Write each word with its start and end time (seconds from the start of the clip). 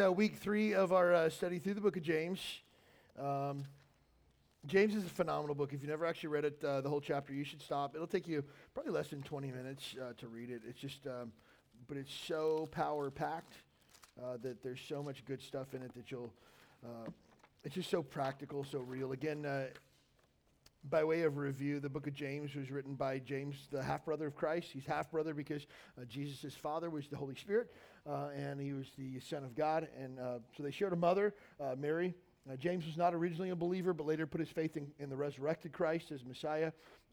Uh, 0.00 0.10
week 0.10 0.36
three 0.36 0.72
of 0.72 0.92
our 0.92 1.12
uh, 1.12 1.28
study 1.28 1.58
through 1.58 1.74
the 1.74 1.80
book 1.80 1.96
of 1.96 2.02
James. 2.02 2.40
Um, 3.18 3.64
James 4.66 4.94
is 4.94 5.04
a 5.04 5.08
phenomenal 5.08 5.54
book. 5.54 5.72
If 5.72 5.82
you've 5.82 5.90
never 5.90 6.06
actually 6.06 6.30
read 6.30 6.44
it, 6.44 6.64
uh, 6.64 6.80
the 6.80 6.88
whole 6.88 7.00
chapter, 7.00 7.32
you 7.34 7.44
should 7.44 7.60
stop. 7.60 7.94
It'll 7.94 8.06
take 8.06 8.26
you 8.26 8.42
probably 8.72 8.92
less 8.92 9.08
than 9.08 9.22
20 9.22 9.50
minutes 9.50 9.94
uh, 10.00 10.12
to 10.18 10.28
read 10.28 10.50
it. 10.50 10.62
It's 10.66 10.80
just, 10.80 11.06
um, 11.06 11.32
but 11.86 11.96
it's 11.96 12.14
so 12.14 12.68
power 12.70 13.10
packed 13.10 13.54
uh, 14.22 14.38
that 14.42 14.62
there's 14.62 14.80
so 14.88 15.02
much 15.02 15.24
good 15.24 15.42
stuff 15.42 15.74
in 15.74 15.82
it 15.82 15.92
that 15.94 16.10
you'll, 16.10 16.32
uh, 16.84 17.10
it's 17.64 17.74
just 17.74 17.90
so 17.90 18.02
practical, 18.02 18.64
so 18.64 18.78
real. 18.78 19.12
Again, 19.12 19.44
by 20.88 21.04
way 21.04 21.22
of 21.22 21.36
review, 21.36 21.78
the 21.78 21.90
book 21.90 22.06
of 22.06 22.14
James 22.14 22.54
was 22.54 22.70
written 22.70 22.94
by 22.94 23.18
James, 23.18 23.68
the 23.70 23.82
half 23.82 24.04
brother 24.04 24.28
of 24.28 24.34
Christ. 24.34 24.68
He's 24.72 24.86
half 24.86 25.10
brother 25.10 25.34
because 25.34 25.66
uh, 26.00 26.04
Jesus' 26.06 26.54
father 26.54 26.88
was 26.88 27.06
the 27.08 27.16
Holy 27.16 27.34
Spirit, 27.34 27.70
and 28.34 28.60
he 28.60 28.72
was 28.72 28.86
the 28.96 29.20
Son 29.20 29.44
of 29.44 29.54
God. 29.54 29.88
And 29.98 30.18
uh, 30.18 30.38
so 30.56 30.62
they 30.62 30.70
shared 30.70 30.92
a 30.92 30.96
mother, 30.96 31.34
uh, 31.60 31.74
Mary. 31.78 32.14
Uh, 32.50 32.56
James 32.56 32.86
was 32.86 32.96
not 32.96 33.14
originally 33.14 33.50
a 33.50 33.56
believer, 33.56 33.92
but 33.92 34.06
later 34.06 34.26
put 34.26 34.40
his 34.40 34.48
faith 34.48 34.76
in, 34.76 34.88
in 34.98 35.10
the 35.10 35.16
resurrected 35.16 35.72
Christ 35.72 36.10
as 36.10 36.24
Messiah. 36.24 36.72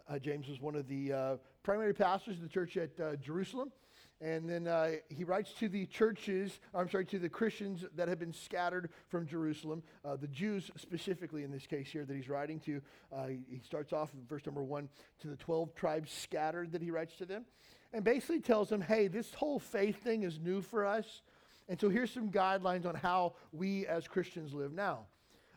Uh, 0.09 0.17
James 0.19 0.47
was 0.47 0.61
one 0.61 0.75
of 0.75 0.87
the 0.87 1.37
primary 1.63 1.93
pastors 1.93 2.37
of 2.37 2.41
the 2.41 2.49
church 2.49 2.77
at 2.77 3.21
Jerusalem. 3.21 3.71
And 4.19 4.49
then 4.49 4.67
uh, 4.67 4.93
he 5.09 5.23
writes 5.23 5.53
to 5.59 5.69
the 5.69 5.85
churches, 5.85 6.59
I'm 6.73 6.89
sorry, 6.89 7.05
to 7.05 7.19
the 7.19 7.29
Christians 7.29 7.85
that 7.95 8.07
have 8.07 8.17
been 8.17 8.33
scattered 8.33 8.89
from 9.09 9.27
Jerusalem, 9.27 9.83
uh, 10.03 10.15
the 10.15 10.27
Jews 10.27 10.71
specifically 10.75 11.43
in 11.43 11.51
this 11.51 11.67
case 11.67 11.87
here 11.87 12.03
that 12.03 12.15
he's 12.15 12.27
writing 12.27 12.59
to. 12.61 12.81
Uh, 13.15 13.27
he, 13.27 13.39
he, 13.47 13.59
starts 13.59 13.93
off 13.93 14.11
in 14.13 14.25
verse 14.25 14.43
number 14.45 14.63
one 14.63 14.89
to 15.19 15.27
the 15.27 15.35
12 15.35 15.75
tribes 15.75 16.11
scattered 16.11 16.71
that 16.71 16.81
he 16.81 16.89
writes 16.89 17.15
to 17.17 17.27
them. 17.27 17.45
And 17.93 18.03
basically 18.03 18.41
tells 18.41 18.69
them, 18.69 18.81
hey, 18.81 19.07
this 19.07 19.33
whole 19.33 19.59
faith 19.59 20.03
thing 20.03 20.23
is 20.23 20.39
new 20.39 20.61
for 20.61 20.85
us. 20.85 21.21
And 21.69 21.79
so 21.79 21.89
here's 21.89 22.11
some 22.11 22.29
guidelines 22.29 22.85
on 22.85 22.95
how 22.95 23.33
we 23.51 23.85
as 23.87 24.07
Christians 24.07 24.53
live 24.53 24.73
now. 24.73 25.05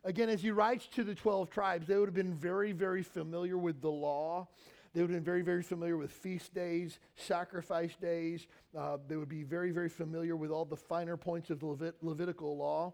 Again, 0.05 0.29
as 0.29 0.41
he 0.41 0.51
writes 0.51 0.87
to 0.95 1.05
the 1.05 1.15
12 1.15 1.51
tribes, 1.51 1.87
they 1.87 1.97
would 1.97 2.09
have 2.09 2.15
been 2.15 2.35
very, 2.35 2.73
very 2.73 3.03
familiar 3.03 3.59
with 3.59 3.81
the 3.81 3.91
law. 3.91 4.49
They 4.95 5.03
would 5.03 5.11
have 5.11 5.17
been 5.17 5.25
very, 5.25 5.43
very 5.43 5.63
familiar 5.63 5.97
with 5.97 6.11
feast 6.11 6.55
days, 6.55 6.99
sacrifice 7.17 7.95
days. 7.97 8.47
Uh, 8.77 8.99
they 9.07 9.17
would 9.17 9.29
be 9.29 9.43
very, 9.43 9.71
very 9.71 9.89
familiar 9.89 10.37
with 10.37 10.51
all 10.51 10.65
the 10.65 10.77
finer 10.77 11.17
points 11.17 11.51
of 11.51 11.61
the 11.61 11.67
Levit- 11.67 11.95
Levitical 12.03 12.57
law. 12.57 12.93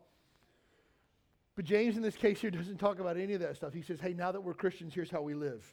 But 1.55 1.65
James, 1.65 1.97
in 1.97 2.03
this 2.03 2.17
case 2.17 2.41
here, 2.41 2.51
doesn't 2.51 2.77
talk 2.77 2.99
about 2.99 3.17
any 3.17 3.33
of 3.33 3.41
that 3.41 3.57
stuff. 3.57 3.73
He 3.73 3.81
says, 3.81 3.99
hey, 3.99 4.13
now 4.13 4.31
that 4.31 4.41
we're 4.41 4.53
Christians, 4.53 4.93
here's 4.93 5.11
how 5.11 5.23
we 5.23 5.33
live. 5.33 5.65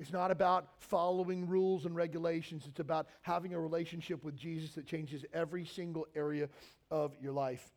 It's 0.00 0.12
not 0.14 0.30
about 0.30 0.66
following 0.78 1.46
rules 1.46 1.84
and 1.84 1.94
regulations. 1.94 2.64
It's 2.66 2.80
about 2.80 3.06
having 3.20 3.52
a 3.52 3.60
relationship 3.60 4.24
with 4.24 4.34
Jesus 4.34 4.70
that 4.76 4.86
changes 4.86 5.26
every 5.34 5.66
single 5.66 6.06
area 6.16 6.48
of 6.90 7.12
your 7.20 7.32
life. 7.32 7.70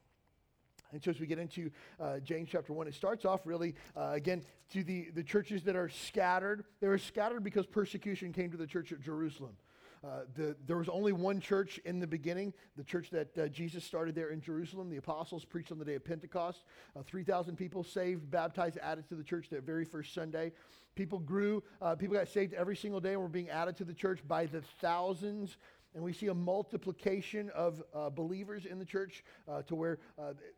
And 0.93 1.03
so 1.03 1.11
as 1.11 1.19
we 1.19 1.27
get 1.27 1.37
into 1.37 1.69
uh, 1.99 2.19
James 2.19 2.47
chapter 2.49 2.71
1, 2.71 2.87
it 2.87 2.93
starts 2.93 3.25
off 3.25 3.41
really, 3.45 3.75
uh, 3.97 4.11
again, 4.13 4.41
to 4.71 4.85
the, 4.85 5.09
the 5.13 5.23
churches 5.23 5.63
that 5.63 5.75
are 5.75 5.89
scattered. 5.89 6.63
They 6.79 6.87
were 6.87 6.97
scattered 6.97 7.43
because 7.43 7.65
persecution 7.65 8.31
came 8.31 8.51
to 8.51 8.57
the 8.57 8.67
church 8.67 8.93
at 8.93 9.01
Jerusalem. 9.01 9.57
Uh, 10.03 10.21
the, 10.35 10.55
there 10.67 10.77
was 10.77 10.89
only 10.89 11.13
one 11.13 11.39
church 11.39 11.79
in 11.85 11.99
the 11.99 12.07
beginning, 12.07 12.53
the 12.75 12.83
church 12.83 13.09
that 13.09 13.37
uh, 13.37 13.47
Jesus 13.47 13.85
started 13.85 14.13
there 14.13 14.31
in 14.31 14.41
Jerusalem. 14.41 14.89
The 14.89 14.97
apostles 14.97 15.45
preached 15.45 15.71
on 15.71 15.79
the 15.79 15.85
day 15.85 15.95
of 15.95 16.03
Pentecost. 16.03 16.65
Uh, 16.95 17.03
3,000 17.03 17.55
people 17.55 17.83
saved, 17.83 18.29
baptized, 18.29 18.77
added 18.81 19.07
to 19.09 19.15
the 19.15 19.23
church 19.23 19.47
that 19.49 19.63
very 19.63 19.85
first 19.85 20.13
Sunday. 20.13 20.51
People 20.95 21.19
grew, 21.19 21.63
uh, 21.81 21.95
people 21.95 22.17
got 22.17 22.27
saved 22.27 22.53
every 22.53 22.75
single 22.75 22.99
day 22.99 23.13
and 23.13 23.21
were 23.21 23.29
being 23.29 23.49
added 23.49 23.77
to 23.77 23.85
the 23.85 23.93
church 23.93 24.19
by 24.27 24.45
the 24.45 24.61
thousands 24.81 25.57
and 25.95 26.03
we 26.03 26.11
see 26.11 26.25
a 26.25 26.33
multiplication 26.33 27.51
of 27.51 27.83
uh, 27.93 28.09
believers 28.09 28.65
in 28.65 28.79
the 28.79 28.85
church 28.85 29.23
to 29.67 29.75
where 29.75 29.99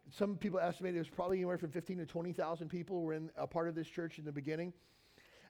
some 0.09 0.37
people 0.37 0.61
estimate 0.61 0.95
was 0.95 1.09
probably 1.09 1.35
anywhere 1.35 1.57
from 1.57 1.71
15 1.71 1.97
to 1.97 2.05
20,000 2.05 2.69
people 2.69 3.01
were 3.01 3.13
in 3.13 3.29
a 3.35 3.45
part 3.45 3.67
of 3.67 3.75
this 3.75 3.89
church 3.89 4.17
in 4.17 4.23
the 4.23 4.31
beginning. 4.31 4.71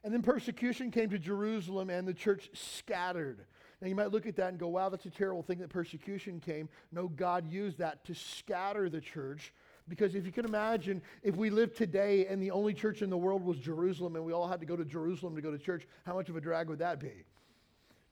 And 0.06 0.14
then 0.14 0.22
persecution 0.22 0.92
came 0.92 1.10
to 1.10 1.18
Jerusalem 1.18 1.90
and 1.90 2.06
the 2.06 2.14
church 2.14 2.50
scattered. 2.52 3.44
Now 3.80 3.88
you 3.88 3.94
might 3.94 4.10
look 4.10 4.26
at 4.26 4.36
that 4.36 4.48
and 4.48 4.58
go, 4.58 4.68
wow, 4.68 4.88
that's 4.88 5.04
a 5.04 5.10
terrible 5.10 5.42
thing 5.42 5.58
that 5.58 5.68
persecution 5.68 6.40
came. 6.40 6.68
No, 6.92 7.08
God 7.08 7.50
used 7.50 7.78
that 7.78 8.04
to 8.06 8.14
scatter 8.14 8.88
the 8.88 9.00
church. 9.00 9.52
Because 9.88 10.14
if 10.14 10.26
you 10.26 10.32
can 10.32 10.44
imagine, 10.44 11.02
if 11.22 11.36
we 11.36 11.50
lived 11.50 11.76
today 11.76 12.26
and 12.26 12.42
the 12.42 12.50
only 12.50 12.74
church 12.74 13.02
in 13.02 13.10
the 13.10 13.16
world 13.16 13.44
was 13.44 13.58
Jerusalem 13.58 14.16
and 14.16 14.24
we 14.24 14.32
all 14.32 14.48
had 14.48 14.60
to 14.60 14.66
go 14.66 14.76
to 14.76 14.84
Jerusalem 14.84 15.36
to 15.36 15.42
go 15.42 15.50
to 15.50 15.58
church, 15.58 15.86
how 16.04 16.14
much 16.14 16.28
of 16.28 16.36
a 16.36 16.40
drag 16.40 16.68
would 16.68 16.80
that 16.80 16.98
be? 16.98 17.24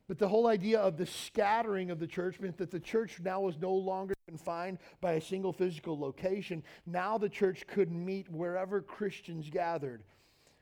But 0.07 0.19
the 0.19 0.29
whole 0.29 0.47
idea 0.47 0.79
of 0.81 0.99
the 0.99 1.07
scattering 1.07 1.91
of 1.91 1.99
the 1.99 2.07
church 2.07 2.39
meant 2.39 2.59
that 2.59 2.71
the 2.71 2.79
church 2.79 3.21
now 3.21 3.41
was 3.41 3.59
no 3.59 3.73
longer 3.73 4.15
confined 4.29 4.79
by 5.01 5.13
a 5.13 5.21
single 5.21 5.53
physical 5.53 5.99
location. 5.99 6.63
Now 6.87 7.17
the 7.17 7.29
church 7.29 7.67
could 7.67 7.91
meet 7.91 8.31
wherever 8.31 8.83
Christians 8.83 9.49
gathered. 9.49 10.03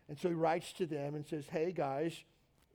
And 0.08 0.19
so 0.19 0.28
he 0.28 0.34
writes 0.34 0.72
to 0.74 0.86
them 0.86 1.14
and 1.14 1.26
says, 1.26 1.46
Hey 1.50 1.72
guys, 1.72 2.24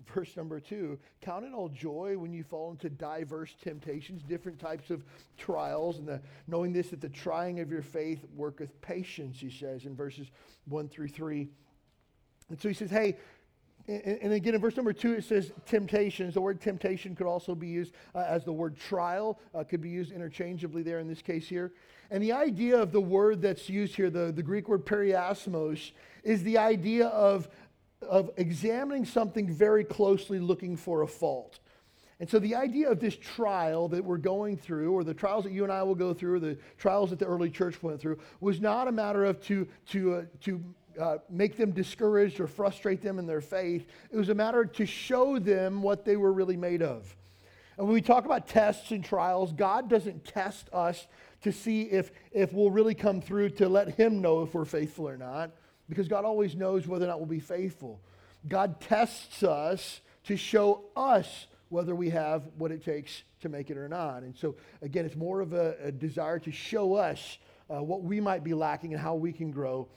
verse 0.05 0.35
number 0.37 0.59
two, 0.59 0.97
count 1.21 1.45
it 1.45 1.53
all 1.53 1.69
joy 1.69 2.17
when 2.17 2.33
you 2.33 2.43
fall 2.43 2.71
into 2.71 2.89
diverse 2.89 3.55
temptations, 3.61 4.23
different 4.23 4.59
types 4.59 4.89
of 4.89 5.03
trials, 5.37 5.97
and 5.97 6.07
the, 6.07 6.21
knowing 6.47 6.73
this, 6.73 6.89
that 6.89 7.01
the 7.01 7.09
trying 7.09 7.59
of 7.59 7.71
your 7.71 7.81
faith 7.81 8.25
worketh 8.35 8.79
patience, 8.81 9.39
he 9.39 9.49
says 9.49 9.85
in 9.85 9.95
verses 9.95 10.27
one 10.65 10.87
through 10.87 11.09
three. 11.09 11.49
And 12.49 12.59
so 12.59 12.67
he 12.67 12.73
says, 12.73 12.89
Hey, 12.89 13.17
and, 13.87 14.33
again, 14.33 14.53
in 14.53 14.59
verse 14.59 14.75
number 14.75 14.91
two, 14.91 15.13
it 15.13 15.23
says 15.23 15.53
temptations. 15.65 16.33
The 16.33 16.41
word 16.41 16.59
temptation 16.59 17.15
could 17.15 17.25
also 17.25 17.55
be 17.55 17.67
used 17.67 17.93
uh, 18.13 18.25
as 18.27 18.43
the 18.43 18.51
word 18.51 18.75
trial, 18.75 19.39
uh, 19.55 19.63
could 19.63 19.79
be 19.79 19.89
used 19.89 20.11
interchangeably 20.11 20.83
there 20.83 20.99
in 20.99 21.07
this 21.07 21.21
case 21.21 21.47
here. 21.47 21.71
And 22.11 22.21
the 22.21 22.33
idea 22.33 22.77
of 22.77 22.91
the 22.91 22.99
word 22.99 23.41
that's 23.41 23.69
used 23.69 23.95
here, 23.95 24.09
the, 24.09 24.33
the 24.33 24.43
Greek 24.43 24.67
word 24.67 24.85
peirasmos, 24.85 25.91
is 26.23 26.43
the 26.43 26.57
idea 26.57 27.07
of, 27.07 27.47
of 28.01 28.31
examining 28.37 29.05
something 29.05 29.51
very 29.51 29.83
closely, 29.83 30.39
looking 30.39 30.77
for 30.77 31.01
a 31.01 31.07
fault. 31.07 31.59
And 32.19 32.27
so 32.27 32.39
the 32.39 32.55
idea 32.55 32.89
of 32.89 32.99
this 32.99 33.15
trial 33.15 33.87
that 33.89 34.03
we're 34.03 34.17
going 34.17 34.57
through, 34.57 34.91
or 34.91 35.03
the 35.03 35.13
trials 35.13 35.43
that 35.43 35.53
you 35.53 35.63
and 35.63 35.71
I 35.71 35.83
will 35.83 35.95
go 35.95 36.13
through, 36.13 36.35
or 36.35 36.39
the 36.39 36.57
trials 36.77 37.11
that 37.11 37.19
the 37.19 37.25
early 37.25 37.49
church 37.49 37.81
went 37.83 38.01
through, 38.01 38.17
was 38.39 38.59
not 38.59 38.87
a 38.87 38.91
matter 38.91 39.23
of 39.23 39.39
to, 39.43 39.67
to, 39.89 40.13
uh, 40.15 40.23
to 40.41 40.63
uh, 40.99 41.17
make 41.29 41.57
them 41.57 41.71
discouraged 41.71 42.39
or 42.39 42.47
frustrate 42.47 43.03
them 43.03 43.19
in 43.19 43.27
their 43.27 43.41
faith. 43.41 43.87
It 44.11 44.17
was 44.17 44.29
a 44.29 44.35
matter 44.35 44.65
to 44.65 44.85
show 44.85 45.37
them 45.37 45.83
what 45.83 46.05
they 46.05 46.17
were 46.17 46.33
really 46.33 46.57
made 46.57 46.81
of. 46.81 47.15
And 47.77 47.85
when 47.85 47.93
we 47.93 48.01
talk 48.01 48.25
about 48.25 48.47
tests 48.47 48.89
and 48.89 49.05
trials, 49.05 49.53
God 49.53 49.87
doesn't 49.87 50.25
test 50.25 50.69
us 50.73 51.05
to 51.41 51.51
see 51.51 51.83
if, 51.83 52.11
if 52.31 52.51
we'll 52.51 52.71
really 52.71 52.95
come 52.95 53.21
through 53.21 53.51
to 53.51 53.69
let 53.69 53.89
Him 53.89 54.21
know 54.21 54.41
if 54.41 54.55
we're 54.55 54.65
faithful 54.65 55.07
or 55.07 55.17
not, 55.17 55.51
because 55.89 56.07
God 56.07 56.25
always 56.25 56.55
knows 56.55 56.87
whether 56.87 57.05
or 57.05 57.07
not 57.07 57.19
we'll 57.19 57.27
be 57.27 57.39
faithful. 57.39 58.01
God 58.47 58.79
tests 58.81 59.43
us 59.43 60.01
to 60.25 60.37
show 60.37 60.85
us 60.95 61.47
whether 61.69 61.95
we 61.95 62.09
have 62.09 62.47
what 62.57 62.71
it 62.71 62.83
takes 62.83 63.23
to 63.41 63.49
make 63.49 63.69
it 63.69 63.77
or 63.77 63.89
not. 63.89 64.23
And 64.23 64.35
so, 64.35 64.55
again, 64.81 65.05
it's 65.05 65.15
more 65.15 65.41
of 65.41 65.53
a, 65.53 65.75
a 65.83 65.91
desire 65.91 66.39
to 66.39 66.51
show 66.51 66.95
us 66.95 67.38
uh, 67.69 67.83
what 67.83 68.03
we 68.03 68.21
might 68.21 68.44
be 68.44 68.53
lacking 68.53 68.94
and 68.94 69.01
how 69.01 69.15
we 69.15 69.33
can 69.33 69.51
grow 69.51 69.88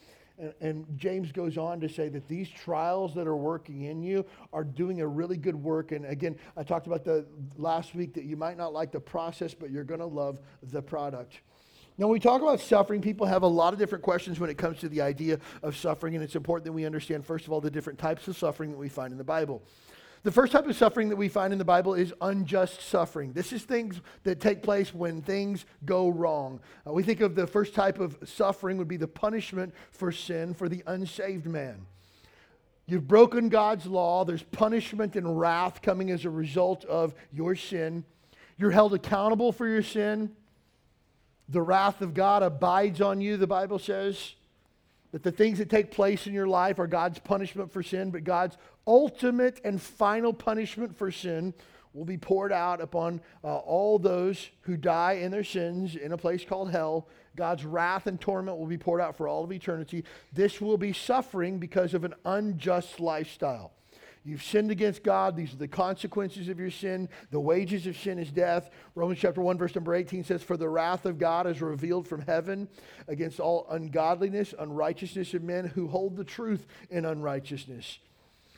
and, 0.41 0.55
and, 0.61 0.87
James 0.97 1.32
goes 1.32 1.59
on 1.59 1.81
to 1.81 1.88
say 1.88 2.09
that 2.09 2.26
these 2.26 2.49
trials 2.49 3.15
that 3.15 3.26
are 3.26 3.37
working 3.37 3.82
in 3.82 4.03
you 4.03 4.25
are 4.53 4.65
doing 4.65 5.00
a 5.00 5.06
really 5.06 5.37
good 5.37 5.55
work. 5.55 5.93
And 5.93 6.06
again, 6.06 6.37
I 6.56 6.62
talked 6.62 6.87
about 6.87 7.05
the 7.05 7.26
last 7.56 7.94
week 7.94 8.15
that 8.15 8.25
you 8.25 8.37
might 8.37 8.56
not 8.56 8.73
like 8.73 8.91
the 8.91 9.00
process, 9.00 9.53
but 9.53 9.70
you're 9.70 9.85
going 9.85 10.00
to 10.00 10.06
love 10.06 10.41
the 10.62 10.81
product. 10.81 11.41
Now, 11.99 12.07
when 12.07 12.15
we 12.15 12.21
talk 12.21 12.41
about 12.41 12.61
suffering, 12.61 13.03
people 13.03 13.27
have 13.27 13.43
a 13.43 13.47
lot 13.47 13.73
of 13.73 13.79
different 13.79 14.03
questions 14.03 14.41
when 14.41 14.49
it 14.49 14.57
comes 14.57 14.79
to 14.81 14.89
the 14.89 15.03
idea 15.03 15.39
of 15.63 15.77
suffering, 15.77 16.15
and 16.15 16.25
it's 16.25 16.37
important 16.37 16.65
that 16.65 16.73
we 16.73 16.87
understand, 16.87 17.27
first 17.27 17.47
of 17.47 17.53
all, 17.53 17.61
the 17.61 17.71
different 17.71 17.99
types 17.99 18.27
of 18.27 18.37
suffering 18.37 18.71
that 18.71 18.79
we 18.79 18.89
find 18.89 19.13
in 19.13 19.19
the 19.19 19.25
Bible. 19.25 19.63
The 20.23 20.31
first 20.31 20.53
type 20.53 20.67
of 20.67 20.77
suffering 20.77 21.09
that 21.09 21.17
we 21.17 21.29
find 21.29 21.51
in 21.51 21.59
the 21.59 21.65
Bible 21.65 21.95
is 21.95 22.13
unjust 22.21 22.83
suffering. 22.83 23.33
This 23.33 23.55
is 23.55 23.63
things 23.63 24.03
that 24.25 24.39
take 24.39 24.63
place 24.63 24.93
when 24.95 25.23
things 25.23 25.65
go 25.87 26.11
wrong. 26.11 26.61
Uh, 26.87 26.93
we 26.93 27.03
think 27.03 27.23
of 27.23 27.35
the 27.35 27.47
first 27.47 27.75
type 27.75 27.99
of 27.99 28.19
suffering 28.25 28.77
would 28.77 28.89
be 28.89 28.99
the 28.99 29.09
punishment 29.09 29.75
for 29.91 30.13
sin 30.13 30.53
for 30.53 30.69
the 30.69 30.83
unsaved 30.87 31.47
man. 31.47 31.87
You've 32.85 33.09
broken 33.09 33.49
God's 33.49 33.87
law, 33.87 34.25
there's 34.25 34.43
punishment 34.43 35.17
and 35.17 35.39
wrath 35.39 35.81
coming 35.81 36.11
as 36.11 36.27
a 36.27 36.31
result 36.31 36.85
of 36.85 37.15
your 37.33 37.55
sin. 37.55 38.05
You're 38.59 38.73
held 38.73 38.93
accountable 38.93 39.53
for 39.53 39.67
your 39.67 39.83
sin. 39.83 40.33
The 41.50 41.62
wrath 41.62 42.00
of 42.00 42.14
God 42.14 42.43
abides 42.43 43.00
on 43.00 43.20
you, 43.20 43.37
the 43.37 43.47
Bible 43.47 43.79
says. 43.79 44.35
That 45.12 45.25
the 45.25 45.32
things 45.32 45.58
that 45.58 45.69
take 45.69 45.91
place 45.91 46.29
in 46.29 46.32
your 46.32 46.47
life 46.47 46.79
are 46.79 46.87
God's 46.87 47.19
punishment 47.19 47.73
for 47.73 47.82
sin, 47.82 48.12
but 48.12 48.23
God's 48.23 48.56
ultimate 48.87 49.61
and 49.64 49.82
final 49.82 50.32
punishment 50.32 50.97
for 50.97 51.11
sin 51.11 51.52
will 51.93 52.05
be 52.05 52.17
poured 52.17 52.52
out 52.52 52.81
upon 52.81 53.20
uh, 53.43 53.56
all 53.56 53.99
those 53.99 54.50
who 54.61 54.76
die 54.76 55.14
in 55.14 55.32
their 55.32 55.43
sins 55.43 55.97
in 55.97 56.12
a 56.12 56.17
place 56.17 56.44
called 56.44 56.70
hell. 56.70 57.08
God's 57.35 57.64
wrath 57.64 58.06
and 58.06 58.20
torment 58.20 58.58
will 58.58 58.67
be 58.67 58.79
poured 58.79 59.00
out 59.00 59.17
for 59.17 59.26
all 59.26 59.43
of 59.43 59.50
eternity. 59.50 60.05
This 60.32 60.61
will 60.61 60.79
be 60.79 60.93
suffering 60.93 61.58
because 61.58 61.93
of 61.93 62.05
an 62.05 62.14
unjust 62.25 63.00
lifestyle. 63.00 63.73
You've 64.22 64.43
sinned 64.43 64.70
against 64.70 65.02
God. 65.02 65.34
These 65.34 65.55
are 65.55 65.58
the 65.58 65.69
consequences 65.69 66.49
of 66.49 66.61
your 66.61 66.70
sin. 66.70 67.08
The 67.31 67.40
wages 67.40 67.87
of 67.87 67.96
sin 67.96 68.19
is 68.19 68.31
death. 68.31 68.70
Romans 68.94 69.19
chapter 69.19 69.40
1, 69.40 69.56
verse 69.56 69.75
number 69.75 69.94
18 69.94 70.25
says, 70.25 70.43
For 70.43 70.58
the 70.58 70.69
wrath 70.69 71.06
of 71.06 71.19
God 71.19 71.46
is 71.46 71.62
revealed 71.62 72.06
from 72.06 72.20
heaven 72.22 72.69
against 73.08 73.40
all 73.40 73.67
ungodliness, 73.70 74.55
unrighteousness 74.58 75.32
of 75.32 75.43
men 75.43 75.67
who 75.67 75.88
hold 75.88 76.17
the 76.17 76.25
truth 76.25 76.67
in 76.90 77.06
unrighteousness. 77.06 77.99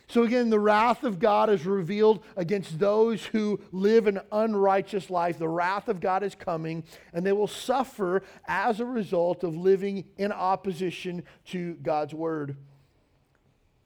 So 0.09 0.23
again, 0.23 0.49
the 0.49 0.59
wrath 0.59 1.05
of 1.05 1.17
God 1.17 1.49
is 1.49 1.65
revealed 1.65 2.23
against 2.35 2.77
those 2.77 3.25
who 3.25 3.61
live 3.71 4.05
an 4.05 4.19
unrighteous 4.33 5.09
life. 5.09 5.39
The 5.39 5.47
wrath 5.47 5.87
of 5.87 6.01
God 6.01 6.23
is 6.23 6.35
coming, 6.35 6.83
and 7.13 7.25
they 7.25 7.31
will 7.31 7.47
suffer 7.47 8.21
as 8.45 8.81
a 8.81 8.85
result 8.85 9.45
of 9.45 9.55
living 9.55 10.03
in 10.17 10.33
opposition 10.33 11.23
to 11.45 11.75
God's 11.75 12.13
word. 12.13 12.57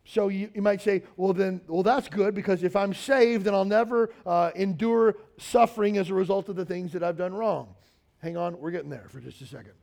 So 0.09 0.29
you, 0.29 0.49
you 0.55 0.61
might 0.61 0.81
say, 0.81 1.03
well, 1.17 1.33
then, 1.33 1.59
well, 1.67 1.83
that's 1.83 2.07
good 2.07 2.33
because 2.33 2.63
if 2.63 2.77
I'm 2.77 2.93
saved, 2.93 3.43
then 3.43 3.53
I'll 3.53 3.65
never 3.65 4.09
uh, 4.25 4.51
endure 4.55 5.17
suffering 5.37 5.97
as 5.97 6.09
a 6.09 6.13
result 6.13 6.47
of 6.47 6.55
the 6.55 6.63
things 6.63 6.93
that 6.93 7.03
I've 7.03 7.17
done 7.17 7.33
wrong. 7.33 7.75
Hang 8.19 8.37
on, 8.37 8.57
we're 8.57 8.71
getting 8.71 8.89
there 8.89 9.07
for 9.09 9.19
just 9.19 9.41
a 9.41 9.45
second. 9.45 9.73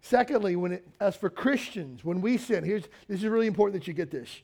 Secondly, 0.00 0.56
when 0.56 0.72
it, 0.72 0.88
as 0.98 1.14
for 1.14 1.28
Christians, 1.28 2.02
when 2.02 2.22
we 2.22 2.38
sin, 2.38 2.64
here's 2.64 2.84
this 3.06 3.22
is 3.22 3.24
really 3.24 3.46
important 3.46 3.80
that 3.80 3.86
you 3.86 3.92
get 3.92 4.10
this. 4.10 4.40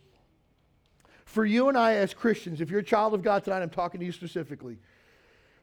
For 1.25 1.47
you 1.47 1.71
and 1.71 1.77
I 1.77 1.95
as 1.95 2.13
Christians, 2.13 2.61
if 2.61 2.71
you're 2.71 2.81
a 2.81 2.85
child 2.85 3.15
of 3.15 3.23
God 3.23 3.45
tonight, 3.45 3.63
I'm 3.63 3.71
talking 3.71 4.01
to 4.01 4.07
you 4.07 4.13
specifically. 4.13 4.77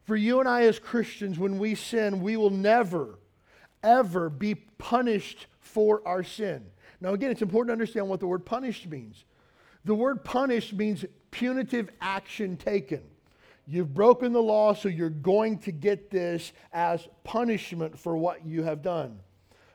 For 0.03 0.15
you 0.15 0.39
and 0.39 0.49
I 0.49 0.63
as 0.63 0.79
Christians, 0.79 1.37
when 1.37 1.59
we 1.59 1.75
sin, 1.75 2.21
we 2.21 2.37
will 2.37 2.49
never, 2.49 3.19
ever 3.83 4.31
be 4.31 4.55
punished 4.55 5.45
for 5.59 6.05
our 6.07 6.23
sin. 6.23 6.65
Now, 7.05 7.13
again, 7.13 7.29
it's 7.29 7.43
important 7.43 7.67
to 7.67 7.73
understand 7.73 8.09
what 8.09 8.19
the 8.19 8.25
word 8.25 8.47
punished 8.47 8.87
means. 8.87 9.25
The 9.85 9.93
word 9.93 10.23
punished 10.23 10.73
means 10.73 11.05
punitive 11.29 11.91
action 12.01 12.57
taken. 12.57 13.03
You've 13.67 13.93
broken 13.93 14.33
the 14.33 14.41
law, 14.41 14.73
so 14.73 14.89
you're 14.89 15.11
going 15.11 15.59
to 15.59 15.71
get 15.71 16.09
this 16.09 16.51
as 16.73 17.07
punishment 17.23 17.99
for 17.99 18.17
what 18.17 18.43
you 18.43 18.63
have 18.63 18.81
done. 18.81 19.19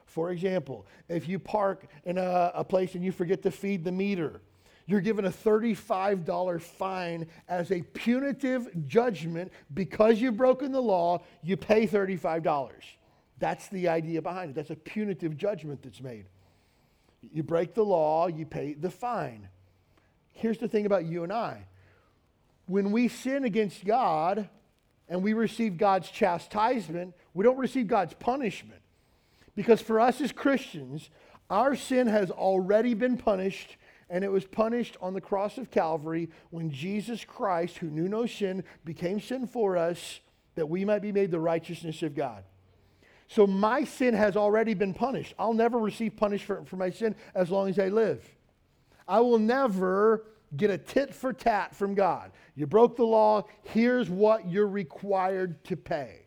For 0.06 0.32
example, 0.32 0.88
if 1.08 1.28
you 1.28 1.38
park 1.38 1.86
in 2.04 2.18
a, 2.18 2.50
a 2.52 2.64
place 2.64 2.96
and 2.96 3.04
you 3.04 3.12
forget 3.12 3.44
to 3.44 3.52
feed 3.52 3.84
the 3.84 3.92
meter, 3.92 4.40
you're 4.86 5.00
given 5.00 5.26
a 5.26 5.30
$35 5.30 6.60
fine 6.60 7.28
as 7.48 7.70
a 7.70 7.82
punitive 7.82 8.88
judgment 8.88 9.52
because 9.72 10.20
you've 10.20 10.36
broken 10.36 10.72
the 10.72 10.82
law, 10.82 11.22
you 11.44 11.56
pay 11.56 11.86
$35. 11.86 12.72
That's 13.38 13.68
the 13.68 13.86
idea 13.86 14.20
behind 14.20 14.50
it. 14.50 14.54
That's 14.54 14.70
a 14.70 14.74
punitive 14.74 15.36
judgment 15.36 15.80
that's 15.84 16.00
made. 16.00 16.26
You 17.22 17.42
break 17.42 17.74
the 17.74 17.84
law, 17.84 18.26
you 18.26 18.46
pay 18.46 18.74
the 18.74 18.90
fine. 18.90 19.48
Here's 20.32 20.58
the 20.58 20.68
thing 20.68 20.86
about 20.86 21.04
you 21.04 21.22
and 21.22 21.32
I 21.32 21.66
when 22.70 22.92
we 22.92 23.08
sin 23.08 23.44
against 23.44 23.84
God 23.84 24.48
and 25.08 25.24
we 25.24 25.32
receive 25.32 25.76
God's 25.76 26.08
chastisement, 26.08 27.14
we 27.34 27.42
don't 27.42 27.58
receive 27.58 27.88
God's 27.88 28.14
punishment. 28.14 28.80
Because 29.56 29.82
for 29.82 29.98
us 29.98 30.20
as 30.20 30.30
Christians, 30.30 31.10
our 31.50 31.74
sin 31.74 32.06
has 32.06 32.30
already 32.30 32.94
been 32.94 33.16
punished, 33.16 33.76
and 34.08 34.22
it 34.22 34.30
was 34.30 34.44
punished 34.44 34.96
on 35.00 35.14
the 35.14 35.20
cross 35.20 35.58
of 35.58 35.72
Calvary 35.72 36.30
when 36.50 36.70
Jesus 36.70 37.24
Christ, 37.24 37.78
who 37.78 37.90
knew 37.90 38.08
no 38.08 38.24
sin, 38.24 38.62
became 38.84 39.20
sin 39.20 39.48
for 39.48 39.76
us 39.76 40.20
that 40.54 40.68
we 40.68 40.84
might 40.84 41.02
be 41.02 41.10
made 41.10 41.32
the 41.32 41.40
righteousness 41.40 42.04
of 42.04 42.14
God. 42.14 42.44
So 43.30 43.46
my 43.46 43.84
sin 43.84 44.12
has 44.14 44.36
already 44.36 44.74
been 44.74 44.92
punished. 44.92 45.34
I'll 45.38 45.54
never 45.54 45.78
receive 45.78 46.16
punishment 46.16 46.68
for 46.68 46.74
my 46.74 46.90
sin 46.90 47.14
as 47.32 47.48
long 47.48 47.68
as 47.68 47.78
I 47.78 47.86
live. 47.86 48.28
I 49.06 49.20
will 49.20 49.38
never 49.38 50.24
get 50.56 50.68
a 50.68 50.76
tit 50.76 51.14
for 51.14 51.32
tat 51.32 51.76
from 51.76 51.94
God. 51.94 52.32
You 52.56 52.66
broke 52.66 52.96
the 52.96 53.04
law, 53.04 53.44
here's 53.62 54.10
what 54.10 54.50
you're 54.50 54.66
required 54.66 55.62
to 55.66 55.76
pay. 55.76 56.22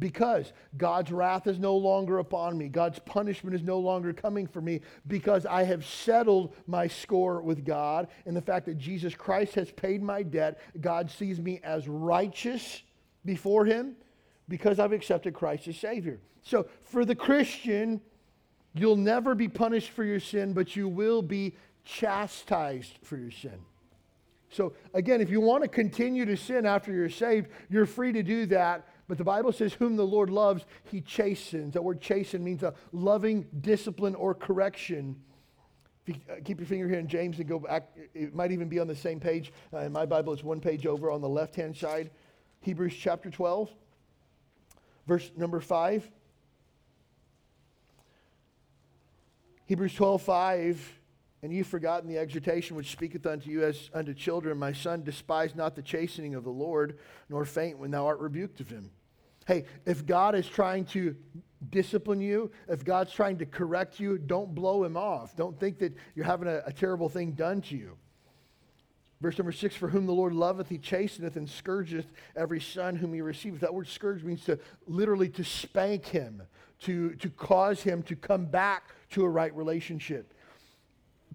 Because 0.00 0.52
God's 0.76 1.12
wrath 1.12 1.46
is 1.46 1.60
no 1.60 1.76
longer 1.76 2.18
upon 2.18 2.58
me. 2.58 2.68
God's 2.68 2.98
punishment 2.98 3.54
is 3.54 3.62
no 3.62 3.78
longer 3.78 4.12
coming 4.12 4.48
for 4.48 4.60
me 4.60 4.80
because 5.06 5.46
I 5.46 5.62
have 5.62 5.86
settled 5.86 6.56
my 6.66 6.88
score 6.88 7.40
with 7.40 7.64
God. 7.64 8.08
And 8.26 8.36
the 8.36 8.42
fact 8.42 8.66
that 8.66 8.78
Jesus 8.78 9.14
Christ 9.14 9.54
has 9.54 9.70
paid 9.70 10.02
my 10.02 10.24
debt, 10.24 10.58
God 10.80 11.08
sees 11.08 11.40
me 11.40 11.60
as 11.62 11.86
righteous 11.86 12.82
before 13.24 13.64
Him 13.64 13.94
because 14.48 14.78
I've 14.78 14.92
accepted 14.92 15.34
Christ 15.34 15.68
as 15.68 15.76
Savior. 15.76 16.20
So 16.42 16.66
for 16.82 17.04
the 17.04 17.14
Christian, 17.14 18.00
you'll 18.74 18.96
never 18.96 19.34
be 19.34 19.48
punished 19.48 19.90
for 19.90 20.04
your 20.04 20.20
sin, 20.20 20.52
but 20.52 20.76
you 20.76 20.88
will 20.88 21.22
be 21.22 21.56
chastised 21.84 22.98
for 23.02 23.16
your 23.16 23.30
sin. 23.30 23.58
So 24.50 24.74
again, 24.94 25.20
if 25.20 25.28
you 25.28 25.40
want 25.40 25.64
to 25.64 25.68
continue 25.68 26.24
to 26.24 26.36
sin 26.36 26.66
after 26.66 26.92
you're 26.92 27.08
saved, 27.08 27.48
you're 27.68 27.86
free 27.86 28.12
to 28.12 28.22
do 28.22 28.46
that. 28.46 28.86
But 29.08 29.18
the 29.18 29.24
Bible 29.24 29.52
says, 29.52 29.72
whom 29.72 29.96
the 29.96 30.06
Lord 30.06 30.30
loves, 30.30 30.64
he 30.90 31.00
chastens. 31.00 31.74
That 31.74 31.82
word 31.82 32.00
chasten 32.00 32.42
means 32.42 32.62
a 32.62 32.74
loving 32.92 33.46
discipline 33.60 34.14
or 34.14 34.34
correction. 34.34 35.16
If 36.06 36.16
you 36.16 36.22
uh, 36.30 36.36
keep 36.44 36.58
your 36.58 36.66
finger 36.66 36.88
here 36.88 36.98
in 36.98 37.08
James 37.08 37.38
and 37.38 37.48
go 37.48 37.58
back, 37.58 37.88
it 38.14 38.34
might 38.34 38.52
even 38.52 38.68
be 38.68 38.78
on 38.78 38.86
the 38.86 38.96
same 38.96 39.20
page. 39.20 39.52
Uh, 39.72 39.78
in 39.78 39.92
my 39.92 40.06
Bible, 40.06 40.32
it's 40.32 40.44
one 40.44 40.60
page 40.60 40.86
over 40.86 41.10
on 41.10 41.20
the 41.20 41.28
left 41.28 41.54
hand 41.56 41.76
side. 41.76 42.10
Hebrews 42.60 42.94
chapter 42.96 43.30
12. 43.30 43.70
Verse 45.06 45.30
number 45.36 45.60
5. 45.60 46.08
Hebrews 49.66 49.94
12, 49.94 50.22
5. 50.22 50.92
And 51.42 51.52
you've 51.52 51.66
forgotten 51.66 52.08
the 52.08 52.18
exhortation 52.18 52.76
which 52.76 52.90
speaketh 52.90 53.26
unto 53.26 53.50
you 53.50 53.62
as 53.62 53.90
unto 53.94 54.14
children, 54.14 54.58
My 54.58 54.72
son, 54.72 55.02
despise 55.02 55.54
not 55.54 55.76
the 55.76 55.82
chastening 55.82 56.34
of 56.34 56.44
the 56.44 56.50
Lord, 56.50 56.98
nor 57.28 57.44
faint 57.44 57.78
when 57.78 57.90
thou 57.90 58.06
art 58.06 58.18
rebuked 58.20 58.60
of 58.60 58.68
him. 58.68 58.90
Hey, 59.46 59.64
if 59.84 60.04
God 60.04 60.34
is 60.34 60.48
trying 60.48 60.86
to 60.86 61.14
discipline 61.70 62.20
you, 62.20 62.50
if 62.68 62.84
God's 62.84 63.12
trying 63.12 63.38
to 63.38 63.46
correct 63.46 64.00
you, 64.00 64.18
don't 64.18 64.54
blow 64.54 64.82
him 64.82 64.96
off. 64.96 65.36
Don't 65.36 65.58
think 65.58 65.78
that 65.78 65.94
you're 66.14 66.24
having 66.24 66.48
a, 66.48 66.62
a 66.66 66.72
terrible 66.72 67.08
thing 67.08 67.32
done 67.32 67.60
to 67.62 67.76
you. 67.76 67.96
Verse 69.20 69.38
number 69.38 69.52
six, 69.52 69.74
for 69.74 69.88
whom 69.88 70.06
the 70.06 70.12
Lord 70.12 70.34
loveth, 70.34 70.68
he 70.68 70.78
chasteneth 70.78 71.36
and 71.36 71.48
scourgeth 71.48 72.06
every 72.36 72.60
son 72.60 72.96
whom 72.96 73.14
he 73.14 73.22
receiveth. 73.22 73.60
That 73.60 73.72
word 73.72 73.88
scourge 73.88 74.22
means 74.22 74.44
to 74.44 74.58
literally 74.86 75.30
to 75.30 75.44
spank 75.44 76.04
him, 76.04 76.42
to, 76.80 77.14
to 77.14 77.30
cause 77.30 77.82
him 77.82 78.02
to 78.04 78.16
come 78.16 78.44
back 78.44 78.90
to 79.10 79.24
a 79.24 79.28
right 79.28 79.54
relationship. 79.56 80.34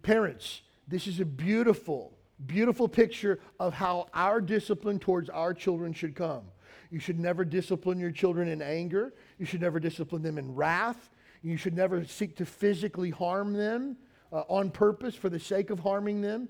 Parents, 0.03 0.61
this 0.87 1.07
is 1.07 1.19
a 1.19 1.25
beautiful, 1.25 2.13
beautiful 2.45 2.87
picture 2.87 3.39
of 3.59 3.73
how 3.73 4.07
our 4.13 4.41
discipline 4.41 4.99
towards 4.99 5.29
our 5.29 5.53
children 5.53 5.91
should 5.91 6.15
come. 6.15 6.43
You 6.91 6.99
should 6.99 7.19
never 7.19 7.43
discipline 7.45 7.99
your 7.99 8.11
children 8.11 8.47
in 8.47 8.61
anger. 8.61 9.13
You 9.39 9.45
should 9.45 9.61
never 9.61 9.79
discipline 9.79 10.21
them 10.21 10.37
in 10.37 10.53
wrath. 10.53 11.09
You 11.41 11.57
should 11.57 11.75
never 11.75 12.05
seek 12.05 12.35
to 12.35 12.45
physically 12.45 13.09
harm 13.09 13.53
them 13.53 13.97
uh, 14.31 14.43
on 14.49 14.69
purpose 14.69 15.15
for 15.15 15.29
the 15.29 15.39
sake 15.39 15.71
of 15.71 15.79
harming 15.79 16.21
them. 16.21 16.49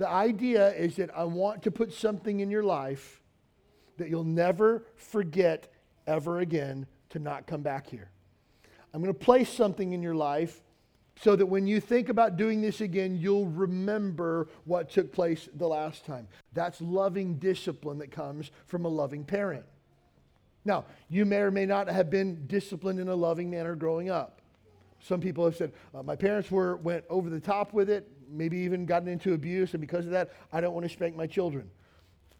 The 0.00 0.08
idea 0.08 0.72
is 0.72 0.96
that 0.96 1.10
I 1.14 1.24
want 1.24 1.64
to 1.64 1.70
put 1.70 1.92
something 1.92 2.40
in 2.40 2.50
your 2.50 2.62
life 2.62 3.20
that 3.98 4.08
you'll 4.08 4.24
never 4.24 4.86
forget 4.96 5.70
ever 6.06 6.38
again 6.38 6.86
to 7.10 7.18
not 7.18 7.46
come 7.46 7.60
back 7.60 7.86
here. 7.86 8.08
I'm 8.94 9.02
going 9.02 9.12
to 9.12 9.20
place 9.20 9.50
something 9.50 9.92
in 9.92 10.02
your 10.02 10.14
life 10.14 10.62
so 11.16 11.36
that 11.36 11.44
when 11.44 11.66
you 11.66 11.80
think 11.80 12.08
about 12.08 12.38
doing 12.38 12.62
this 12.62 12.80
again, 12.80 13.18
you'll 13.20 13.48
remember 13.48 14.48
what 14.64 14.88
took 14.88 15.12
place 15.12 15.50
the 15.54 15.68
last 15.68 16.06
time. 16.06 16.26
That's 16.54 16.80
loving 16.80 17.34
discipline 17.34 17.98
that 17.98 18.10
comes 18.10 18.52
from 18.68 18.86
a 18.86 18.88
loving 18.88 19.22
parent. 19.22 19.66
Now, 20.64 20.86
you 21.10 21.26
may 21.26 21.40
or 21.40 21.50
may 21.50 21.66
not 21.66 21.90
have 21.90 22.08
been 22.08 22.46
disciplined 22.46 23.00
in 23.00 23.08
a 23.08 23.14
loving 23.14 23.50
manner 23.50 23.74
growing 23.74 24.08
up. 24.08 24.40
Some 25.00 25.20
people 25.20 25.44
have 25.44 25.56
said, 25.56 25.72
uh, 25.94 26.02
my 26.02 26.16
parents 26.16 26.50
were, 26.50 26.76
went 26.76 27.04
over 27.10 27.28
the 27.28 27.40
top 27.40 27.74
with 27.74 27.90
it 27.90 28.10
maybe 28.30 28.58
even 28.58 28.86
gotten 28.86 29.08
into 29.08 29.34
abuse, 29.34 29.74
and 29.74 29.80
because 29.80 30.06
of 30.06 30.12
that, 30.12 30.32
I 30.52 30.60
don't 30.60 30.74
want 30.74 30.86
to 30.86 30.92
spank 30.92 31.16
my 31.16 31.26
children. 31.26 31.70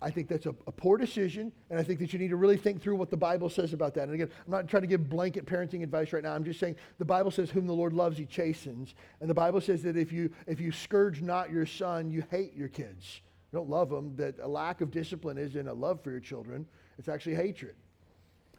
I 0.03 0.11
think 0.11 0.29
that's 0.29 0.47
a, 0.47 0.55
a, 0.67 0.73
poor 0.73 0.97
decision, 0.97 1.53
and 1.69 1.79
I 1.79 1.83
think 1.83 1.99
that 1.99 2.13
you 2.13 2.19
need 2.19 2.31
to 2.31 2.37
really 2.37 2.57
think 2.57 2.81
through 2.81 2.97
what 2.97 3.11
the 3.11 3.19
Bible 3.19 3.51
says 3.51 3.75
about 3.75 3.93
that. 3.95 4.05
And 4.05 4.15
again, 4.15 4.31
I'm 4.47 4.51
not 4.51 4.67
trying 4.67 4.83
to 4.83 4.87
give 4.87 5.11
blanket 5.11 5.45
parenting 5.45 5.83
advice 5.83 6.15
right 6.15 6.23
now. 6.23 6.33
I'm 6.33 6.45
just 6.45 6.59
saying 6.59 6.77
the 6.99 7.05
Bible 7.05 7.31
says, 7.31 7.51
"Whom 7.51 7.67
the 7.67 7.75
Lord 7.75 7.93
loves, 7.93 8.17
He 8.17 8.25
chastens," 8.25 8.95
and 9.21 9.29
the 9.29 9.35
Bible 9.35 9.61
says 9.61 9.83
that 9.83 9.99
if 9.99 10.11
you 10.11 10.31
if 10.47 10.59
you 10.59 10.73
scourge 10.73 11.21
not 11.21 11.51
your 11.51 11.67
son, 11.67 12.11
you 12.11 12.25
hate 12.31 12.55
your 12.55 12.69
kids. 12.69 13.21
You 13.53 13.59
don't 13.59 13.69
love 13.69 13.91
them. 13.91 14.17
That 14.17 14.37
a 14.41 14.49
lack 14.49 14.81
of 14.81 14.91
discipline 14.91 15.37
isn't 15.37 15.69
a 15.69 15.75
love 15.75 16.03
for 16.03 16.11
your 16.11 16.21
children; 16.21 16.67
it's 16.99 17.09
actually 17.09 17.35
hatred. 17.35 17.75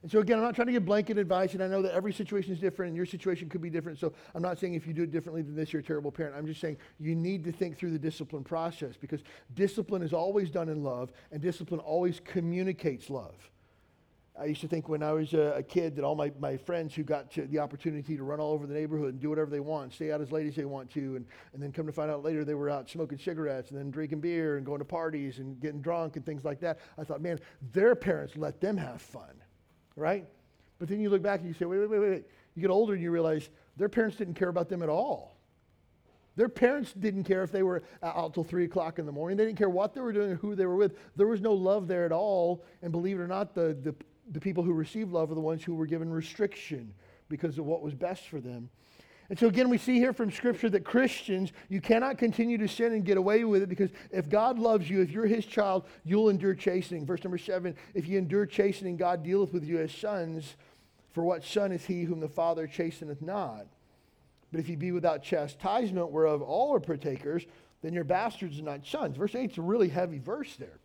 And 0.02 0.10
so, 0.12 0.20
again, 0.20 0.40
I'm 0.40 0.44
not 0.44 0.56
trying 0.56 0.66
to 0.66 0.72
give 0.72 0.84
blanket 0.84 1.20
advice, 1.20 1.54
and 1.54 1.62
I 1.62 1.68
know 1.68 1.84
that 1.84 1.94
every 1.94 2.12
situation 2.12 2.52
is 2.52 2.60
different, 2.60 2.90
and 2.90 2.98
your 2.98 3.06
situation 3.06 3.50
could 3.50 3.62
be 3.62 3.70
different. 3.70 4.00
So, 4.00 4.14
I'm 4.34 4.42
not 4.42 4.58
saying 4.58 4.74
if 4.74 4.88
you 4.88 4.94
do 4.94 5.04
it 5.04 5.12
differently 5.12 5.44
than 5.44 5.56
this, 5.56 5.72
you're 5.72 5.82
a 5.82 5.84
terrible 5.84 6.12
parent. 6.12 6.36
I'm 6.36 6.48
just 6.48 6.60
saying 6.60 6.78
you 7.00 7.14
need 7.14 7.44
to 7.44 7.52
think 7.52 7.78
through 7.78 7.92
the 7.92 8.00
discipline 8.00 8.44
process 8.44 8.98
because 8.98 9.22
discipline 9.54 10.02
is 10.02 10.12
always 10.12 10.50
done 10.50 10.70
in 10.70 10.82
love, 10.84 11.12
and 11.32 11.40
discipline 11.40 11.80
always 11.80 12.20
communicates 12.20 13.12
love. 13.12 13.52
I 14.40 14.46
used 14.46 14.62
to 14.62 14.68
think 14.68 14.90
when 14.90 15.04
I 15.04 15.12
was 15.12 15.34
a, 15.34 15.56
a, 15.58 15.62
kid 15.62 15.96
that 15.98 16.04
all 16.04 16.16
my, 16.16 16.32
my 16.40 16.58
friends 16.58 16.96
who 16.96 17.04
got 17.04 17.32
the 17.32 17.60
opportunity 17.60 18.16
to 18.16 18.24
run 18.24 18.40
all 18.40 18.54
over 18.54 18.66
the 18.66 18.74
neighborhood 18.74 19.10
and 19.10 19.20
do 19.20 19.30
whatever 19.30 19.52
they 19.52 19.60
want, 19.60 19.94
stay 19.94 20.12
out 20.12 20.22
as 20.22 20.32
late 20.32 20.48
as 20.48 20.56
they 20.56 20.66
want 20.66 20.90
to, 20.92 21.18
and, 21.18 21.26
and 21.54 21.62
then 21.62 21.72
come 21.72 21.86
to 21.86 21.92
find 21.92 22.10
out 22.10 22.24
later 22.24 22.44
they 22.44 22.56
were 22.56 22.70
out 22.70 22.90
smoking 22.90 23.20
cigarettes 23.20 23.70
and 23.70 23.78
then 23.78 23.92
drinking 23.92 24.22
beer 24.22 24.58
and 24.58 24.66
going 24.66 24.80
to 24.80 24.86
parties 24.86 25.38
and 25.40 25.60
getting 25.60 25.82
drunk 25.82 26.16
and 26.16 26.26
things 26.26 26.44
like 26.44 26.60
that. 26.62 26.80
I 26.98 27.04
thought, 27.04 27.22
man, 27.22 27.40
their 27.74 27.94
parents 27.94 28.36
let 28.36 28.62
them 28.62 28.78
have 28.78 29.02
fun 29.02 29.44
right? 29.96 30.26
But 30.80 30.90
then 30.90 31.00
you 31.00 31.10
look 31.10 31.22
back 31.22 31.40
and 31.40 31.48
you 31.48 31.54
say, 31.54 31.66
wait, 31.66 31.80
wait, 31.80 31.90
wait, 31.90 32.00
wait. 32.00 32.24
You 32.56 32.62
get 32.62 32.72
older 32.72 32.94
and 32.94 33.02
you 33.02 33.12
realize 33.12 33.50
their 33.78 33.90
parents 33.90 34.18
didn't 34.18 34.34
care 34.34 34.50
about 34.50 34.70
them 34.70 34.82
at 34.82 34.90
all. 34.90 35.38
Their 36.36 36.50
parents 36.50 36.94
didn't 36.94 37.26
care 37.26 37.44
if 37.44 37.52
they 37.52 37.62
were 37.62 37.84
out 38.02 38.34
till 38.34 38.44
3 38.44 38.64
o'clock 38.64 39.00
in 39.00 39.06
the 39.06 39.12
morning. 39.12 39.38
They 39.38 39.46
didn't 39.46 39.58
care 39.58 39.70
what 39.70 39.94
they 39.94 40.02
were 40.02 40.14
doing 40.14 40.32
or 40.32 40.36
who 40.36 40.56
they 40.56 40.66
were 40.66 40.78
with. 40.78 40.98
There 41.16 41.28
was 41.28 41.42
no 41.42 41.54
love 41.54 41.88
there 41.88 42.06
at 42.06 42.12
all. 42.12 42.64
And 42.82 42.92
believe 42.92 43.20
it 43.20 43.22
or 43.22 43.28
not, 43.28 43.54
the, 43.54 43.78
the, 43.82 43.94
the 44.32 44.40
people 44.40 44.64
who 44.64 44.74
received 44.74 45.12
love 45.12 45.30
are 45.32 45.36
the 45.36 45.42
ones 45.42 45.64
who 45.64 45.76
were 45.76 45.86
given 45.86 46.12
restriction 46.12 46.94
because 47.28 47.58
of 47.58 47.66
what 47.66 47.82
was 47.82 47.94
best 47.94 48.28
for 48.28 48.40
them. 48.40 48.70
And 49.32 49.40
so, 49.40 49.48
again, 49.48 49.70
we 49.70 49.78
see 49.78 49.98
here 49.98 50.12
from 50.12 50.30
Scripture 50.30 50.70
that 50.72 50.84
Christians, 50.84 51.54
you 51.70 51.80
cannot 51.80 52.18
continue 52.18 52.58
to 52.58 52.68
sin 52.68 52.92
and 52.92 53.06
get 53.06 53.16
away 53.16 53.46
with 53.46 53.62
it 53.62 53.70
because 53.70 53.90
if 54.12 54.28
God 54.28 54.60
loves 54.60 54.90
you, 54.90 55.00
if 55.00 55.10
you're 55.10 55.26
His 55.26 55.46
child, 55.46 55.86
you'll 56.04 56.28
endure 56.28 56.54
chastening. 56.54 57.06
Verse 57.06 57.24
number 57.24 57.38
seven 57.38 57.78
if 57.94 58.10
you 58.10 58.18
endure 58.18 58.46
chastening, 58.46 58.98
God 58.98 59.24
dealeth 59.24 59.54
with 59.54 59.64
you 59.64 59.80
as 59.80 59.94
sons. 59.94 60.58
For 61.14 61.24
what 61.24 61.46
son 61.46 61.72
is 61.72 61.86
he 61.86 62.04
whom 62.04 62.20
the 62.20 62.28
Father 62.28 62.68
chasteneth 62.68 63.22
not? 63.22 63.68
But 64.52 64.60
if 64.60 64.68
you 64.68 64.76
be 64.76 64.92
without 64.92 65.24
chastisement, 65.24 66.12
whereof 66.12 66.42
all 66.42 66.76
are 66.76 66.82
partakers, 66.82 67.46
then 67.82 67.94
you're 67.94 68.04
bastards 68.04 68.58
and 68.58 68.66
not 68.66 68.86
sons. 68.86 69.16
Verse 69.16 69.34
8 69.34 69.52
is 69.52 69.58
a 69.58 69.62
really 69.62 69.88
heavy 69.88 70.20
verse 70.20 70.58
there. 70.58 70.80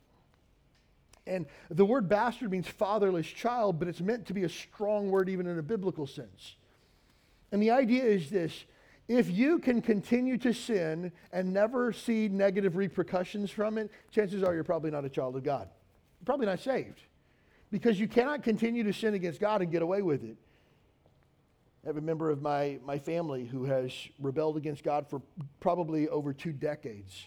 And 1.27 1.47
the 1.69 1.85
word 1.85 2.09
bastard 2.09 2.53
means 2.53 2.69
fatherless 2.69 3.27
child, 3.27 3.81
but 3.81 3.89
it's 3.89 4.01
meant 4.01 4.27
to 4.27 4.35
be 4.35 4.45
a 4.45 4.49
strong 4.49 5.11
word 5.11 5.29
even 5.29 5.49
in 5.49 5.59
a 5.59 5.65
biblical 5.65 6.07
sense. 6.07 6.55
And 7.53 7.63
the 7.63 7.71
idea 7.71 8.05
is 8.05 8.31
this 8.31 8.65
if 9.09 9.31
you 9.31 9.59
can 9.59 9.81
continue 9.83 10.37
to 10.39 10.53
sin 10.53 11.13
and 11.33 11.53
never 11.53 11.93
see 11.93 12.29
negative 12.29 12.77
repercussions 12.77 13.51
from 13.51 13.79
it, 13.79 13.91
chances 14.11 14.43
are 14.43 14.53
you're 14.55 14.65
probably 14.65 14.91
not 14.91 15.05
a 15.05 15.09
child 15.09 15.37
of 15.37 15.45
God. 15.45 15.69
You're 16.21 16.27
probably 16.27 16.47
not 16.47 16.61
saved 16.61 17.01
because 17.71 18.01
you 18.01 18.09
cannot 18.09 18.43
continue 18.43 18.83
to 18.83 18.93
sin 18.93 19.15
against 19.15 19.41
God 19.41 19.63
and 19.63 19.71
get 19.71 19.83
away 19.83 20.03
with 20.03 20.25
it. 20.25 20.37
I 21.85 21.89
have 21.89 21.99
a 21.99 22.01
member 22.01 22.31
of 22.31 22.43
my, 22.43 22.81
my 22.85 22.99
family 22.99 23.45
who 23.45 23.65
has 23.67 23.93
rebelled 24.19 24.57
against 24.57 24.83
God 24.83 25.09
for 25.09 25.23
probably 25.61 26.09
over 26.09 26.33
two 26.33 26.53
decades. 26.53 27.27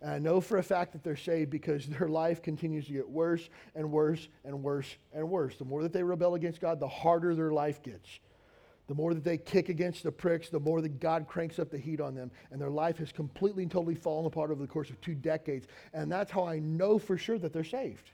And 0.00 0.10
I 0.10 0.18
know 0.18 0.40
for 0.40 0.58
a 0.58 0.62
fact 0.62 0.92
that 0.94 1.04
they're 1.04 1.14
saved 1.14 1.50
because 1.50 1.86
their 1.86 2.08
life 2.08 2.42
continues 2.42 2.86
to 2.86 2.92
get 2.92 3.08
worse 3.08 3.48
and 3.76 3.92
worse 3.92 4.26
and 4.44 4.60
worse 4.64 4.96
and 5.12 5.30
worse. 5.30 5.56
The 5.56 5.64
more 5.64 5.84
that 5.84 5.92
they 5.92 6.02
rebel 6.02 6.34
against 6.34 6.60
God, 6.60 6.80
the 6.80 6.88
harder 6.88 7.36
their 7.36 7.52
life 7.52 7.80
gets. 7.80 8.08
The 8.88 8.94
more 8.94 9.14
that 9.14 9.24
they 9.24 9.38
kick 9.38 9.68
against 9.68 10.02
the 10.02 10.12
pricks, 10.12 10.48
the 10.48 10.60
more 10.60 10.80
that 10.80 11.00
God 11.00 11.26
cranks 11.28 11.58
up 11.58 11.70
the 11.70 11.78
heat 11.78 12.00
on 12.00 12.14
them. 12.14 12.30
And 12.50 12.60
their 12.60 12.70
life 12.70 12.98
has 12.98 13.12
completely 13.12 13.62
and 13.62 13.72
totally 13.72 13.94
fallen 13.94 14.26
apart 14.26 14.50
over 14.50 14.60
the 14.60 14.68
course 14.68 14.90
of 14.90 15.00
two 15.00 15.14
decades. 15.14 15.66
And 15.92 16.10
that's 16.10 16.30
how 16.30 16.44
I 16.44 16.58
know 16.58 16.98
for 16.98 17.16
sure 17.16 17.38
that 17.38 17.52
they're 17.52 17.64
saved. 17.64 18.10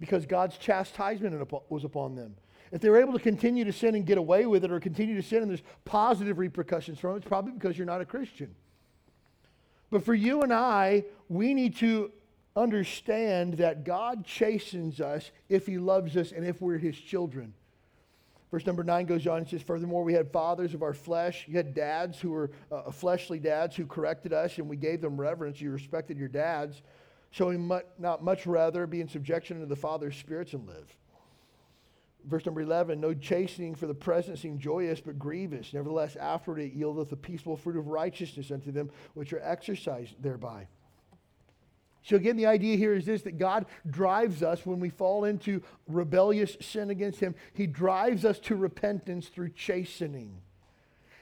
Because 0.00 0.26
God's 0.26 0.56
chastisement 0.56 1.52
was 1.68 1.84
upon 1.84 2.14
them. 2.14 2.34
If 2.72 2.80
they 2.80 2.90
were 2.90 3.00
able 3.00 3.12
to 3.12 3.18
continue 3.18 3.64
to 3.64 3.72
sin 3.72 3.94
and 3.94 4.04
get 4.04 4.18
away 4.18 4.46
with 4.46 4.64
it 4.64 4.72
or 4.72 4.80
continue 4.80 5.14
to 5.14 5.22
sin 5.22 5.42
and 5.42 5.50
there's 5.50 5.62
positive 5.84 6.38
repercussions 6.38 6.98
from 6.98 7.14
it, 7.14 7.18
it's 7.18 7.26
probably 7.26 7.52
because 7.52 7.78
you're 7.78 7.86
not 7.86 8.00
a 8.00 8.04
Christian. 8.04 8.54
But 9.90 10.04
for 10.04 10.14
you 10.14 10.42
and 10.42 10.52
I, 10.52 11.04
we 11.28 11.54
need 11.54 11.76
to 11.76 12.10
understand 12.56 13.54
that 13.58 13.84
God 13.84 14.24
chastens 14.24 15.00
us 15.00 15.30
if 15.48 15.66
he 15.66 15.78
loves 15.78 16.16
us 16.16 16.32
and 16.32 16.44
if 16.44 16.60
we're 16.60 16.78
his 16.78 16.96
children. 16.98 17.54
Verse 18.50 18.64
number 18.64 18.84
nine 18.84 19.06
goes 19.06 19.26
on 19.26 19.38
and 19.38 19.48
says, 19.48 19.62
Furthermore, 19.62 20.04
we 20.04 20.12
had 20.12 20.30
fathers 20.30 20.72
of 20.72 20.82
our 20.82 20.94
flesh. 20.94 21.46
You 21.48 21.56
had 21.56 21.74
dads 21.74 22.20
who 22.20 22.30
were 22.30 22.50
uh, 22.70 22.90
fleshly 22.90 23.40
dads 23.40 23.74
who 23.74 23.86
corrected 23.86 24.32
us, 24.32 24.58
and 24.58 24.68
we 24.68 24.76
gave 24.76 25.00
them 25.00 25.20
reverence. 25.20 25.60
You 25.60 25.72
respected 25.72 26.16
your 26.16 26.28
dads. 26.28 26.82
So 27.32 27.48
we 27.48 27.56
much, 27.56 27.84
not 27.98 28.22
much 28.22 28.46
rather 28.46 28.86
be 28.86 29.00
in 29.00 29.08
subjection 29.08 29.60
to 29.60 29.66
the 29.66 29.76
Father's 29.76 30.16
spirits 30.16 30.52
and 30.52 30.66
live. 30.66 30.96
Verse 32.24 32.44
number 32.44 32.60
11, 32.60 33.00
no 33.00 33.14
chastening 33.14 33.74
for 33.74 33.86
the 33.86 33.94
present 33.94 34.38
seemed 34.38 34.60
joyous, 34.60 35.00
but 35.00 35.18
grievous. 35.18 35.72
Nevertheless, 35.72 36.16
afterward 36.16 36.60
it 36.60 36.76
yieldeth 36.76 37.10
the 37.10 37.16
peaceful 37.16 37.56
fruit 37.56 37.76
of 37.76 37.86
righteousness 37.86 38.50
unto 38.50 38.72
them 38.72 38.90
which 39.14 39.32
are 39.32 39.40
exercised 39.44 40.14
thereby. 40.20 40.66
So, 42.06 42.14
again, 42.14 42.36
the 42.36 42.46
idea 42.46 42.76
here 42.76 42.94
is 42.94 43.04
this 43.04 43.22
that 43.22 43.36
God 43.36 43.66
drives 43.90 44.40
us 44.40 44.64
when 44.64 44.78
we 44.78 44.90
fall 44.90 45.24
into 45.24 45.60
rebellious 45.88 46.56
sin 46.60 46.90
against 46.90 47.18
Him, 47.18 47.34
He 47.52 47.66
drives 47.66 48.24
us 48.24 48.38
to 48.40 48.54
repentance 48.54 49.26
through 49.26 49.50
chastening. 49.50 50.40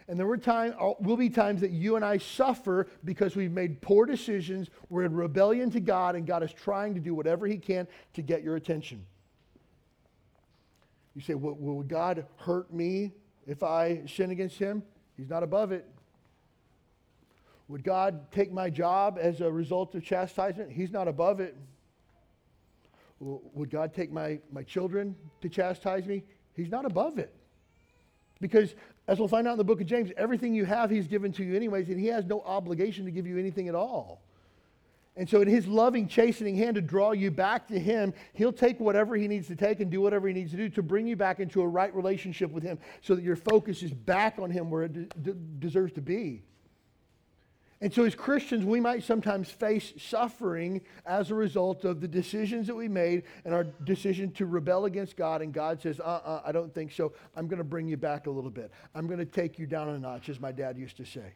And 0.08 0.18
there 0.18 0.26
were 0.26 0.36
time, 0.36 0.74
uh, 0.78 0.92
will 1.00 1.16
be 1.16 1.30
times 1.30 1.62
that 1.62 1.70
you 1.70 1.96
and 1.96 2.04
I 2.04 2.18
suffer 2.18 2.86
because 3.02 3.34
we've 3.34 3.50
made 3.50 3.80
poor 3.80 4.04
decisions. 4.04 4.68
We're 4.90 5.04
in 5.04 5.14
rebellion 5.14 5.70
to 5.70 5.80
God, 5.80 6.16
and 6.16 6.26
God 6.26 6.42
is 6.42 6.52
trying 6.52 6.92
to 6.96 7.00
do 7.00 7.14
whatever 7.14 7.46
He 7.46 7.56
can 7.56 7.88
to 8.12 8.20
get 8.20 8.42
your 8.42 8.56
attention. 8.56 9.06
You 11.14 11.22
say, 11.22 11.32
Will 11.32 11.82
God 11.82 12.26
hurt 12.36 12.70
me 12.70 13.12
if 13.46 13.62
I 13.62 14.02
sin 14.04 14.32
against 14.32 14.58
Him? 14.58 14.82
He's 15.16 15.30
not 15.30 15.42
above 15.42 15.72
it. 15.72 15.88
Would 17.68 17.82
God 17.82 18.30
take 18.30 18.52
my 18.52 18.68
job 18.68 19.18
as 19.20 19.40
a 19.40 19.50
result 19.50 19.94
of 19.94 20.04
chastisement? 20.04 20.70
He's 20.70 20.90
not 20.90 21.08
above 21.08 21.40
it. 21.40 21.56
Would 23.20 23.70
God 23.70 23.94
take 23.94 24.12
my, 24.12 24.38
my 24.52 24.62
children 24.62 25.16
to 25.40 25.48
chastise 25.48 26.06
me? 26.06 26.24
He's 26.54 26.70
not 26.70 26.84
above 26.84 27.18
it. 27.18 27.34
Because, 28.40 28.74
as 29.08 29.18
we'll 29.18 29.28
find 29.28 29.46
out 29.46 29.52
in 29.52 29.58
the 29.58 29.64
book 29.64 29.80
of 29.80 29.86
James, 29.86 30.10
everything 30.16 30.54
you 30.54 30.66
have, 30.66 30.90
He's 30.90 31.06
given 31.06 31.32
to 31.32 31.44
you 31.44 31.54
anyways, 31.54 31.88
and 31.88 31.98
He 31.98 32.08
has 32.08 32.26
no 32.26 32.42
obligation 32.42 33.04
to 33.06 33.10
give 33.10 33.26
you 33.26 33.38
anything 33.38 33.68
at 33.68 33.74
all. 33.74 34.22
And 35.16 35.30
so, 35.30 35.40
in 35.40 35.48
His 35.48 35.66
loving, 35.66 36.08
chastening 36.08 36.56
hand 36.56 36.74
to 36.74 36.82
draw 36.82 37.12
you 37.12 37.30
back 37.30 37.68
to 37.68 37.78
Him, 37.78 38.12
He'll 38.34 38.52
take 38.52 38.78
whatever 38.80 39.16
He 39.16 39.28
needs 39.28 39.46
to 39.46 39.56
take 39.56 39.80
and 39.80 39.90
do 39.90 40.02
whatever 40.02 40.28
He 40.28 40.34
needs 40.34 40.50
to 40.50 40.56
do 40.58 40.68
to 40.70 40.82
bring 40.82 41.06
you 41.06 41.16
back 41.16 41.40
into 41.40 41.62
a 41.62 41.66
right 41.66 41.94
relationship 41.94 42.50
with 42.50 42.64
Him 42.64 42.78
so 43.00 43.14
that 43.14 43.22
your 43.22 43.36
focus 43.36 43.82
is 43.82 43.92
back 43.92 44.38
on 44.38 44.50
Him 44.50 44.68
where 44.68 44.82
it 44.82 45.22
de- 45.22 45.32
deserves 45.32 45.92
to 45.94 46.02
be. 46.02 46.42
And 47.80 47.92
so, 47.92 48.04
as 48.04 48.14
Christians, 48.14 48.64
we 48.64 48.80
might 48.80 49.02
sometimes 49.02 49.50
face 49.50 49.92
suffering 49.98 50.80
as 51.04 51.30
a 51.30 51.34
result 51.34 51.84
of 51.84 52.00
the 52.00 52.08
decisions 52.08 52.66
that 52.68 52.74
we 52.74 52.88
made 52.88 53.24
and 53.44 53.52
our 53.52 53.64
decision 53.64 54.30
to 54.32 54.46
rebel 54.46 54.84
against 54.84 55.16
God. 55.16 55.42
And 55.42 55.52
God 55.52 55.82
says, 55.82 56.00
uh 56.00 56.04
uh-uh, 56.04 56.30
uh 56.30 56.42
I 56.44 56.52
don't 56.52 56.72
think 56.72 56.92
so. 56.92 57.12
I'm 57.36 57.46
going 57.48 57.58
to 57.58 57.64
bring 57.64 57.88
you 57.88 57.96
back 57.96 58.26
a 58.26 58.30
little 58.30 58.50
bit. 58.50 58.70
I'm 58.94 59.06
going 59.06 59.18
to 59.18 59.26
take 59.26 59.58
you 59.58 59.66
down 59.66 59.88
a 59.88 59.98
notch, 59.98 60.28
as 60.28 60.40
my 60.40 60.52
dad 60.52 60.78
used 60.78 60.96
to 60.98 61.04
say. 61.04 61.34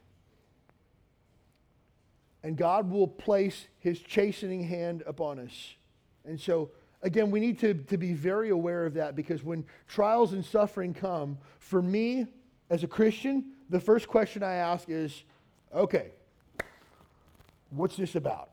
And 2.42 2.56
God 2.56 2.88
will 2.88 3.08
place 3.08 3.66
his 3.80 3.98
chastening 3.98 4.62
hand 4.62 5.02
upon 5.06 5.40
us. 5.40 5.74
And 6.24 6.40
so, 6.40 6.70
again, 7.02 7.30
we 7.30 7.40
need 7.40 7.58
to, 7.60 7.74
to 7.74 7.98
be 7.98 8.12
very 8.12 8.50
aware 8.50 8.86
of 8.86 8.94
that 8.94 9.16
because 9.16 9.42
when 9.42 9.64
trials 9.88 10.32
and 10.32 10.44
suffering 10.44 10.94
come, 10.94 11.38
for 11.58 11.82
me 11.82 12.26
as 12.70 12.84
a 12.84 12.86
Christian, 12.86 13.52
the 13.70 13.80
first 13.80 14.06
question 14.06 14.42
I 14.42 14.54
ask 14.54 14.88
is, 14.88 15.24
okay, 15.74 16.12
What's 17.70 17.96
this 17.96 18.14
about? 18.14 18.50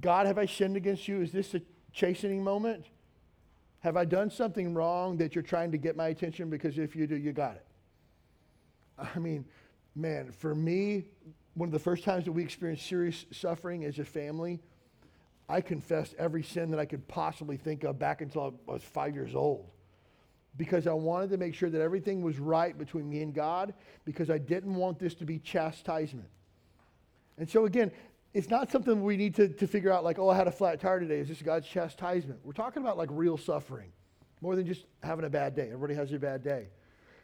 God, 0.00 0.26
have 0.26 0.38
I 0.38 0.46
sinned 0.46 0.76
against 0.76 1.08
you? 1.08 1.22
Is 1.22 1.32
this 1.32 1.54
a 1.54 1.62
chastening 1.92 2.42
moment? 2.42 2.86
Have 3.80 3.96
I 3.96 4.04
done 4.04 4.30
something 4.30 4.74
wrong 4.74 5.16
that 5.18 5.34
you're 5.34 5.42
trying 5.42 5.70
to 5.72 5.78
get 5.78 5.96
my 5.96 6.08
attention? 6.08 6.50
Because 6.50 6.78
if 6.78 6.96
you 6.96 7.06
do, 7.06 7.16
you 7.16 7.32
got 7.32 7.56
it. 7.56 7.66
I 8.98 9.18
mean, 9.18 9.44
man, 9.94 10.32
for 10.32 10.54
me, 10.54 11.04
one 11.54 11.68
of 11.68 11.72
the 11.72 11.78
first 11.78 12.02
times 12.04 12.24
that 12.24 12.32
we 12.32 12.42
experienced 12.42 12.86
serious 12.86 13.26
suffering 13.30 13.84
as 13.84 13.98
a 13.98 14.04
family, 14.04 14.60
I 15.48 15.60
confessed 15.60 16.14
every 16.18 16.42
sin 16.42 16.70
that 16.70 16.80
I 16.80 16.86
could 16.86 17.06
possibly 17.06 17.56
think 17.56 17.84
of 17.84 17.98
back 17.98 18.22
until 18.22 18.56
I 18.68 18.72
was 18.72 18.82
five 18.82 19.14
years 19.14 19.34
old. 19.34 19.70
Because 20.56 20.86
I 20.86 20.92
wanted 20.92 21.30
to 21.30 21.36
make 21.36 21.54
sure 21.54 21.68
that 21.68 21.80
everything 21.80 22.22
was 22.22 22.38
right 22.38 22.76
between 22.76 23.08
me 23.08 23.22
and 23.22 23.34
God, 23.34 23.74
because 24.04 24.30
I 24.30 24.38
didn't 24.38 24.74
want 24.74 24.98
this 24.98 25.14
to 25.16 25.24
be 25.24 25.38
chastisement. 25.38 26.28
And 27.38 27.48
so, 27.48 27.66
again, 27.66 27.90
it's 28.32 28.50
not 28.50 28.70
something 28.70 29.02
we 29.02 29.16
need 29.16 29.34
to, 29.36 29.48
to 29.48 29.66
figure 29.66 29.92
out 29.92 30.04
like, 30.04 30.18
oh, 30.18 30.28
I 30.28 30.36
had 30.36 30.48
a 30.48 30.52
flat 30.52 30.80
tire 30.80 31.00
today. 31.00 31.18
Is 31.18 31.28
this 31.28 31.40
God's 31.42 31.66
chastisement? 31.66 32.40
We're 32.42 32.52
talking 32.52 32.82
about 32.82 32.98
like 32.98 33.08
real 33.12 33.36
suffering, 33.36 33.92
more 34.40 34.56
than 34.56 34.66
just 34.66 34.86
having 35.02 35.24
a 35.24 35.30
bad 35.30 35.54
day. 35.54 35.66
Everybody 35.66 35.94
has 35.94 36.12
a 36.12 36.18
bad 36.18 36.42
day. 36.42 36.66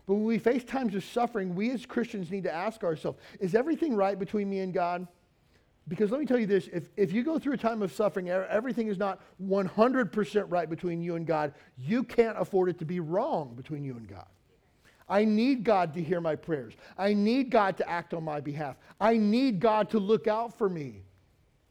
But 0.06 0.14
when 0.14 0.24
we 0.24 0.38
face 0.38 0.64
times 0.64 0.94
of 0.94 1.04
suffering, 1.04 1.54
we 1.54 1.70
as 1.70 1.84
Christians 1.84 2.30
need 2.30 2.44
to 2.44 2.52
ask 2.52 2.82
ourselves 2.82 3.18
is 3.38 3.54
everything 3.54 3.94
right 3.94 4.18
between 4.18 4.48
me 4.48 4.60
and 4.60 4.72
God? 4.72 5.06
Because 5.88 6.10
let 6.10 6.20
me 6.20 6.26
tell 6.26 6.38
you 6.38 6.46
this 6.46 6.68
if, 6.72 6.88
if 6.96 7.12
you 7.12 7.24
go 7.24 7.38
through 7.38 7.54
a 7.54 7.58
time 7.58 7.82
of 7.82 7.92
suffering, 7.92 8.28
everything 8.28 8.88
is 8.88 8.98
not 8.98 9.20
100% 9.44 10.44
right 10.48 10.70
between 10.70 11.02
you 11.02 11.16
and 11.16 11.26
God, 11.26 11.54
you 11.76 12.04
can't 12.04 12.40
afford 12.40 12.68
it 12.68 12.78
to 12.78 12.84
be 12.84 13.00
wrong 13.00 13.54
between 13.56 13.84
you 13.84 13.96
and 13.96 14.08
God. 14.08 14.26
I 15.10 15.24
need 15.24 15.64
God 15.64 15.92
to 15.94 16.02
hear 16.02 16.20
my 16.20 16.36
prayers. 16.36 16.74
I 16.96 17.12
need 17.12 17.50
God 17.50 17.76
to 17.78 17.88
act 17.88 18.14
on 18.14 18.24
my 18.24 18.40
behalf. 18.40 18.76
I 19.00 19.16
need 19.16 19.60
God 19.60 19.90
to 19.90 19.98
look 19.98 20.28
out 20.28 20.56
for 20.56 20.68
me. 20.68 21.02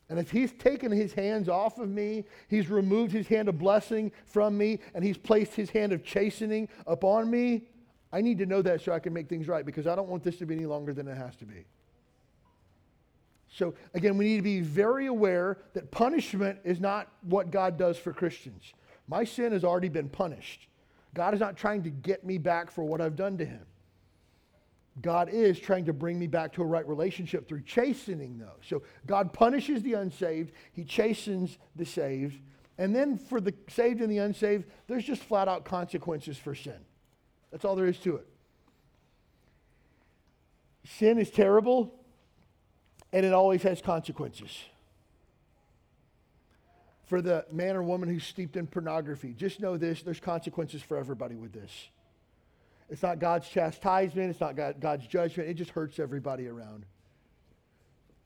And 0.09 0.19
if 0.19 0.29
He's 0.29 0.51
taken 0.51 0.91
His 0.91 1.13
hands 1.13 1.47
off 1.47 1.79
of 1.79 1.89
me, 1.89 2.25
He's 2.49 2.69
removed 2.69 3.13
His 3.13 3.27
hand 3.27 3.47
of 3.47 3.57
blessing 3.57 4.11
from 4.25 4.57
me, 4.57 4.79
and 4.93 5.03
He's 5.03 5.17
placed 5.17 5.55
His 5.55 5.69
hand 5.69 5.93
of 5.93 6.03
chastening 6.03 6.67
upon 6.85 7.31
me, 7.31 7.63
I 8.11 8.21
need 8.21 8.39
to 8.39 8.45
know 8.45 8.61
that 8.61 8.81
so 8.81 8.91
I 8.91 8.99
can 8.99 9.13
make 9.13 9.29
things 9.29 9.47
right 9.47 9.65
because 9.65 9.87
I 9.87 9.95
don't 9.95 10.09
want 10.09 10.23
this 10.23 10.37
to 10.37 10.45
be 10.45 10.55
any 10.55 10.65
longer 10.65 10.93
than 10.93 11.07
it 11.07 11.15
has 11.15 11.35
to 11.37 11.45
be. 11.45 11.65
So, 13.51 13.73
again, 13.93 14.17
we 14.17 14.25
need 14.25 14.37
to 14.37 14.43
be 14.43 14.61
very 14.61 15.07
aware 15.07 15.57
that 15.73 15.91
punishment 15.91 16.59
is 16.63 16.79
not 16.79 17.11
what 17.21 17.51
God 17.51 17.77
does 17.77 17.97
for 17.97 18.13
Christians. 18.13 18.73
My 19.07 19.23
sin 19.23 19.51
has 19.53 19.63
already 19.63 19.89
been 19.89 20.09
punished. 20.09 20.67
God 21.13 21.33
is 21.33 21.39
not 21.39 21.57
trying 21.57 21.83
to 21.83 21.89
get 21.89 22.23
me 22.23 22.37
back 22.37 22.71
for 22.71 22.83
what 22.83 23.01
I've 23.01 23.15
done 23.15 23.37
to 23.37 23.45
him. 23.45 23.65
God 25.01 25.29
is 25.29 25.59
trying 25.59 25.85
to 25.85 25.93
bring 25.93 26.19
me 26.19 26.27
back 26.27 26.53
to 26.53 26.61
a 26.61 26.65
right 26.65 26.87
relationship 26.87 27.47
through 27.47 27.61
chastening, 27.61 28.37
though. 28.37 28.57
So 28.67 28.83
God 29.05 29.31
punishes 29.31 29.81
the 29.81 29.93
unsaved, 29.93 30.51
He 30.73 30.83
chastens 30.83 31.57
the 31.75 31.85
saved. 31.85 32.39
And 32.77 32.95
then 32.95 33.17
for 33.17 33.39
the 33.39 33.53
saved 33.69 34.01
and 34.01 34.11
the 34.11 34.17
unsaved, 34.19 34.65
there's 34.87 35.05
just 35.05 35.23
flat 35.23 35.47
out 35.47 35.65
consequences 35.65 36.37
for 36.37 36.55
sin. 36.55 36.79
That's 37.51 37.65
all 37.65 37.75
there 37.75 37.87
is 37.87 37.97
to 37.99 38.17
it. 38.17 38.27
Sin 40.85 41.17
is 41.17 41.29
terrible, 41.29 41.93
and 43.13 43.25
it 43.25 43.33
always 43.33 43.63
has 43.63 43.81
consequences 43.81 44.51
for 47.09 47.23
the 47.23 47.43
man 47.51 47.75
or 47.75 47.81
woman 47.81 48.07
who's 48.07 48.23
steeped 48.23 48.55
in 48.55 48.67
pornography. 48.67 49.33
Just 49.33 49.59
know 49.59 49.77
this 49.77 50.03
there's 50.03 50.19
consequences 50.19 50.83
for 50.83 50.95
everybody 50.95 51.35
with 51.35 51.51
this. 51.51 51.71
It's 52.87 53.01
not 53.01 53.19
God's 53.19 53.49
chastisement, 53.49 54.29
it's 54.29 54.39
not 54.39 54.55
God's 54.79 55.07
judgment, 55.07 55.49
it 55.49 55.55
just 55.55 55.71
hurts 55.71 55.99
everybody 55.99 56.47
around. 56.47 56.85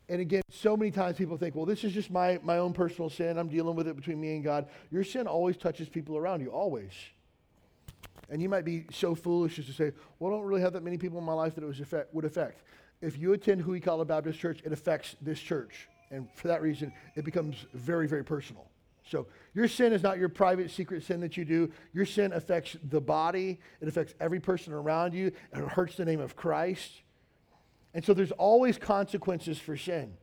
And 0.10 0.20
again, 0.20 0.42
so 0.50 0.76
many 0.76 0.92
times 0.92 1.18
people 1.18 1.38
think, 1.38 1.56
well, 1.56 1.66
this 1.66 1.86
is 1.86 1.94
just 1.94 2.12
my, 2.12 2.40
my 2.44 2.58
own 2.58 2.74
personal 2.74 3.10
sin. 3.10 3.38
I'm 3.38 3.48
dealing 3.48 3.76
with 3.76 3.88
it 3.88 3.96
between 3.96 4.20
me 4.20 4.36
and 4.36 4.44
God. 4.44 4.68
Your 4.92 5.04
sin 5.04 5.28
always 5.28 5.56
touches 5.56 5.88
people 5.88 6.18
around 6.18 6.42
you, 6.42 6.50
always. 6.50 6.92
And 8.30 8.42
you 8.42 8.50
might 8.50 8.66
be 8.66 8.86
so 8.92 9.16
foolish 9.16 9.60
as 9.60 9.66
to 9.68 9.74
say, 9.74 9.92
well, 10.20 10.34
I 10.34 10.36
don't 10.36 10.46
really 10.46 10.62
have 10.62 10.74
that 10.74 10.84
many 10.84 10.98
people 10.98 11.20
in 11.20 11.24
my 11.24 11.34
life 11.34 11.56
that 11.56 11.64
it 11.64 11.68
was 11.68 11.80
affect, 11.80 12.14
would 12.14 12.26
affect. 12.26 12.64
If 13.02 13.18
you 13.18 13.32
attend 13.32 13.64
Huikala 13.64 14.06
Baptist 14.06 14.40
Church, 14.40 14.62
it 14.66 14.74
affects 14.74 15.16
this 15.22 15.40
church. 15.40 15.88
And 16.12 16.28
for 16.36 16.50
that 16.50 16.62
reason, 16.62 16.92
it 17.16 17.24
becomes 17.24 17.66
very, 17.74 18.08
very 18.08 18.24
personal. 18.26 18.68
So 19.14 19.28
your 19.54 19.68
sin 19.68 19.94
is 19.94 20.02
not 20.02 20.18
your 20.18 20.28
private 20.28 20.72
secret 20.72 21.04
sin 21.04 21.20
that 21.20 21.38
you 21.38 21.46
do. 21.46 21.72
Your 21.94 22.08
sin 22.08 22.34
affects 22.34 22.76
the 22.90 23.00
body, 23.00 23.60
it 23.80 23.88
affects 23.88 24.16
every 24.20 24.40
person 24.40 24.74
around 24.74 25.14
you, 25.14 25.32
and 25.52 25.64
it 25.64 25.70
hurts 25.70 25.98
the 25.98 26.04
name 26.04 26.20
of 26.20 26.36
Christ. 26.36 27.04
And 27.94 28.04
so 28.04 28.16
there's 28.16 28.32
always 28.32 28.80
consequences 28.80 29.60
for 29.60 29.78
sin. 29.78 30.18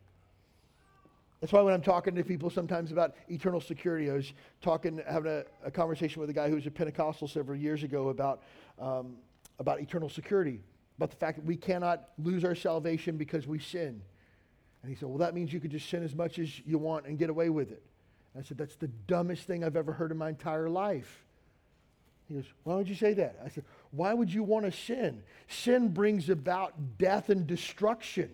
That's 1.41 1.53
why 1.53 1.61
when 1.61 1.73
I'm 1.73 1.83
talking 1.83 2.17
to 2.17 2.25
people 2.25 2.51
sometimes 2.51 2.91
about 2.91 3.15
eternal 3.29 3.61
security, 3.61 4.11
I 4.11 4.15
was 4.15 4.33
talking, 4.61 5.01
having 5.09 5.31
a, 5.31 5.45
a 5.65 5.71
conversation 5.71 6.21
with 6.21 6.29
a 6.29 6.33
guy 6.33 6.49
who 6.49 6.57
was 6.57 6.67
a 6.67 6.71
Pentecostal 6.73 7.29
several 7.29 7.57
years 7.57 7.85
ago 7.85 8.09
about, 8.09 8.43
um, 8.81 9.19
about 9.61 9.81
eternal 9.81 10.09
security, 10.09 10.59
about 10.97 11.11
the 11.11 11.17
fact 11.17 11.37
that 11.37 11.47
we 11.47 11.57
cannot 11.57 12.09
lose 12.19 12.45
our 12.45 12.57
salvation 12.57 13.17
because 13.17 13.47
we 13.47 13.61
sin. 13.61 14.03
And 14.83 14.91
he 14.91 14.97
said, 14.97 15.09
Well, 15.09 15.19
that 15.19 15.33
means 15.33 15.53
you 15.53 15.61
could 15.61 15.71
just 15.71 15.89
sin 15.89 16.03
as 16.03 16.17
much 16.17 16.41
as 16.41 16.59
you 16.67 16.77
want 16.77 17.07
and 17.07 17.17
get 17.17 17.31
away 17.31 17.51
with 17.51 17.71
it. 17.71 17.85
I 18.39 18.43
said, 18.43 18.59
That's 18.59 18.77
the 18.77 18.89
dumbest 18.89 19.45
thing 19.45 19.65
I've 19.65 19.77
ever 19.77 19.93
heard 19.93 20.11
in 20.11 20.19
my 20.19 20.29
entire 20.29 20.69
life. 20.69 21.25
He 22.29 22.35
goes, 22.35 22.45
Why 22.65 22.77
would 22.77 22.89
you 22.89 22.95
say 22.95 23.15
that? 23.15 23.37
I 23.45 23.49
said, 23.49 23.65
Why 23.91 24.15
would 24.15 24.33
you 24.33 24.43
want 24.43 24.67
to 24.67 24.73
sin? 24.73 25.23
Sin 25.49 25.89
brings 25.89 26.31
about 26.31 26.75
death 26.99 27.29
and 27.29 27.47
destruction. 27.47 28.31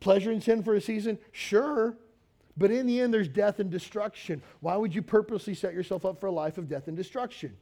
Pleasure 0.00 0.30
in 0.30 0.40
sin 0.40 0.62
for 0.62 0.74
a 0.74 0.80
season? 0.80 1.18
Sure. 1.32 1.96
But 2.56 2.70
in 2.70 2.86
the 2.86 3.00
end, 3.00 3.12
there's 3.12 3.28
death 3.28 3.60
and 3.60 3.70
destruction. 3.70 4.42
Why 4.60 4.76
would 4.76 4.94
you 4.94 5.02
purposely 5.02 5.54
set 5.54 5.74
yourself 5.74 6.06
up 6.06 6.20
for 6.20 6.26
a 6.26 6.32
life 6.32 6.56
of 6.56 6.68
death 6.68 6.88
and 6.88 6.96
destruction? 6.96 7.56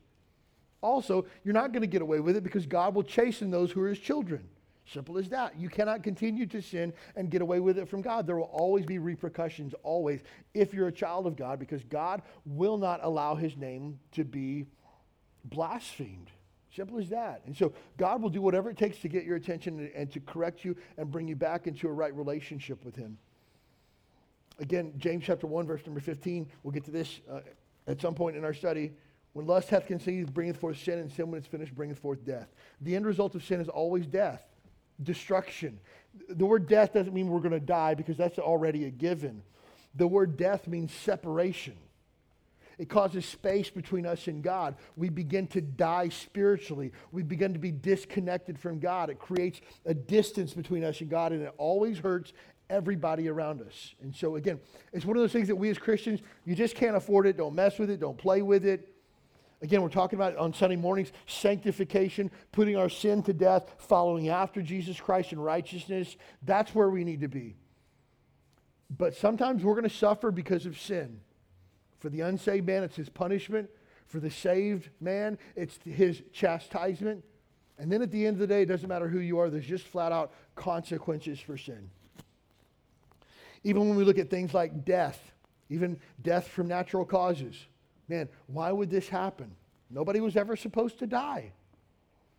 Also, 0.80 1.24
you're 1.44 1.54
not 1.54 1.72
going 1.72 1.80
to 1.80 1.88
get 1.88 2.02
away 2.02 2.20
with 2.20 2.36
it 2.36 2.44
because 2.44 2.66
God 2.66 2.94
will 2.94 3.02
chasten 3.02 3.50
those 3.50 3.72
who 3.72 3.80
are 3.80 3.88
his 3.88 3.98
children. 3.98 4.46
Simple 4.92 5.16
as 5.16 5.30
that. 5.30 5.58
You 5.58 5.70
cannot 5.70 6.02
continue 6.02 6.46
to 6.46 6.60
sin 6.60 6.92
and 7.16 7.30
get 7.30 7.40
away 7.40 7.60
with 7.60 7.78
it 7.78 7.88
from 7.88 8.02
God. 8.02 8.26
There 8.26 8.36
will 8.36 8.44
always 8.44 8.84
be 8.84 8.98
repercussions, 8.98 9.74
always, 9.82 10.20
if 10.52 10.74
you're 10.74 10.88
a 10.88 10.92
child 10.92 11.26
of 11.26 11.36
God, 11.36 11.58
because 11.58 11.82
God 11.84 12.22
will 12.44 12.76
not 12.76 13.00
allow 13.02 13.34
his 13.34 13.56
name 13.56 13.98
to 14.12 14.24
be 14.24 14.66
blasphemed. 15.44 16.30
Simple 16.74 16.98
as 16.98 17.08
that. 17.10 17.42
And 17.46 17.56
so 17.56 17.72
God 17.96 18.20
will 18.20 18.28
do 18.28 18.42
whatever 18.42 18.68
it 18.68 18.76
takes 18.76 18.98
to 18.98 19.08
get 19.08 19.24
your 19.24 19.36
attention 19.36 19.90
and, 19.94 20.10
to 20.12 20.20
correct 20.20 20.64
you 20.64 20.76
and 20.98 21.10
bring 21.10 21.28
you 21.28 21.36
back 21.36 21.66
into 21.66 21.88
a 21.88 21.92
right 21.92 22.14
relationship 22.14 22.84
with 22.84 22.96
him. 22.96 23.16
Again, 24.58 24.92
James 24.98 25.24
chapter 25.24 25.46
1, 25.46 25.66
verse 25.66 25.84
number 25.86 26.00
15. 26.00 26.46
We'll 26.62 26.72
get 26.72 26.84
to 26.84 26.90
this 26.90 27.20
uh, 27.30 27.40
at 27.86 28.00
some 28.00 28.14
point 28.14 28.36
in 28.36 28.44
our 28.44 28.54
study. 28.54 28.92
When 29.32 29.46
lust 29.46 29.70
hath 29.70 29.86
conceived, 29.86 30.34
bringeth 30.34 30.58
forth 30.58 30.78
sin, 30.78 30.98
and 30.98 31.10
sin, 31.10 31.30
when 31.30 31.38
it's 31.38 31.48
finished, 31.48 31.74
bringeth 31.74 31.98
forth 31.98 32.24
death. 32.24 32.48
The 32.80 32.94
end 32.94 33.06
result 33.06 33.34
of 33.34 33.44
sin 33.44 33.60
is 33.60 33.68
always 33.68 34.06
death 34.06 34.44
destruction. 35.02 35.78
The 36.28 36.46
word 36.46 36.68
death 36.68 36.92
doesn't 36.92 37.12
mean 37.12 37.28
we're 37.28 37.40
going 37.40 37.52
to 37.52 37.60
die 37.60 37.94
because 37.94 38.16
that's 38.16 38.38
already 38.38 38.84
a 38.84 38.90
given. 38.90 39.42
The 39.94 40.06
word 40.06 40.36
death 40.36 40.66
means 40.66 40.92
separation. 40.92 41.74
It 42.78 42.88
causes 42.88 43.24
space 43.24 43.70
between 43.70 44.04
us 44.04 44.26
and 44.26 44.42
God. 44.42 44.76
We 44.96 45.08
begin 45.08 45.46
to 45.48 45.60
die 45.60 46.08
spiritually. 46.08 46.92
We 47.12 47.22
begin 47.22 47.52
to 47.52 47.58
be 47.58 47.70
disconnected 47.70 48.58
from 48.58 48.80
God. 48.80 49.10
It 49.10 49.18
creates 49.18 49.60
a 49.86 49.94
distance 49.94 50.52
between 50.54 50.82
us 50.82 51.00
and 51.00 51.08
God, 51.08 51.32
and 51.32 51.42
it 51.42 51.54
always 51.56 51.98
hurts 51.98 52.32
everybody 52.70 53.28
around 53.28 53.60
us. 53.62 53.94
And 54.02 54.14
so, 54.14 54.36
again, 54.36 54.58
it's 54.92 55.04
one 55.04 55.16
of 55.16 55.22
those 55.22 55.32
things 55.32 55.48
that 55.48 55.56
we 55.56 55.70
as 55.70 55.78
Christians, 55.78 56.20
you 56.44 56.54
just 56.54 56.74
can't 56.74 56.96
afford 56.96 57.26
it. 57.26 57.36
Don't 57.36 57.54
mess 57.54 57.78
with 57.78 57.90
it. 57.90 58.00
Don't 58.00 58.18
play 58.18 58.42
with 58.42 58.64
it. 58.64 58.93
Again, 59.64 59.80
we're 59.80 59.88
talking 59.88 60.18
about 60.18 60.36
on 60.36 60.52
Sunday 60.52 60.76
mornings 60.76 61.10
sanctification, 61.26 62.30
putting 62.52 62.76
our 62.76 62.90
sin 62.90 63.22
to 63.22 63.32
death, 63.32 63.74
following 63.78 64.28
after 64.28 64.60
Jesus 64.60 65.00
Christ 65.00 65.32
in 65.32 65.40
righteousness. 65.40 66.18
That's 66.42 66.74
where 66.74 66.90
we 66.90 67.02
need 67.02 67.22
to 67.22 67.28
be. 67.28 67.56
But 68.90 69.14
sometimes 69.14 69.64
we're 69.64 69.72
going 69.72 69.88
to 69.88 69.96
suffer 69.96 70.30
because 70.30 70.66
of 70.66 70.78
sin. 70.78 71.18
For 71.98 72.10
the 72.10 72.20
unsaved 72.20 72.66
man, 72.66 72.82
it's 72.82 72.96
his 72.96 73.08
punishment. 73.08 73.70
For 74.06 74.20
the 74.20 74.30
saved 74.30 74.90
man, 75.00 75.38
it's 75.56 75.78
his 75.82 76.22
chastisement. 76.34 77.24
And 77.78 77.90
then 77.90 78.02
at 78.02 78.10
the 78.10 78.26
end 78.26 78.34
of 78.34 78.40
the 78.40 78.46
day, 78.46 78.62
it 78.62 78.66
doesn't 78.66 78.86
matter 78.86 79.08
who 79.08 79.20
you 79.20 79.38
are, 79.38 79.48
there's 79.48 79.64
just 79.64 79.86
flat 79.86 80.12
out 80.12 80.34
consequences 80.56 81.40
for 81.40 81.56
sin. 81.56 81.88
Even 83.62 83.88
when 83.88 83.96
we 83.96 84.04
look 84.04 84.18
at 84.18 84.28
things 84.28 84.52
like 84.52 84.84
death, 84.84 85.32
even 85.70 85.98
death 86.20 86.48
from 86.48 86.68
natural 86.68 87.06
causes 87.06 87.56
man, 88.08 88.28
why 88.46 88.72
would 88.72 88.90
this 88.90 89.08
happen? 89.08 89.50
Nobody 89.90 90.20
was 90.20 90.36
ever 90.36 90.56
supposed 90.56 90.98
to 91.00 91.06
die. 91.06 91.52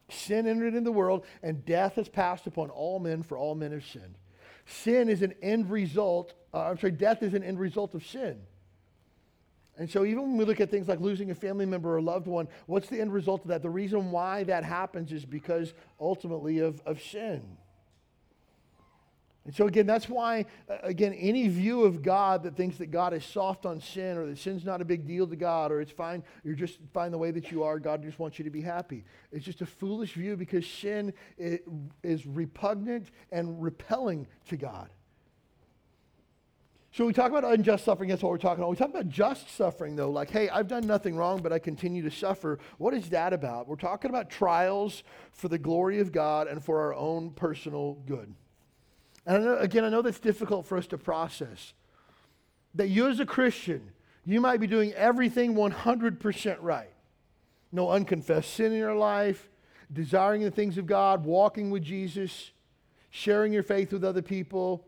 Sin 0.10 0.48
entered 0.48 0.76
in 0.76 0.84
the 0.84 0.92
world, 0.92 1.26
and 1.42 1.66
death 1.66 1.96
has 1.96 2.08
passed 2.08 2.48
upon 2.48 2.70
all 2.70 3.00
men, 3.00 3.24
for 3.24 3.38
all 3.38 3.56
men 3.56 3.72
have 3.72 3.86
sinned. 3.86 4.18
Sin 4.66 5.10
is 5.10 5.22
an 5.22 5.34
end 5.42 5.70
result, 5.70 6.34
uh, 6.54 6.64
I'm 6.64 6.78
sorry, 6.78 6.92
death 6.92 7.24
is 7.24 7.34
an 7.34 7.44
end 7.44 7.60
result 7.60 7.94
of 7.96 8.06
sin. 8.06 8.40
And 9.78 9.90
so, 9.90 10.06
even 10.06 10.22
when 10.22 10.38
we 10.38 10.46
look 10.46 10.62
at 10.62 10.72
things 10.72 10.88
like 10.88 11.02
losing 11.02 11.32
a 11.32 11.36
family 11.36 11.66
member 11.66 11.90
or 11.90 11.98
a 11.98 12.02
loved 12.02 12.28
one, 12.28 12.48
what's 12.66 12.88
the 12.88 13.02
end 13.02 13.12
result 13.12 13.42
of 13.42 13.50
that? 13.50 13.62
The 13.62 13.70
reason 13.70 14.12
why 14.12 14.44
that 14.44 14.64
happens 14.64 15.12
is 15.12 15.26
because 15.26 15.74
ultimately 16.00 16.60
of, 16.60 16.82
of 16.86 17.02
sin. 17.02 17.58
And 19.46 19.54
so, 19.54 19.68
again, 19.68 19.86
that's 19.86 20.10
why, 20.10 20.46
uh, 20.68 20.78
again, 20.82 21.14
any 21.14 21.48
view 21.48 21.84
of 21.84 22.02
God 22.02 22.42
that 22.44 22.56
thinks 22.56 22.78
that 22.78 22.90
God 22.90 23.14
is 23.14 23.24
soft 23.24 23.68
on 23.68 23.80
sin 23.80 24.18
or 24.18 24.26
that 24.26 24.40
sin's 24.40 24.66
not 24.66 24.82
a 24.82 24.86
big 24.86 25.06
deal 25.06 25.28
to 25.28 25.36
God 25.36 25.72
or 25.72 25.82
it's 25.82 25.92
fine, 25.92 26.24
you're 26.44 26.56
just 26.56 26.80
fine 26.94 27.12
the 27.12 27.18
way 27.18 27.30
that 27.30 27.52
you 27.52 27.64
are, 27.64 27.78
God 27.78 28.02
just 28.02 28.18
wants 28.18 28.40
you 28.40 28.46
to 28.46 28.50
be 28.50 28.62
happy. 28.62 29.06
It's 29.32 29.46
just 29.46 29.62
a 29.62 29.66
foolish 29.66 30.14
view 30.14 30.36
because 30.36 30.66
sin 30.66 31.14
is 31.38 32.26
repugnant 32.26 33.12
and 33.32 33.62
repelling 33.62 34.26
to 34.48 34.58
God. 34.58 34.90
So 36.92 37.06
we 37.06 37.14
talk 37.14 37.30
about 37.30 37.44
unjust 37.44 37.84
suffering, 37.84 38.10
that's 38.10 38.24
what 38.24 38.32
we're 38.32 38.38
talking 38.38 38.64
about. 38.64 38.72
We 38.72 38.78
talk 38.78 38.90
about 38.90 39.10
just 39.10 39.54
suffering, 39.54 39.98
though, 39.98 40.10
like, 40.10 40.32
hey, 40.32 40.48
I've 40.48 40.70
done 40.70 40.88
nothing 40.88 41.18
wrong, 41.18 41.42
but 41.42 41.52
I 41.52 41.60
continue 41.60 42.02
to 42.04 42.10
suffer. 42.10 42.58
What 42.78 42.94
is 42.94 43.10
that 43.10 43.34
about? 43.34 43.68
We're 43.68 43.76
talking 43.76 44.10
about 44.10 44.30
trials 44.30 45.04
for 45.34 45.50
the 45.50 45.58
glory 45.58 46.00
of 46.00 46.14
God 46.14 46.48
and 46.48 46.64
for 46.64 46.80
our 46.80 46.94
own 46.94 47.32
personal 47.32 47.96
good. 48.08 48.34
And 49.26 49.38
I 49.38 49.40
know, 49.40 49.58
again, 49.58 49.84
I 49.84 49.90
know 49.90 50.02
that's 50.02 50.20
difficult 50.20 50.66
for 50.66 50.78
us 50.78 50.88
to 50.88 50.98
process. 50.98 51.74
That 52.76 52.90
you, 52.90 53.08
as 53.08 53.20
a 53.20 53.26
Christian, 53.26 53.92
you 54.26 54.42
might 54.42 54.60
be 54.60 54.68
doing 54.68 54.94
everything 54.94 55.56
100% 55.56 56.58
right. 56.62 56.90
No 57.72 57.90
unconfessed 57.90 58.54
sin 58.54 58.72
in 58.72 58.78
your 58.78 58.96
life, 58.96 59.50
desiring 59.92 60.42
the 60.44 60.52
things 60.52 60.78
of 60.78 60.86
God, 60.86 61.26
walking 61.26 61.70
with 61.70 61.84
Jesus, 61.84 62.52
sharing 63.10 63.54
your 63.54 63.64
faith 63.64 63.94
with 63.94 64.04
other 64.04 64.22
people. 64.22 64.86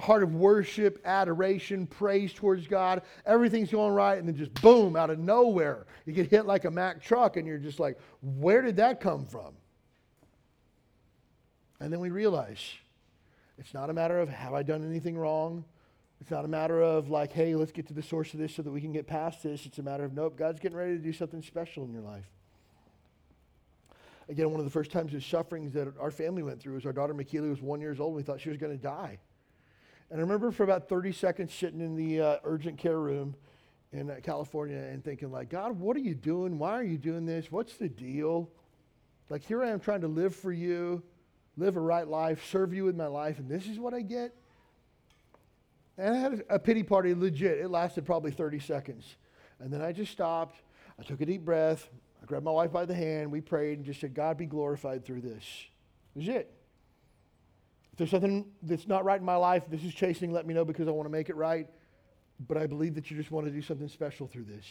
heart 0.00 0.22
of 0.22 0.34
worship, 0.34 1.00
adoration, 1.04 1.86
praise 1.86 2.32
towards 2.32 2.66
God. 2.66 3.02
Everything's 3.26 3.70
going 3.70 3.92
right, 3.94 4.18
and 4.18 4.26
then 4.26 4.36
just 4.36 4.52
boom, 4.60 4.96
out 4.96 5.10
of 5.10 5.18
nowhere, 5.18 5.86
you 6.06 6.12
get 6.12 6.30
hit 6.30 6.46
like 6.46 6.64
a 6.64 6.70
Mack 6.70 7.02
truck, 7.02 7.36
and 7.36 7.46
you're 7.46 7.58
just 7.58 7.78
like, 7.78 7.98
where 8.22 8.62
did 8.62 8.76
that 8.76 9.00
come 9.00 9.24
from? 9.24 9.54
And 11.78 11.92
then 11.92 12.00
we 12.00 12.10
realize 12.10 12.60
it's 13.60 13.74
not 13.74 13.90
a 13.90 13.92
matter 13.92 14.18
of 14.18 14.30
have 14.30 14.54
I 14.54 14.62
done 14.62 14.84
anything 14.88 15.16
wrong? 15.16 15.64
It's 16.20 16.30
not 16.30 16.44
a 16.44 16.48
matter 16.48 16.80
of 16.82 17.10
like, 17.10 17.32
hey, 17.32 17.54
let's 17.54 17.72
get 17.72 17.86
to 17.88 17.94
the 17.94 18.02
source 18.02 18.32
of 18.32 18.40
this 18.40 18.54
so 18.54 18.62
that 18.62 18.70
we 18.70 18.80
can 18.80 18.92
get 18.92 19.06
past 19.06 19.42
this. 19.42 19.66
It's 19.66 19.78
a 19.78 19.82
matter 19.82 20.04
of, 20.04 20.14
nope, 20.14 20.36
God's 20.36 20.60
getting 20.60 20.76
ready 20.76 20.96
to 20.96 21.02
do 21.02 21.12
something 21.12 21.42
special 21.42 21.84
in 21.84 21.92
your 21.92 22.02
life. 22.02 22.24
Again, 24.28 24.50
one 24.50 24.60
of 24.60 24.64
the 24.64 24.70
first 24.70 24.90
times 24.90 25.12
of 25.12 25.24
sufferings 25.24 25.72
that 25.74 25.88
our 25.98 26.10
family 26.10 26.42
went 26.42 26.60
through 26.60 26.74
was 26.74 26.86
our 26.86 26.92
daughter 26.92 27.14
McKeely 27.14 27.50
was 27.50 27.60
one 27.60 27.80
years 27.80 28.00
old. 28.00 28.10
And 28.10 28.16
we 28.16 28.22
thought 28.22 28.40
she 28.40 28.48
was 28.48 28.58
going 28.58 28.76
to 28.76 28.82
die. 28.82 29.18
And 30.10 30.18
I 30.18 30.22
remember 30.22 30.50
for 30.50 30.64
about 30.64 30.88
30 30.88 31.12
seconds 31.12 31.54
sitting 31.54 31.80
in 31.80 31.96
the 31.96 32.20
uh, 32.20 32.36
urgent 32.44 32.78
care 32.78 32.98
room 32.98 33.34
in 33.92 34.10
uh, 34.10 34.16
California 34.22 34.78
and 34.78 35.04
thinking, 35.04 35.30
like, 35.30 35.50
God, 35.50 35.78
what 35.78 35.96
are 35.96 36.00
you 36.00 36.14
doing? 36.14 36.58
Why 36.58 36.72
are 36.72 36.84
you 36.84 36.98
doing 36.98 37.26
this? 37.26 37.50
What's 37.50 37.76
the 37.76 37.88
deal? 37.88 38.50
Like, 39.28 39.42
here 39.42 39.62
I 39.62 39.68
am 39.68 39.80
trying 39.80 40.00
to 40.00 40.08
live 40.08 40.34
for 40.34 40.52
you, 40.52 41.02
live 41.60 41.76
a 41.76 41.80
right 41.80 42.08
life, 42.08 42.44
serve 42.50 42.72
you 42.72 42.84
with 42.84 42.96
my 42.96 43.06
life, 43.06 43.38
and 43.38 43.48
this 43.48 43.66
is 43.66 43.78
what 43.78 43.94
I 43.94 44.00
get? 44.00 44.34
And 45.98 46.14
I 46.14 46.18
had 46.18 46.44
a 46.48 46.58
pity 46.58 46.82
party, 46.82 47.14
legit. 47.14 47.58
It 47.58 47.68
lasted 47.68 48.06
probably 48.06 48.30
30 48.30 48.58
seconds. 48.58 49.16
And 49.60 49.70
then 49.70 49.82
I 49.82 49.92
just 49.92 50.10
stopped. 50.10 50.56
I 50.98 51.02
took 51.02 51.20
a 51.20 51.26
deep 51.26 51.44
breath. 51.44 51.90
I 52.22 52.24
grabbed 52.24 52.44
my 52.44 52.50
wife 52.50 52.72
by 52.72 52.86
the 52.86 52.94
hand. 52.94 53.30
We 53.30 53.42
prayed 53.42 53.76
and 53.76 53.84
just 53.84 54.00
said, 54.00 54.14
God 54.14 54.38
be 54.38 54.46
glorified 54.46 55.04
through 55.04 55.20
this. 55.20 55.44
That 56.14 56.20
was 56.20 56.28
it 56.28 56.50
If 57.92 57.98
there's 57.98 58.10
something 58.10 58.46
that's 58.62 58.88
not 58.88 59.04
right 59.04 59.20
in 59.20 59.26
my 59.26 59.36
life, 59.36 59.64
this 59.68 59.84
is 59.84 59.92
chasing, 59.92 60.32
let 60.32 60.46
me 60.46 60.54
know 60.54 60.64
because 60.64 60.88
I 60.88 60.92
want 60.92 61.06
to 61.06 61.12
make 61.12 61.28
it 61.28 61.36
right. 61.36 61.68
But 62.48 62.56
I 62.56 62.66
believe 62.66 62.94
that 62.94 63.10
you 63.10 63.18
just 63.18 63.30
want 63.30 63.46
to 63.46 63.52
do 63.52 63.60
something 63.60 63.88
special 63.88 64.26
through 64.26 64.44
this. 64.44 64.64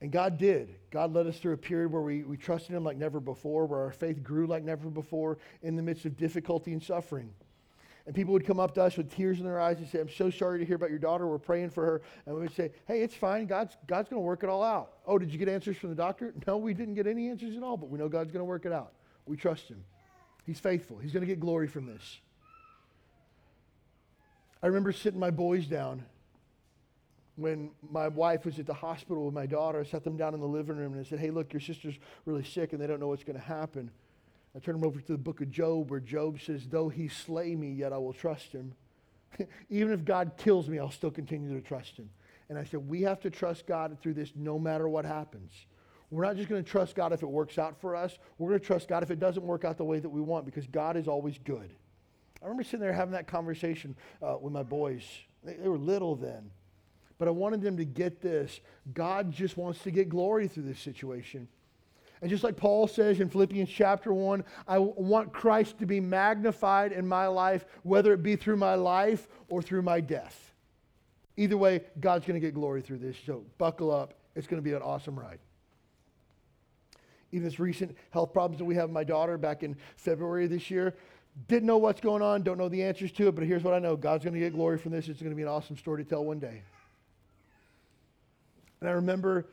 And 0.00 0.10
God 0.10 0.38
did. 0.38 0.76
God 0.90 1.12
led 1.12 1.26
us 1.26 1.38
through 1.38 1.52
a 1.52 1.58
period 1.58 1.92
where 1.92 2.02
we, 2.02 2.22
we 2.22 2.36
trusted 2.36 2.74
Him 2.74 2.84
like 2.84 2.96
never 2.96 3.20
before, 3.20 3.66
where 3.66 3.80
our 3.80 3.92
faith 3.92 4.22
grew 4.22 4.46
like 4.46 4.64
never 4.64 4.88
before 4.88 5.38
in 5.62 5.76
the 5.76 5.82
midst 5.82 6.06
of 6.06 6.16
difficulty 6.16 6.72
and 6.72 6.82
suffering. 6.82 7.30
And 8.06 8.14
people 8.14 8.32
would 8.32 8.46
come 8.46 8.58
up 8.58 8.74
to 8.74 8.82
us 8.82 8.96
with 8.96 9.14
tears 9.14 9.38
in 9.38 9.44
their 9.44 9.60
eyes 9.60 9.78
and 9.78 9.86
say, 9.86 10.00
I'm 10.00 10.08
so 10.08 10.30
sorry 10.30 10.58
to 10.58 10.64
hear 10.64 10.76
about 10.76 10.90
your 10.90 10.98
daughter. 10.98 11.26
We're 11.26 11.38
praying 11.38 11.70
for 11.70 11.84
her. 11.84 12.02
And 12.24 12.34
we 12.34 12.40
would 12.40 12.54
say, 12.54 12.72
Hey, 12.86 13.02
it's 13.02 13.14
fine. 13.14 13.46
God's, 13.46 13.76
God's 13.86 14.08
going 14.08 14.20
to 14.20 14.26
work 14.26 14.42
it 14.42 14.48
all 14.48 14.64
out. 14.64 14.94
Oh, 15.06 15.18
did 15.18 15.30
you 15.30 15.38
get 15.38 15.48
answers 15.48 15.76
from 15.76 15.90
the 15.90 15.96
doctor? 15.96 16.34
No, 16.46 16.56
we 16.56 16.72
didn't 16.72 16.94
get 16.94 17.06
any 17.06 17.28
answers 17.28 17.56
at 17.56 17.62
all, 17.62 17.76
but 17.76 17.90
we 17.90 17.98
know 17.98 18.08
God's 18.08 18.32
going 18.32 18.40
to 18.40 18.46
work 18.46 18.64
it 18.64 18.72
out. 18.72 18.92
We 19.26 19.36
trust 19.36 19.68
Him. 19.68 19.84
He's 20.46 20.58
faithful. 20.58 20.96
He's 20.98 21.12
going 21.12 21.20
to 21.20 21.26
get 21.26 21.38
glory 21.38 21.68
from 21.68 21.86
this. 21.86 22.18
I 24.62 24.66
remember 24.66 24.92
sitting 24.92 25.20
my 25.20 25.30
boys 25.30 25.66
down 25.66 26.04
when 27.40 27.70
my 27.90 28.08
wife 28.08 28.44
was 28.44 28.58
at 28.58 28.66
the 28.66 28.74
hospital 28.74 29.24
with 29.24 29.34
my 29.34 29.46
daughter. 29.46 29.80
I 29.80 29.84
sat 29.84 30.04
them 30.04 30.16
down 30.16 30.34
in 30.34 30.40
the 30.40 30.46
living 30.46 30.76
room 30.76 30.92
and 30.92 31.00
I 31.00 31.08
said, 31.08 31.18
Hey, 31.18 31.30
look, 31.30 31.52
your 31.52 31.60
sister's 31.60 31.98
really 32.26 32.44
sick 32.44 32.72
and 32.72 32.80
they 32.80 32.86
don't 32.86 33.00
know 33.00 33.08
what's 33.08 33.24
going 33.24 33.38
to 33.38 33.44
happen. 33.44 33.90
I 34.54 34.58
turned 34.58 34.80
them 34.80 34.86
over 34.86 35.00
to 35.00 35.12
the 35.12 35.18
book 35.18 35.40
of 35.40 35.50
Job 35.50 35.90
where 35.90 36.00
Job 36.00 36.40
says, 36.40 36.66
Though 36.68 36.88
he 36.88 37.08
slay 37.08 37.56
me, 37.56 37.72
yet 37.72 37.92
I 37.92 37.98
will 37.98 38.12
trust 38.12 38.52
him. 38.52 38.74
Even 39.70 39.92
if 39.92 40.04
God 40.04 40.32
kills 40.36 40.68
me, 40.68 40.78
I'll 40.78 40.90
still 40.90 41.10
continue 41.10 41.54
to 41.54 41.66
trust 41.66 41.96
him. 41.96 42.10
And 42.48 42.58
I 42.58 42.64
said, 42.64 42.86
We 42.88 43.02
have 43.02 43.20
to 43.20 43.30
trust 43.30 43.66
God 43.66 43.96
through 44.02 44.14
this 44.14 44.32
no 44.34 44.58
matter 44.58 44.88
what 44.88 45.04
happens. 45.04 45.52
We're 46.10 46.24
not 46.24 46.36
just 46.36 46.48
going 46.48 46.62
to 46.62 46.68
trust 46.68 46.96
God 46.96 47.12
if 47.12 47.22
it 47.22 47.28
works 47.28 47.56
out 47.56 47.80
for 47.80 47.94
us. 47.94 48.18
We're 48.38 48.48
going 48.48 48.60
to 48.60 48.66
trust 48.66 48.88
God 48.88 49.04
if 49.04 49.12
it 49.12 49.20
doesn't 49.20 49.44
work 49.44 49.64
out 49.64 49.78
the 49.78 49.84
way 49.84 50.00
that 50.00 50.08
we 50.08 50.20
want 50.20 50.44
because 50.44 50.66
God 50.66 50.96
is 50.96 51.06
always 51.06 51.38
good. 51.38 51.72
I 52.42 52.46
remember 52.46 52.64
sitting 52.64 52.80
there 52.80 52.92
having 52.92 53.12
that 53.12 53.28
conversation 53.28 53.94
uh, 54.20 54.36
with 54.40 54.52
my 54.52 54.64
boys. 54.64 55.04
They, 55.44 55.54
they 55.54 55.68
were 55.68 55.78
little 55.78 56.16
then. 56.16 56.50
But 57.20 57.28
I 57.28 57.32
wanted 57.32 57.60
them 57.60 57.76
to 57.76 57.84
get 57.84 58.22
this. 58.22 58.60
God 58.94 59.30
just 59.30 59.58
wants 59.58 59.82
to 59.82 59.90
get 59.90 60.08
glory 60.08 60.48
through 60.48 60.62
this 60.62 60.80
situation. 60.80 61.48
And 62.22 62.30
just 62.30 62.42
like 62.42 62.56
Paul 62.56 62.86
says 62.86 63.20
in 63.20 63.28
Philippians 63.28 63.68
chapter 63.68 64.14
1, 64.14 64.42
I 64.66 64.78
want 64.78 65.30
Christ 65.30 65.78
to 65.80 65.86
be 65.86 66.00
magnified 66.00 66.92
in 66.92 67.06
my 67.06 67.26
life, 67.26 67.66
whether 67.82 68.14
it 68.14 68.22
be 68.22 68.36
through 68.36 68.56
my 68.56 68.74
life 68.74 69.28
or 69.50 69.60
through 69.60 69.82
my 69.82 70.00
death. 70.00 70.54
Either 71.36 71.58
way, 71.58 71.82
God's 72.00 72.24
going 72.24 72.40
to 72.40 72.46
get 72.46 72.54
glory 72.54 72.80
through 72.80 72.98
this. 72.98 73.16
So 73.26 73.44
buckle 73.58 73.90
up. 73.90 74.14
It's 74.34 74.46
going 74.46 74.62
to 74.62 74.66
be 74.66 74.74
an 74.74 74.80
awesome 74.80 75.18
ride. 75.18 75.40
Even 77.32 77.44
this 77.44 77.60
recent 77.60 77.94
health 78.12 78.32
problems 78.32 78.60
that 78.60 78.64
we 78.64 78.76
have 78.76 78.88
my 78.88 79.04
daughter 79.04 79.36
back 79.36 79.62
in 79.62 79.76
February 79.96 80.46
this 80.46 80.70
year, 80.70 80.94
didn't 81.48 81.66
know 81.66 81.76
what's 81.76 82.00
going 82.00 82.22
on, 82.22 82.42
don't 82.42 82.56
know 82.56 82.70
the 82.70 82.82
answers 82.82 83.12
to 83.12 83.28
it, 83.28 83.34
but 83.34 83.44
here's 83.44 83.62
what 83.62 83.74
I 83.74 83.78
know 83.78 83.94
God's 83.94 84.24
going 84.24 84.32
to 84.32 84.40
get 84.40 84.54
glory 84.54 84.78
from 84.78 84.92
this. 84.92 85.06
It's 85.08 85.20
going 85.20 85.32
to 85.32 85.36
be 85.36 85.42
an 85.42 85.48
awesome 85.48 85.76
story 85.76 86.02
to 86.02 86.08
tell 86.08 86.24
one 86.24 86.38
day. 86.38 86.62
And 88.80 88.88
I 88.88 88.92
remember 88.92 89.46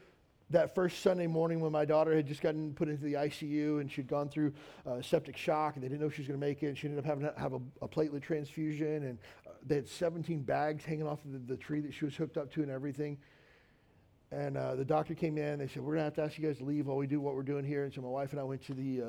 that 0.50 0.74
first 0.74 1.02
Sunday 1.02 1.28
morning 1.28 1.60
when 1.60 1.72
my 1.72 1.84
daughter 1.84 2.16
had 2.16 2.26
just 2.26 2.42
gotten 2.42 2.74
put 2.74 2.88
into 2.88 3.04
the 3.04 3.14
ICU 3.14 3.82
and 3.82 3.92
she'd 3.92 4.08
gone 4.08 4.30
through 4.30 4.54
uh, 4.86 5.02
septic 5.02 5.36
shock 5.36 5.76
and 5.76 5.84
they 5.84 5.90
didn't 5.90 6.02
know 6.02 6.10
she 6.10 6.22
was 6.22 6.28
going 6.28 6.40
to 6.40 6.46
make 6.46 6.64
it. 6.64 6.68
And 6.68 6.78
she 6.78 6.88
ended 6.88 7.00
up 7.00 7.06
having 7.06 7.26
to 7.26 7.34
have 7.38 7.54
a, 7.54 7.60
a 7.82 7.88
platelet 7.88 8.22
transfusion 8.22 9.04
and 9.04 9.18
uh, 9.46 9.52
they 9.66 9.76
had 9.76 9.90
17 9.90 10.44
bags 10.44 10.86
hanging 10.86 11.06
off 11.06 11.24
of 11.26 11.34
the, 11.34 11.40
the, 11.40 11.58
tree 11.58 11.82
that 11.82 11.94
she 11.94 12.06
was 12.06 12.16
hooked 12.16 12.38
up 12.38 12.52
to 12.54 12.62
and 12.62 12.72
everything. 12.72 13.18
And 14.32 14.58
uh, 14.58 14.76
the 14.76 14.86
doctor 14.86 15.14
came 15.14 15.38
in. 15.38 15.46
and 15.46 15.62
They 15.62 15.68
said, 15.68 15.82
"We're 15.84 15.96
going 15.96 16.00
to 16.00 16.04
have 16.04 16.16
to 16.16 16.24
ask 16.24 16.38
you 16.38 16.46
guys 16.46 16.58
to 16.58 16.66
leave 16.66 16.88
while 16.88 16.98
we 16.98 17.08
do 17.08 17.22
what 17.22 17.34
we're 17.34 17.44
doing 17.44 17.64
here." 17.64 17.86
And 17.86 17.94
so 17.94 18.02
my 18.02 18.10
wife 18.10 18.32
and 18.32 18.42
I 18.42 18.44
went 18.44 18.62
to 18.66 18.74
the 18.74 19.02
uh, 19.02 19.06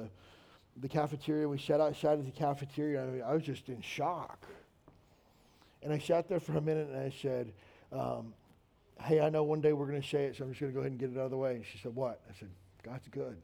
the 0.80 0.88
cafeteria. 0.88 1.48
We 1.48 1.58
sat 1.58 1.80
outside 1.80 2.20
of 2.20 2.24
the 2.24 2.30
cafeteria. 2.30 3.02
I, 3.02 3.06
mean, 3.06 3.22
I 3.22 3.34
was 3.34 3.42
just 3.42 3.68
in 3.68 3.80
shock. 3.80 4.46
And 5.82 5.92
I 5.92 5.98
sat 5.98 6.28
there 6.28 6.38
for 6.40 6.56
a 6.56 6.60
minute 6.60 6.88
and 6.88 6.98
I 6.98 7.12
said, 7.20 7.52
um, 7.92 8.32
Hey, 9.08 9.22
I 9.22 9.30
know 9.30 9.42
one 9.42 9.62
day 9.62 9.72
we're 9.72 9.86
going 9.86 10.02
to 10.02 10.06
say 10.06 10.26
it, 10.26 10.36
so 10.36 10.44
I'm 10.44 10.50
just 10.50 10.60
going 10.60 10.70
to 10.70 10.74
go 10.74 10.80
ahead 10.80 10.92
and 10.92 11.00
get 11.00 11.10
it 11.10 11.16
out 11.16 11.24
of 11.24 11.30
the 11.30 11.38
way. 11.38 11.54
And 11.54 11.64
she 11.64 11.78
said, 11.78 11.94
What? 11.94 12.20
I 12.28 12.38
said, 12.38 12.50
God's 12.82 13.08
good. 13.08 13.38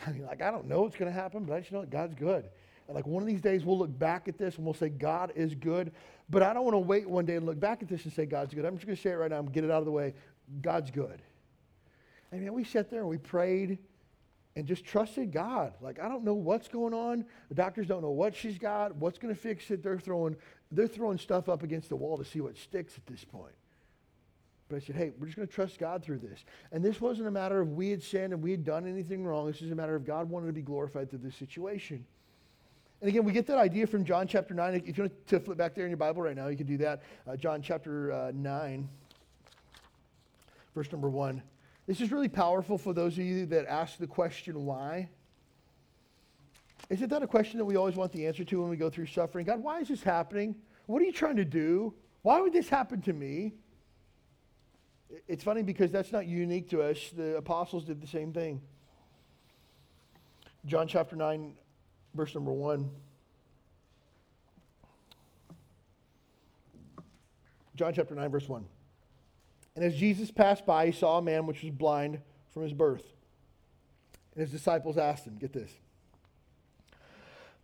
I 0.06 0.10
mean, 0.10 0.26
like, 0.26 0.42
I 0.42 0.50
don't 0.50 0.66
know 0.66 0.82
what's 0.82 0.96
going 0.96 1.08
to 1.08 1.16
happen, 1.16 1.44
but 1.44 1.54
I 1.54 1.60
just 1.60 1.70
know 1.70 1.82
that 1.82 1.90
God's 1.90 2.16
good. 2.16 2.46
And 2.88 2.96
like 2.96 3.06
one 3.06 3.22
of 3.22 3.28
these 3.28 3.40
days, 3.40 3.64
we'll 3.64 3.78
look 3.78 3.96
back 3.96 4.26
at 4.26 4.38
this 4.38 4.56
and 4.56 4.64
we'll 4.64 4.74
say, 4.74 4.88
God 4.88 5.32
is 5.36 5.54
good. 5.54 5.92
But 6.28 6.42
I 6.42 6.52
don't 6.52 6.64
want 6.64 6.74
to 6.74 6.80
wait 6.80 7.08
one 7.08 7.26
day 7.26 7.36
and 7.36 7.46
look 7.46 7.60
back 7.60 7.80
at 7.80 7.88
this 7.88 8.02
and 8.06 8.12
say, 8.12 8.26
God's 8.26 8.52
good. 8.54 8.64
I'm 8.64 8.74
just 8.74 8.86
going 8.86 8.96
to 8.96 9.00
say 9.02 9.10
it 9.10 9.14
right 9.14 9.30
now 9.30 9.38
and 9.38 9.52
get 9.52 9.62
it 9.62 9.70
out 9.70 9.78
of 9.78 9.84
the 9.84 9.92
way. 9.92 10.14
God's 10.60 10.90
good. 10.90 11.22
I 12.32 12.36
mean, 12.36 12.52
we 12.52 12.64
sat 12.64 12.90
there 12.90 13.00
and 13.00 13.08
we 13.08 13.18
prayed 13.18 13.78
and 14.56 14.66
just 14.66 14.84
trusted 14.84 15.30
God. 15.30 15.74
Like 15.80 16.00
I 16.00 16.08
don't 16.08 16.24
know 16.24 16.34
what's 16.34 16.66
going 16.66 16.92
on. 16.92 17.24
The 17.48 17.54
doctors 17.54 17.86
don't 17.86 18.02
know 18.02 18.10
what 18.10 18.34
she's 18.34 18.58
got, 18.58 18.96
what's 18.96 19.18
going 19.18 19.32
to 19.32 19.40
fix 19.40 19.70
it. 19.70 19.82
They're 19.82 19.98
throwing 19.98 20.36
they're 20.72 20.88
throwing 20.88 21.18
stuff 21.18 21.48
up 21.48 21.62
against 21.62 21.88
the 21.88 21.96
wall 21.96 22.18
to 22.18 22.24
see 22.24 22.40
what 22.40 22.56
sticks 22.56 22.96
at 22.96 23.06
this 23.06 23.24
point. 23.24 23.54
But 24.70 24.76
I 24.76 24.78
said, 24.78 24.94
hey, 24.94 25.10
we're 25.18 25.26
just 25.26 25.36
going 25.36 25.48
to 25.48 25.52
trust 25.52 25.80
God 25.80 26.02
through 26.02 26.18
this. 26.18 26.44
And 26.70 26.82
this 26.82 27.00
wasn't 27.00 27.26
a 27.26 27.30
matter 27.30 27.60
of 27.60 27.72
we 27.72 27.90
had 27.90 28.00
sinned 28.00 28.32
and 28.32 28.40
we 28.40 28.52
had 28.52 28.64
done 28.64 28.86
anything 28.86 29.24
wrong. 29.24 29.46
This 29.46 29.62
is 29.62 29.72
a 29.72 29.74
matter 29.74 29.96
of 29.96 30.06
God 30.06 30.30
wanted 30.30 30.46
to 30.46 30.52
be 30.52 30.62
glorified 30.62 31.10
through 31.10 31.18
this 31.18 31.34
situation. 31.34 32.06
And 33.00 33.08
again, 33.08 33.24
we 33.24 33.32
get 33.32 33.48
that 33.48 33.58
idea 33.58 33.88
from 33.88 34.04
John 34.04 34.28
chapter 34.28 34.54
9. 34.54 34.74
If 34.86 34.96
you 34.96 35.02
want 35.02 35.26
to 35.26 35.40
flip 35.40 35.58
back 35.58 35.74
there 35.74 35.86
in 35.86 35.90
your 35.90 35.96
Bible 35.96 36.22
right 36.22 36.36
now, 36.36 36.46
you 36.46 36.56
can 36.56 36.68
do 36.68 36.76
that. 36.78 37.02
Uh, 37.26 37.36
John 37.36 37.62
chapter 37.62 38.12
uh, 38.12 38.32
9, 38.32 38.88
verse 40.74 40.92
number 40.92 41.10
1. 41.10 41.42
This 41.88 42.00
is 42.00 42.12
really 42.12 42.28
powerful 42.28 42.78
for 42.78 42.92
those 42.92 43.14
of 43.14 43.24
you 43.24 43.46
that 43.46 43.66
ask 43.66 43.98
the 43.98 44.06
question, 44.06 44.66
why? 44.66 45.08
Isn't 46.90 47.08
that 47.08 47.24
a 47.24 47.26
question 47.26 47.58
that 47.58 47.64
we 47.64 47.74
always 47.74 47.96
want 47.96 48.12
the 48.12 48.24
answer 48.24 48.44
to 48.44 48.60
when 48.60 48.70
we 48.70 48.76
go 48.76 48.88
through 48.88 49.06
suffering? 49.06 49.46
God, 49.46 49.60
why 49.60 49.80
is 49.80 49.88
this 49.88 50.04
happening? 50.04 50.54
What 50.86 51.02
are 51.02 51.04
you 51.06 51.12
trying 51.12 51.36
to 51.36 51.44
do? 51.44 51.92
Why 52.22 52.40
would 52.40 52.52
this 52.52 52.68
happen 52.68 53.02
to 53.02 53.12
me? 53.12 53.54
It's 55.26 55.42
funny 55.42 55.62
because 55.62 55.90
that's 55.90 56.12
not 56.12 56.26
unique 56.26 56.70
to 56.70 56.82
us. 56.82 57.10
The 57.16 57.36
apostles 57.36 57.84
did 57.84 58.00
the 58.00 58.06
same 58.06 58.32
thing. 58.32 58.60
John 60.66 60.86
chapter 60.86 61.16
9, 61.16 61.54
verse 62.14 62.34
number 62.34 62.52
1. 62.52 62.90
John 67.76 67.94
chapter 67.94 68.14
9, 68.14 68.30
verse 68.30 68.48
1. 68.48 68.64
And 69.76 69.84
as 69.84 69.96
Jesus 69.96 70.30
passed 70.30 70.66
by, 70.66 70.86
he 70.86 70.92
saw 70.92 71.18
a 71.18 71.22
man 71.22 71.46
which 71.46 71.62
was 71.62 71.72
blind 71.72 72.20
from 72.52 72.62
his 72.62 72.72
birth. 72.72 73.04
And 74.34 74.42
his 74.42 74.50
disciples 74.50 74.98
asked 74.98 75.26
him, 75.26 75.36
get 75.38 75.52
this, 75.52 75.70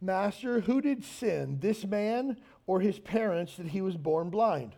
Master, 0.01 0.61
who 0.61 0.81
did 0.81 1.05
sin, 1.05 1.59
this 1.61 1.85
man 1.85 2.39
or 2.67 2.81
his 2.81 2.99
parents, 2.99 3.57
that 3.57 3.69
he 3.69 3.81
was 3.81 3.97
born 3.97 4.31
blind? 4.31 4.75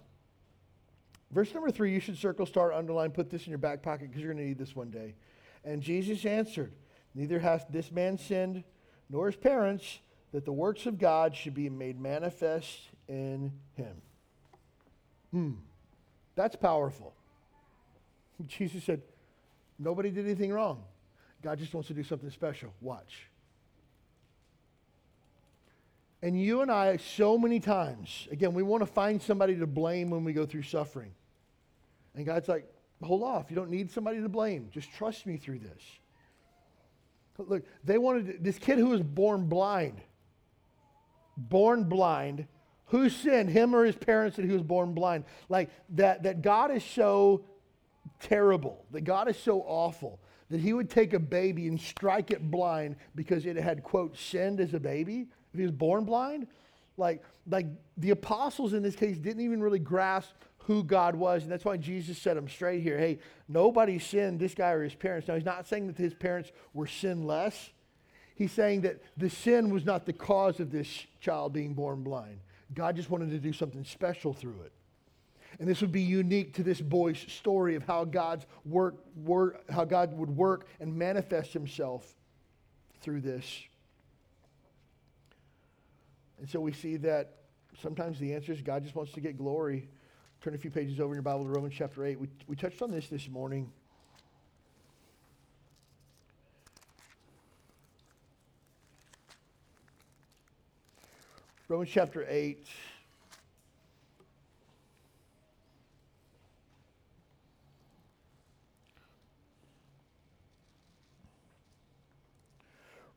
Verse 1.30 1.52
number 1.52 1.70
three, 1.70 1.92
you 1.92 2.00
should 2.00 2.16
circle, 2.16 2.46
star, 2.46 2.72
underline, 2.72 3.10
put 3.10 3.30
this 3.30 3.44
in 3.44 3.50
your 3.50 3.58
back 3.58 3.82
pocket 3.82 4.08
because 4.08 4.22
you're 4.22 4.32
going 4.32 4.42
to 4.42 4.48
need 4.48 4.58
this 4.58 4.74
one 4.74 4.90
day. 4.90 5.14
And 5.64 5.82
Jesus 5.82 6.24
answered, 6.24 6.72
Neither 7.14 7.38
hath 7.38 7.66
this 7.70 7.90
man 7.90 8.16
sinned, 8.16 8.64
nor 9.10 9.26
his 9.26 9.36
parents, 9.36 9.98
that 10.32 10.44
the 10.44 10.52
works 10.52 10.86
of 10.86 10.98
God 10.98 11.34
should 11.34 11.54
be 11.54 11.68
made 11.68 12.00
manifest 12.00 12.78
in 13.08 13.52
him. 13.74 13.96
Hmm. 15.32 15.52
That's 16.34 16.56
powerful. 16.56 17.14
Jesus 18.46 18.84
said, 18.84 19.02
Nobody 19.78 20.10
did 20.10 20.24
anything 20.24 20.52
wrong. 20.52 20.82
God 21.42 21.58
just 21.58 21.72
wants 21.72 21.88
to 21.88 21.94
do 21.94 22.02
something 22.02 22.30
special. 22.30 22.72
Watch. 22.80 23.28
And 26.22 26.40
you 26.40 26.62
and 26.62 26.70
I, 26.70 26.96
so 26.96 27.38
many 27.38 27.61
times, 27.61 28.26
again, 28.31 28.52
we 28.52 28.62
want 28.62 28.83
to 28.83 28.87
find 28.87 29.22
somebody 29.22 29.57
to 29.57 29.66
blame 29.66 30.11
when 30.11 30.24
we 30.24 30.33
go 30.33 30.46
through 30.46 30.62
suffering. 30.62 31.12
And 32.14 32.26
God's 32.26 32.48
like, 32.48 32.66
hold 33.02 33.22
off. 33.22 33.50
You 33.50 33.57
don't 33.57 33.70
need 33.70 33.90
somebody 33.90 34.20
to 34.20 34.28
blame. 34.28 34.68
Just 34.72 34.92
trust 34.92 35.26
me 35.26 35.37
through 35.37 35.61
this. 35.61 35.83
Look, 37.38 37.62
they 37.85 37.98
wanted 37.98 38.42
this 38.42 38.59
kid 38.59 38.78
who 38.78 38.88
was 38.88 39.02
born 39.02 39.48
blind. 39.48 40.00
Born 41.37 41.85
blind. 41.85 42.48
Who 42.87 43.09
sinned, 43.09 43.50
him 43.50 43.76
or 43.76 43.85
his 43.85 43.94
parents, 43.94 44.37
that 44.37 44.44
he 44.44 44.50
was 44.50 44.62
born 44.62 44.94
blind? 44.94 45.24
Like 45.48 45.70
that, 45.90 46.24
that 46.24 46.42
God 46.42 46.72
is 46.72 46.83
so 46.83 47.44
terrible, 48.18 48.85
that 48.90 49.02
God 49.02 49.28
is 49.28 49.37
so 49.37 49.61
awful, 49.61 50.18
that 50.50 50.59
he 50.59 50.72
would 50.72 50.90
take 50.90 51.12
a 51.12 51.20
baby 51.20 51.68
and 51.68 51.81
strike 51.81 52.33
it 52.33 52.50
blind 52.50 52.96
because 53.14 53.46
it 53.46 53.57
had, 53.57 53.85
quote, 53.85 54.16
sinned 54.16 54.59
as 54.59 54.74
a 54.74 54.81
baby 54.81 55.28
he 55.59 55.66
was 55.66 55.73
born 55.73 56.05
blind. 56.05 56.47
Like, 56.97 57.23
like 57.49 57.66
the 57.97 58.11
apostles 58.11 58.73
in 58.73 58.83
this 58.83 58.97
case 58.97 59.18
didn't 59.18 59.42
even 59.42 59.62
really 59.62 59.79
grasp 59.79 60.33
who 60.59 60.85
God 60.85 61.14
was. 61.14 61.44
And 61.44 61.51
that's 61.51 61.64
why 61.64 61.77
Jesus 61.77 62.18
set 62.18 62.37
him 62.37 62.49
straight 62.49 62.83
here. 62.83 62.99
Hey, 62.99 63.21
nobody 63.49 63.99
sinned, 63.99 64.38
this 64.38 64.55
guy 64.55 64.73
or 64.73 64.83
his 64.83 64.94
parents. 64.94 65.27
Now, 65.27 65.35
he's 65.35 65.44
not 65.44 65.66
saying 65.66 65.87
that 65.87 65.97
his 65.97 66.14
parents 66.14 66.53
were 66.75 66.87
sinless. 66.87 67.71
He's 68.35 68.53
saying 68.53 68.83
that 68.83 69.01
the 69.16 69.31
sin 69.31 69.71
was 69.71 69.85
not 69.85 70.05
the 70.05 70.12
cause 70.12 70.61
of 70.61 70.71
this 70.71 71.07
child 71.21 71.53
being 71.53 71.75
born 71.75 72.03
blind. 72.03 72.40
God 72.75 72.97
just 72.97 73.11
wanted 73.11 73.31
to 73.31 73.38
do 73.38 73.53
something 73.53 73.85
special 73.85 74.35
through 74.35 74.61
it. 74.64 74.73
And 75.59 75.68
this 75.68 75.81
would 75.81 75.90
be 75.90 76.03
unique 76.03 76.55
to 76.55 76.62
this 76.62 76.81
boy's 76.81 77.18
story 77.18 77.75
of 77.75 77.83
how 77.85 78.05
God's 78.05 78.47
work, 78.64 78.97
work 79.16 79.68
how 79.71 79.85
God 79.85 80.16
would 80.16 80.31
work 80.31 80.68
and 80.79 80.94
manifest 80.94 81.53
himself 81.53 82.14
through 83.01 83.23
this. 83.23 83.62
And 86.38 86.48
so 86.48 86.61
we 86.61 86.72
see 86.72 86.96
that 86.98 87.35
sometimes 87.81 88.18
the 88.18 88.35
answer 88.35 88.53
is 88.53 88.61
God 88.61 88.83
just 88.83 88.94
wants 88.94 89.12
to 89.12 89.20
get 89.20 89.37
glory. 89.37 89.88
Turn 90.40 90.55
a 90.55 90.59
few 90.59 90.70
pages 90.70 91.01
over 91.01 91.12
in 91.12 91.16
your 91.16 91.22
Bible 91.22 91.44
to 91.44 91.51
Romans 91.51 91.74
chapter 91.77 92.05
8. 92.05 92.20
We, 92.20 92.29
we 92.46 92.57
touched 92.57 92.81
on 92.81 92.90
this 92.90 93.09
this 93.09 93.29
morning. 93.29 93.70
Romans 101.68 101.90
chapter 101.92 102.24
8. 102.29 102.66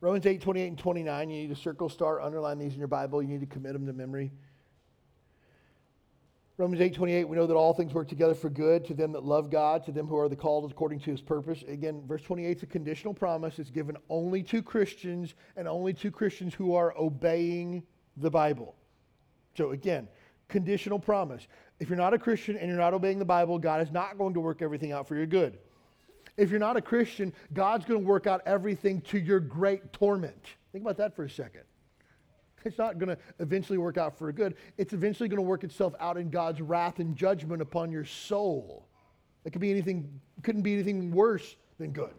Romans 0.02 0.26
8, 0.26 0.40
28 0.40 0.66
and 0.66 0.78
29. 0.78 1.30
You 1.30 1.42
need 1.42 1.54
to 1.54 1.60
circle, 1.60 1.88
star, 1.88 2.20
underline 2.20 2.58
these 2.58 2.72
in 2.72 2.78
your 2.80 2.88
Bible. 2.88 3.22
You 3.22 3.28
need 3.28 3.40
to 3.40 3.46
commit 3.46 3.72
them 3.72 3.86
to 3.86 3.92
memory. 3.92 4.32
Romans 6.58 6.80
8, 6.80 6.92
28, 6.92 7.28
we 7.28 7.36
know 7.36 7.46
that 7.46 7.54
all 7.54 7.72
things 7.72 7.94
work 7.94 8.08
together 8.08 8.34
for 8.34 8.50
good 8.50 8.84
to 8.86 8.94
them 8.94 9.12
that 9.12 9.24
love 9.24 9.48
God, 9.48 9.86
to 9.86 9.92
them 9.92 10.08
who 10.08 10.18
are 10.18 10.28
the 10.28 10.34
called 10.34 10.68
according 10.68 10.98
to 11.00 11.12
his 11.12 11.20
purpose. 11.20 11.62
Again, 11.68 12.02
verse 12.04 12.20
28 12.22 12.56
is 12.56 12.62
a 12.64 12.66
conditional 12.66 13.14
promise. 13.14 13.60
It's 13.60 13.70
given 13.70 13.96
only 14.10 14.42
to 14.44 14.60
Christians 14.60 15.34
and 15.56 15.68
only 15.68 15.94
to 15.94 16.10
Christians 16.10 16.52
who 16.52 16.74
are 16.74 16.92
obeying 16.98 17.84
the 18.16 18.30
Bible. 18.30 18.74
So 19.56 19.70
again, 19.70 20.08
conditional 20.48 20.98
promise. 20.98 21.46
If 21.78 21.88
you're 21.88 21.96
not 21.96 22.12
a 22.12 22.18
Christian 22.18 22.56
and 22.56 22.68
you're 22.68 22.76
not 22.76 22.92
obeying 22.92 23.20
the 23.20 23.24
Bible, 23.24 23.56
God 23.56 23.80
is 23.80 23.92
not 23.92 24.18
going 24.18 24.34
to 24.34 24.40
work 24.40 24.62
everything 24.62 24.90
out 24.90 25.06
for 25.06 25.14
your 25.14 25.26
good. 25.26 25.58
If 26.36 26.50
you're 26.50 26.60
not 26.60 26.76
a 26.76 26.82
Christian, 26.82 27.32
God's 27.52 27.84
going 27.84 28.00
to 28.00 28.06
work 28.06 28.26
out 28.26 28.40
everything 28.46 29.00
to 29.02 29.18
your 29.18 29.40
great 29.40 29.92
torment. 29.92 30.46
Think 30.72 30.82
about 30.82 30.96
that 30.96 31.14
for 31.14 31.24
a 31.24 31.30
second. 31.30 31.62
It's 32.64 32.78
not 32.78 32.98
going 32.98 33.08
to 33.08 33.18
eventually 33.40 33.78
work 33.78 33.98
out 33.98 34.16
for 34.16 34.30
good. 34.32 34.54
It's 34.78 34.92
eventually 34.92 35.28
going 35.28 35.38
to 35.38 35.48
work 35.48 35.64
itself 35.64 35.94
out 36.00 36.16
in 36.16 36.30
God's 36.30 36.60
wrath 36.60 37.00
and 37.00 37.16
judgment 37.16 37.60
upon 37.60 37.90
your 37.90 38.04
soul. 38.04 38.86
It 39.44 39.50
could 39.50 39.60
be 39.60 39.70
anything, 39.70 40.20
couldn't 40.42 40.62
be 40.62 40.72
anything 40.72 41.10
worse 41.10 41.56
than 41.78 41.90
good. 41.90 42.14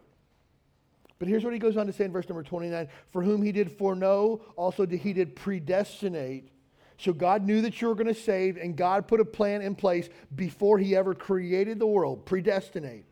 But 1.18 1.30
here's 1.30 1.44
what 1.46 1.54
he 1.54 1.60
goes 1.60 1.78
on 1.78 1.88
to 1.88 1.94
say 1.94 2.04
in 2.04 2.12
verse 2.12 2.28
number 2.28 2.44
29 2.44 2.90
For 3.12 3.24
whom 3.24 3.42
he 3.42 3.54
did 3.54 3.72
foreknow, 3.72 4.42
also 4.58 4.86
did 4.86 5.00
he 5.00 5.14
did 5.14 5.36
predestinate. 5.36 6.50
So 6.98 7.14
God 7.14 7.44
knew 7.44 7.62
that 7.62 7.82
you 7.82 7.88
were 7.88 7.96
going 7.96 8.14
to 8.14 8.14
save, 8.14 8.58
and 8.58 8.76
God 8.76 9.08
put 9.08 9.20
a 9.20 9.26
plan 9.26 9.62
in 9.62 9.76
place 9.76 10.10
before 10.36 10.78
he 10.78 10.96
ever 10.96 11.16
created 11.16 11.80
the 11.80 11.88
world. 11.88 12.26
Predestinate 12.26 13.06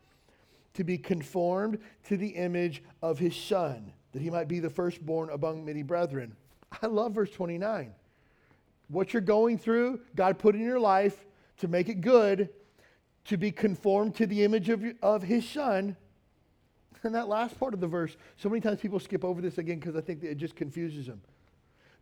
to 0.74 0.84
be 0.84 0.98
conformed 0.98 1.80
to 2.06 2.18
the 2.18 2.30
image 2.30 2.84
of 3.02 3.20
his 3.20 3.36
son, 3.36 3.92
that 4.14 4.22
he 4.22 4.30
might 4.30 4.48
be 4.48 4.60
the 4.60 4.70
firstborn 4.70 5.30
among 5.30 5.66
many 5.66 5.84
brethren. 5.84 6.36
I 6.82 6.88
love 6.88 7.14
verse 7.14 7.32
29. 7.32 7.94
What 8.88 9.14
you're 9.14 9.22
going 9.22 9.58
through, 9.58 10.02
God 10.16 10.38
put 10.38 10.56
in 10.56 10.62
your 10.62 10.80
life 10.80 11.26
to 11.58 11.68
make 11.68 11.90
it 11.90 12.02
good, 12.02 12.50
to 13.26 13.38
be 13.38 13.52
conformed 13.52 14.16
to 14.16 14.26
the 14.26 14.44
image 14.44 14.70
of, 14.70 14.84
of 15.02 15.24
his 15.24 15.48
son. 15.48 15.96
And 17.04 17.16
that 17.16 17.28
last 17.28 17.60
part 17.60 17.74
of 17.74 17.80
the 17.80 17.88
verse, 17.88 18.16
so 18.38 18.50
many 18.50 18.62
times 18.62 18.80
people 18.80 19.00
skip 19.00 19.24
over 19.24 19.42
this 19.42 19.58
again 19.58 19.80
because 19.80 19.96
I 19.96 20.02
think 20.02 20.24
it 20.24 20.36
just 20.36 20.56
confuses 20.56 21.08
them. 21.08 21.22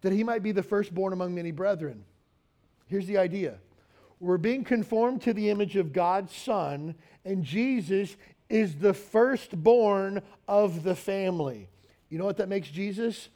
That 0.01 0.13
he 0.13 0.23
might 0.23 0.43
be 0.43 0.51
the 0.51 0.63
firstborn 0.63 1.13
among 1.13 1.35
many 1.35 1.51
brethren. 1.51 2.03
Here's 2.87 3.07
the 3.07 3.17
idea 3.17 3.59
we're 4.19 4.37
being 4.37 4.65
conformed 4.65 5.21
to 5.21 5.33
the 5.33 5.49
image 5.49 5.77
of 5.77 5.93
God's 5.93 6.35
Son, 6.35 6.95
and 7.23 7.43
Jesus 7.43 8.17
is 8.49 8.75
the 8.77 8.93
firstborn 8.93 10.21
of 10.47 10.83
the 10.83 10.95
family. 10.95 11.69
You 12.09 12.17
know 12.17 12.25
what 12.25 12.37
that 12.37 12.49
makes 12.49 12.69
Jesus? 12.69 13.29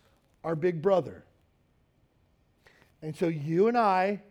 Our 0.44 0.56
big 0.56 0.82
brother. 0.82 1.24
And 3.02 3.16
so 3.16 3.28
you 3.28 3.68
and 3.68 3.78
I 3.78 4.24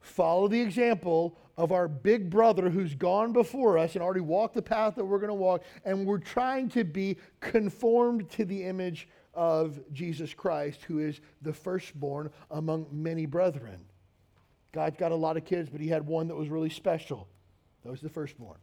follow 0.00 0.48
the 0.48 0.60
example 0.60 1.36
of 1.56 1.72
our 1.72 1.88
big 1.88 2.30
brother 2.30 2.70
who's 2.70 2.94
gone 2.94 3.32
before 3.32 3.76
us 3.76 3.94
and 3.94 4.02
already 4.02 4.20
walked 4.20 4.54
the 4.54 4.62
path 4.62 4.94
that 4.94 5.04
we're 5.04 5.18
going 5.18 5.28
to 5.28 5.34
walk, 5.34 5.62
and 5.84 6.06
we're 6.06 6.18
trying 6.18 6.68
to 6.70 6.84
be 6.84 7.16
conformed 7.40 8.30
to 8.30 8.44
the 8.44 8.64
image 8.64 9.08
of 9.34 9.78
Jesus 9.92 10.32
Christ, 10.32 10.84
who 10.84 11.00
is 11.00 11.20
the 11.42 11.52
firstborn 11.52 12.30
among 12.50 12.86
many 12.90 13.26
brethren. 13.26 13.80
God's 14.72 14.96
got 14.96 15.12
a 15.12 15.16
lot 15.16 15.36
of 15.36 15.44
kids, 15.44 15.68
but 15.68 15.80
he 15.80 15.88
had 15.88 16.06
one 16.06 16.28
that 16.28 16.36
was 16.36 16.48
really 16.48 16.70
special. 16.70 17.28
That 17.82 17.90
was 17.90 18.00
the 18.00 18.08
firstborn. 18.08 18.58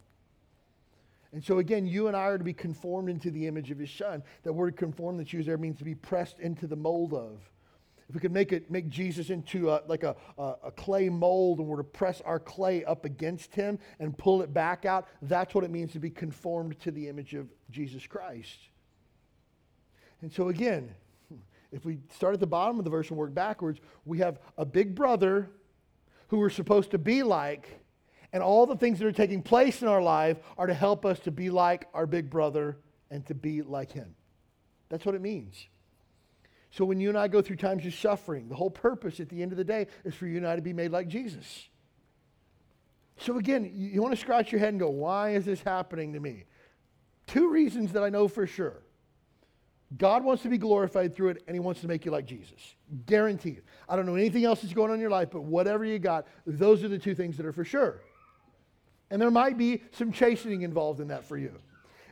And 1.34 1.44
so, 1.44 1.60
again, 1.60 1.86
you 1.86 2.08
and 2.08 2.16
I 2.16 2.22
are 2.22 2.38
to 2.38 2.44
be 2.44 2.54
conformed 2.54 3.10
into 3.10 3.32
the 3.32 3.48
image 3.48 3.70
of 3.72 3.78
his 3.78 3.92
son. 3.92 4.24
That 4.44 4.54
word 4.54 4.78
conform 4.78 5.18
that's 5.18 5.34
used 5.34 5.48
there 5.48 5.58
means 5.58 5.78
to 5.80 5.84
be 5.84 5.96
pressed 5.96 6.40
into 6.40 6.68
the 6.68 6.76
mold 6.76 7.14
of. 7.14 7.40
If 8.10 8.16
we 8.16 8.22
could 8.22 8.32
make 8.32 8.54
it 8.54 8.72
make 8.72 8.88
Jesus 8.88 9.30
into 9.30 9.70
a, 9.70 9.82
like 9.88 10.04
a, 10.04 10.16
a, 10.38 10.56
a 10.66 10.72
clay 10.72 11.10
mold 11.10 11.60
and 11.60 11.68
we're 11.68 11.78
to 11.78 11.84
press 11.84 12.22
our 12.22 12.40
clay 12.40 12.86
up 12.86 13.04
against 13.04 13.54
him 13.54 13.78
and 14.00 14.18
pull 14.18 14.42
it 14.42 14.54
back 14.54 14.86
out, 14.86 15.08
that's 15.24 15.54
what 15.54 15.66
it 15.66 15.72
means 15.72 15.92
to 15.92 16.00
be 16.00 16.10
conformed 16.10 16.80
to 16.80 16.92
the 16.92 17.10
image 17.10 17.34
of 17.34 17.50
Jesus 17.70 18.08
Christ. 18.08 18.58
And 20.22 20.32
so, 20.32 20.48
again, 20.48 20.96
if 21.74 21.84
we 21.84 22.00
start 22.16 22.34
at 22.34 22.40
the 22.40 22.48
bottom 22.48 22.80
of 22.80 22.86
the 22.86 22.92
verse 22.92 23.10
and 23.10 23.18
work 23.18 23.34
backwards, 23.34 23.82
we 24.06 24.20
have 24.20 24.40
a 24.58 24.66
big 24.66 24.96
brother 24.96 25.50
who 26.30 26.38
we're 26.38 26.50
supposed 26.50 26.92
to 26.92 26.98
be 26.98 27.24
like 27.24 27.82
and 28.38 28.44
all 28.44 28.68
the 28.68 28.76
things 28.76 29.00
that 29.00 29.08
are 29.08 29.12
taking 29.12 29.42
place 29.42 29.82
in 29.82 29.88
our 29.88 30.00
life 30.00 30.38
are 30.60 30.68
to 30.68 30.74
help 30.76 31.08
us 31.08 31.18
to 31.22 31.32
be 31.32 31.50
like 31.50 31.88
our 31.96 32.06
big 32.06 32.30
brother 32.30 32.78
and 33.10 33.26
to 33.26 33.34
be 33.34 33.64
like 33.64 33.92
him. 33.92 34.14
That's 34.90 35.08
what 35.08 35.16
it 35.16 35.22
means. 35.22 35.66
So 36.70 36.86
when 36.86 37.00
you 37.00 37.10
and 37.10 37.18
I 37.18 37.30
go 37.30 37.42
through 37.42 37.56
times 37.56 37.84
of 37.88 37.96
suffering, 37.96 38.48
the 38.48 38.54
whole 38.54 38.70
purpose 38.70 39.20
at 39.20 39.30
the 39.30 39.42
end 39.42 39.54
of 39.54 39.58
the 39.58 39.64
day 39.64 39.88
is 40.06 40.14
for 40.14 40.28
you 40.28 40.38
and 40.38 40.46
I 40.46 40.56
to 40.56 40.62
be 40.62 40.72
made 40.72 40.92
like 40.92 41.08
Jesus. 41.08 41.68
So 43.18 43.40
again, 43.40 43.72
you, 43.74 44.04
want 44.04 44.14
to 44.14 44.22
scratch 44.22 44.52
your 44.52 44.60
head 44.60 44.70
and 44.70 44.80
go, 44.80 44.90
why 44.90 45.32
is 45.32 45.44
this 45.44 45.64
happening 45.64 46.14
to 46.14 46.20
me? 46.20 46.44
Two 47.26 47.50
reasons 47.50 47.94
that 47.94 48.04
I 48.04 48.10
know 48.10 48.28
for 48.28 48.46
sure. 48.46 48.84
God 49.98 50.24
wants 50.24 50.44
to 50.44 50.50
be 50.50 50.60
glorified 50.60 51.16
through 51.16 51.30
it, 51.30 51.44
and 51.48 51.56
He 51.56 51.60
wants 51.60 51.82
to 51.82 51.88
make 51.88 52.06
you 52.06 52.12
like 52.12 52.28
Jesus. 52.28 52.76
Guaranteed. 53.08 53.64
I 53.90 53.96
don't 53.96 54.06
know 54.06 54.14
anything 54.14 54.46
else 54.46 54.62
that's 54.62 54.76
going 54.76 54.92
on 54.92 54.96
in 54.96 55.02
your 55.02 55.10
life, 55.10 55.30
but 55.32 55.42
whatever 55.42 55.86
you 55.86 55.98
got, 55.98 56.28
those 56.46 56.84
are 56.84 56.88
the 56.88 57.00
two 57.00 57.16
things 57.16 57.36
that 57.38 57.48
are 57.48 57.52
for 57.52 57.66
sure. 57.66 58.02
And 59.10 59.22
there 59.22 59.32
might 59.32 59.58
be 59.58 59.84
some 59.92 60.12
chastening 60.12 60.64
involved 60.64 61.00
in 61.00 61.08
that 61.08 61.24
for 61.24 61.38
you. 61.38 61.54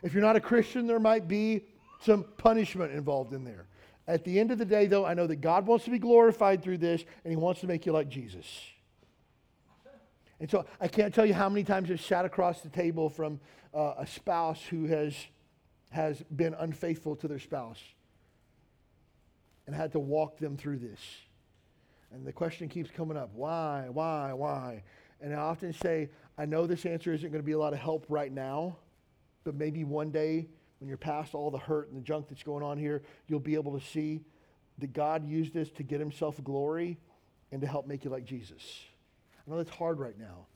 If 0.02 0.14
you're 0.14 0.22
not 0.22 0.36
a 0.36 0.40
Christian, 0.40 0.86
there 0.86 1.00
might 1.00 1.28
be 1.28 1.62
some 2.00 2.24
punishment 2.36 2.92
involved 2.92 3.32
in 3.32 3.44
there. 3.44 3.66
At 4.08 4.24
the 4.24 4.38
end 4.38 4.50
of 4.50 4.58
the 4.58 4.64
day, 4.64 4.86
though, 4.86 5.04
I 5.04 5.14
know 5.14 5.26
that 5.26 5.36
God 5.36 5.66
wants 5.66 5.84
to 5.86 5.90
be 5.90 5.98
glorified 5.98 6.62
through 6.62 6.78
this, 6.78 7.04
and 7.24 7.30
He 7.30 7.36
wants 7.36 7.60
to 7.62 7.66
make 7.66 7.86
you 7.86 7.92
like 7.92 8.08
Jesus. 8.08 8.46
And 10.38 10.50
so 10.50 10.66
I 10.80 10.88
can't 10.88 11.14
tell 11.14 11.26
you 11.26 11.34
how 11.34 11.48
many 11.48 11.64
times 11.64 11.90
I've 11.90 12.00
sat 12.00 12.24
across 12.24 12.60
the 12.60 12.68
table 12.68 13.08
from 13.08 13.40
uh, 13.74 13.94
a 13.98 14.06
spouse 14.06 14.62
who 14.62 14.84
has, 14.86 15.14
has 15.90 16.22
been 16.34 16.54
unfaithful 16.54 17.16
to 17.16 17.28
their 17.28 17.38
spouse 17.38 17.82
and 19.66 19.74
had 19.74 19.92
to 19.92 19.98
walk 19.98 20.38
them 20.38 20.56
through 20.56 20.78
this. 20.78 21.00
And 22.12 22.26
the 22.26 22.32
question 22.32 22.68
keeps 22.68 22.90
coming 22.90 23.16
up 23.16 23.30
why, 23.34 23.86
why, 23.90 24.32
why? 24.32 24.82
And 25.20 25.34
I 25.34 25.38
often 25.38 25.72
say, 25.72 26.10
I 26.38 26.44
know 26.44 26.66
this 26.66 26.84
answer 26.84 27.12
isn't 27.12 27.30
going 27.30 27.42
to 27.42 27.46
be 27.46 27.52
a 27.52 27.58
lot 27.58 27.72
of 27.72 27.78
help 27.78 28.06
right 28.08 28.30
now, 28.30 28.76
but 29.44 29.54
maybe 29.54 29.84
one 29.84 30.10
day 30.10 30.48
when 30.78 30.88
you're 30.88 30.98
past 30.98 31.34
all 31.34 31.50
the 31.50 31.58
hurt 31.58 31.88
and 31.88 31.96
the 31.96 32.02
junk 32.02 32.28
that's 32.28 32.42
going 32.42 32.62
on 32.62 32.76
here, 32.76 33.02
you'll 33.26 33.40
be 33.40 33.54
able 33.54 33.78
to 33.78 33.84
see 33.86 34.20
that 34.78 34.92
God 34.92 35.26
used 35.26 35.54
this 35.54 35.70
to 35.70 35.82
get 35.82 36.00
himself 36.00 36.42
glory 36.44 36.98
and 37.50 37.60
to 37.62 37.66
help 37.66 37.86
make 37.86 38.04
you 38.04 38.10
like 38.10 38.24
Jesus. 38.24 38.82
I 39.46 39.50
know 39.50 39.56
that's 39.56 39.70
hard 39.70 39.98
right 39.98 40.18
now. 40.18 40.46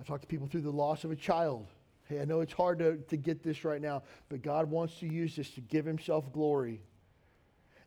I 0.00 0.02
talk 0.02 0.22
to 0.22 0.26
people 0.26 0.46
through 0.46 0.62
the 0.62 0.70
loss 0.70 1.04
of 1.04 1.10
a 1.10 1.16
child. 1.16 1.66
Hey, 2.08 2.20
I 2.20 2.24
know 2.24 2.40
it's 2.40 2.52
hard 2.52 2.78
to, 2.78 2.96
to 2.96 3.16
get 3.16 3.42
this 3.42 3.64
right 3.64 3.80
now, 3.80 4.02
but 4.28 4.42
God 4.42 4.70
wants 4.70 4.98
to 5.00 5.06
use 5.06 5.36
this 5.36 5.50
to 5.50 5.60
give 5.60 5.84
himself 5.84 6.32
glory. 6.32 6.80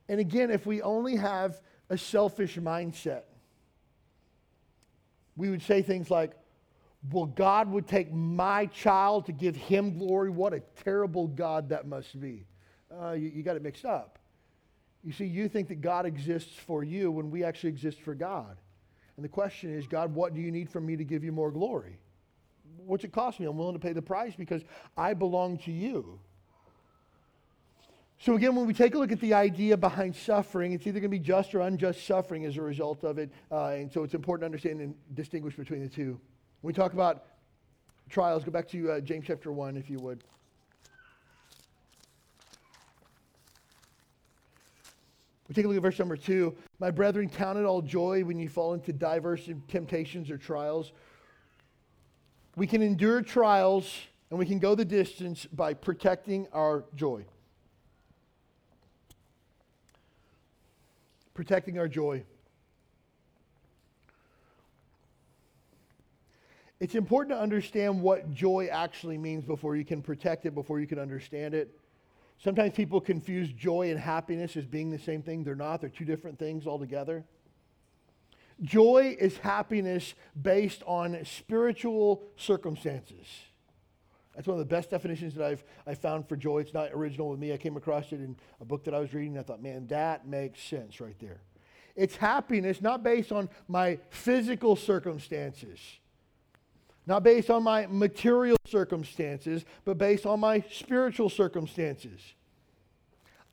And 0.10 0.20
again, 0.20 0.52
if 0.52 0.66
we 0.66 0.82
only 0.82 1.16
have 1.16 1.62
a 1.90 1.98
selfish 1.98 2.58
mindset, 2.58 3.24
we 5.38 5.50
would 5.50 5.62
say 5.62 5.82
things 5.82 6.12
like, 6.12 6.34
well, 7.12 7.28
God 7.28 7.72
would 7.72 7.88
take 7.88 8.12
my 8.12 8.66
child 8.66 9.28
to 9.28 9.32
give 9.32 9.56
him 9.56 9.98
glory. 9.98 10.30
What 10.30 10.54
a 10.54 10.62
terrible 10.84 11.28
God 11.28 11.70
that 11.70 11.88
must 11.88 12.20
be. 12.20 12.46
Uh, 12.92 13.12
you, 13.12 13.32
you 13.36 13.44
got 13.44 13.56
it 13.56 13.62
mixed 13.62 13.86
up. 13.86 14.20
You 15.04 15.14
see, 15.14 15.26
you 15.26 15.48
think 15.48 15.68
that 15.70 15.80
God 15.80 16.06
exists 16.06 16.54
for 16.54 16.84
you 16.84 17.12
when 17.12 17.30
we 17.30 17.44
actually 17.44 17.70
exist 17.70 18.02
for 18.02 18.16
God. 18.16 18.58
And 19.16 19.24
the 19.24 19.30
question 19.30 19.74
is, 19.74 19.88
God, 19.88 20.14
what 20.14 20.34
do 20.34 20.42
you 20.42 20.52
need 20.52 20.70
from 20.70 20.86
me 20.86 20.96
to 20.98 21.04
give 21.04 21.24
you 21.24 21.32
more 21.32 21.52
glory? 21.52 21.98
What's 22.78 23.04
it 23.04 23.12
cost 23.12 23.40
me? 23.40 23.46
I'm 23.46 23.58
willing 23.58 23.74
to 23.74 23.80
pay 23.80 23.94
the 23.94 24.02
price 24.02 24.34
because 24.36 24.64
I 24.98 25.14
belong 25.14 25.58
to 25.60 25.72
you. 25.72 26.20
So, 28.20 28.36
again, 28.36 28.56
when 28.56 28.66
we 28.66 28.74
take 28.74 28.96
a 28.96 28.98
look 28.98 29.12
at 29.12 29.22
the 29.22 29.36
idea 29.36 29.78
behind 29.78 30.16
suffering, 30.16 30.72
it's 30.72 30.88
either 30.88 31.00
going 31.00 31.12
to 31.12 31.18
be 31.18 31.24
just 31.24 31.54
or 31.54 31.62
unjust 31.62 32.06
suffering 32.06 32.46
as 32.46 32.58
a 32.58 32.62
result 32.62 33.04
of 33.04 33.20
it. 33.20 33.30
Uh, 33.52 33.68
and 33.68 33.92
so 33.92 34.04
it's 34.04 34.16
important 34.16 34.42
to 34.42 34.46
understand 34.48 34.82
and 34.82 34.96
distinguish 35.14 35.56
between 35.56 35.82
the 35.82 35.90
two. 35.90 36.20
When 36.62 36.70
we 36.70 36.74
talk 36.74 36.94
about 36.94 37.26
trials, 38.10 38.44
go 38.44 38.50
back 38.50 38.68
to 38.70 38.92
uh, 38.92 39.00
James 39.02 39.26
chapter 39.28 39.52
1, 39.52 39.78
if 39.78 39.88
you 39.90 40.00
would. 40.00 40.24
We 45.48 45.54
take 45.54 45.66
a 45.66 45.68
look 45.68 45.78
at 45.78 45.84
verse 45.84 46.00
number 46.00 46.18
2. 46.18 46.56
My 46.80 46.90
brethren, 46.90 47.30
count 47.30 47.60
it 47.60 47.66
all 47.66 47.84
joy 47.84 48.24
when 48.24 48.40
you 48.40 48.50
fall 48.50 48.74
into 48.74 48.92
diverse 48.92 49.48
temptations 49.68 50.32
or 50.32 50.38
trials. 50.38 50.92
We 52.56 52.66
can 52.66 52.82
endure 52.82 53.22
trials 53.22 53.94
and 54.32 54.40
we 54.40 54.48
can 54.48 54.58
go 54.58 54.74
the 54.74 54.84
distance 54.84 55.46
by 55.46 55.76
protecting 55.76 56.48
our 56.52 56.84
joy. 56.96 57.26
Protecting 61.38 61.78
our 61.78 61.88
joy. 61.88 62.24
It's 66.80 66.96
important 66.96 67.38
to 67.38 67.40
understand 67.42 68.02
what 68.02 68.34
joy 68.34 68.70
actually 68.72 69.20
means 69.20 69.46
before 69.46 69.76
you 69.76 69.86
can 69.86 70.02
protect 70.02 70.48
it, 70.48 70.56
before 70.56 70.80
you 70.80 70.88
can 70.88 70.98
understand 70.98 71.54
it. 71.54 71.80
Sometimes 72.40 72.74
people 72.74 73.00
confuse 73.00 73.52
joy 73.52 73.92
and 73.92 74.00
happiness 74.00 74.58
as 74.58 74.66
being 74.66 74.90
the 74.90 74.98
same 74.98 75.22
thing. 75.22 75.44
They're 75.44 75.56
not, 75.56 75.80
they're 75.80 75.92
two 75.92 76.06
different 76.06 76.40
things 76.40 76.66
altogether. 76.66 77.24
Joy 78.64 79.16
is 79.20 79.38
happiness 79.38 80.16
based 80.42 80.82
on 80.88 81.24
spiritual 81.24 82.24
circumstances. 82.36 83.28
That's 84.38 84.48
one 84.48 84.54
of 84.54 84.60
the 84.60 84.76
best 84.76 84.92
definitions 84.92 85.34
that 85.34 85.44
I've 85.44 85.64
I 85.88 85.96
found 85.96 86.30
for 86.30 86.36
joy. 86.36 86.60
It's 86.60 86.74
not 86.74 86.92
original 86.94 87.28
with 87.28 87.40
me. 87.40 87.54
I 87.54 87.58
came 87.58 87.76
across 87.76 88.12
it 88.12 88.22
in 88.22 88.38
a 88.62 88.66
book 88.66 88.84
that 88.84 88.94
I 88.94 89.00
was 89.00 89.12
reading. 89.12 89.36
I 89.36 89.42
thought, 89.42 89.64
man, 89.64 89.88
that 89.88 90.28
makes 90.28 90.62
sense 90.62 91.02
right 91.02 91.18
there. 91.20 91.42
It's 91.96 92.16
happiness 92.16 92.80
not 92.80 93.02
based 93.02 93.32
on 93.32 93.50
my 93.68 93.98
physical 94.12 94.76
circumstances, 94.76 95.80
not 97.08 97.24
based 97.24 97.50
on 97.50 97.64
my 97.64 97.88
material 97.88 98.58
circumstances, 98.68 99.66
but 99.86 99.98
based 99.98 100.28
on 100.28 100.40
my 100.40 100.64
spiritual 100.72 101.32
circumstances. 101.32 102.22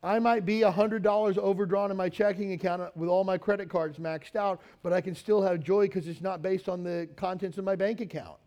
I 0.03 0.19
might 0.19 0.45
be 0.45 0.59
$100 0.59 1.37
overdrawn 1.39 1.89
in 1.89 1.97
my 1.97 2.09
checking 2.09 2.53
account 2.53 2.95
with 2.95 3.09
all 3.09 3.23
my 3.23 3.39
credit 3.39 3.71
cards 3.71 3.97
maxed 3.97 4.35
out, 4.35 4.61
but 4.83 4.93
I 4.93 5.01
can 5.01 5.15
still 5.15 5.41
have 5.41 5.61
joy 5.61 5.87
because 5.87 6.07
it's 6.07 6.21
not 6.21 6.43
based 6.43 6.69
on 6.69 6.83
the 6.83 7.09
contents 7.15 7.57
of 7.57 7.63
my 7.63 7.75
bank 7.75 8.01
account. 8.01 8.37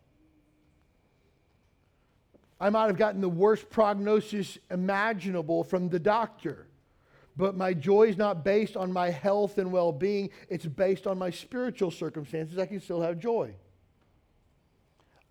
I 2.59 2.69
might 2.69 2.87
have 2.87 2.97
gotten 2.97 3.21
the 3.21 3.29
worst 3.29 3.69
prognosis 3.69 4.57
imaginable 4.69 5.63
from 5.63 5.89
the 5.89 5.99
doctor. 5.99 6.67
But 7.37 7.55
my 7.55 7.73
joy 7.73 8.07
is 8.07 8.17
not 8.17 8.43
based 8.43 8.75
on 8.75 8.91
my 8.91 9.09
health 9.09 9.57
and 9.59 9.71
well 9.71 9.93
being, 9.93 10.29
it's 10.49 10.65
based 10.65 11.07
on 11.07 11.17
my 11.17 11.29
spiritual 11.29 11.89
circumstances. 11.89 12.57
I 12.57 12.65
can 12.65 12.81
still 12.81 13.01
have 13.01 13.17
joy. 13.17 13.53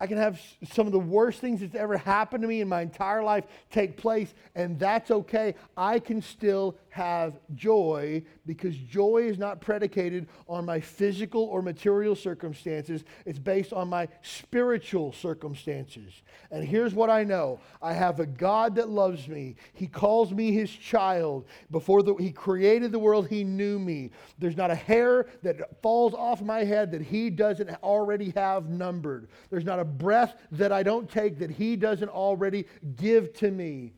I 0.00 0.06
can 0.06 0.16
have 0.18 0.40
some 0.72 0.86
of 0.86 0.92
the 0.92 0.98
worst 0.98 1.40
things 1.40 1.60
that's 1.60 1.74
ever 1.74 1.96
happened 1.96 2.42
to 2.42 2.48
me 2.48 2.60
in 2.60 2.68
my 2.68 2.82
entire 2.82 3.22
life 3.22 3.44
take 3.70 3.96
place, 3.96 4.32
and 4.54 4.78
that's 4.78 5.10
okay. 5.10 5.54
I 5.76 5.98
can 5.98 6.22
still 6.22 6.76
have 6.90 7.38
joy 7.54 8.22
because 8.46 8.76
joy 8.76 9.28
is 9.28 9.38
not 9.38 9.60
predicated 9.60 10.28
on 10.48 10.64
my 10.64 10.80
physical 10.80 11.44
or 11.44 11.62
material 11.62 12.14
circumstances. 12.14 13.04
It's 13.26 13.38
based 13.38 13.72
on 13.72 13.88
my 13.88 14.08
spiritual 14.22 15.12
circumstances. 15.12 16.22
And 16.50 16.66
here's 16.66 16.94
what 16.94 17.10
I 17.10 17.24
know 17.24 17.60
I 17.82 17.92
have 17.92 18.20
a 18.20 18.26
God 18.26 18.76
that 18.76 18.88
loves 18.88 19.28
me. 19.28 19.56
He 19.72 19.86
calls 19.86 20.32
me 20.32 20.52
his 20.52 20.70
child. 20.70 21.46
Before 21.70 22.02
the, 22.02 22.14
he 22.14 22.30
created 22.30 22.92
the 22.92 22.98
world, 22.98 23.28
he 23.28 23.44
knew 23.44 23.78
me. 23.78 24.10
There's 24.38 24.56
not 24.56 24.70
a 24.70 24.76
hair 24.76 25.26
that 25.42 25.82
falls 25.82 26.14
off 26.14 26.40
my 26.42 26.64
head 26.64 26.92
that 26.92 27.02
he 27.02 27.30
doesn't 27.30 27.70
already 27.82 28.32
have 28.36 28.68
numbered. 28.68 29.28
There's 29.50 29.64
not 29.64 29.78
a 29.78 29.87
breath 29.88 30.36
that 30.52 30.72
I 30.72 30.82
don't 30.82 31.10
take 31.10 31.38
that 31.38 31.50
He 31.50 31.76
doesn't 31.76 32.08
already 32.08 32.66
give 32.96 33.32
to 33.34 33.50
me. 33.50 33.94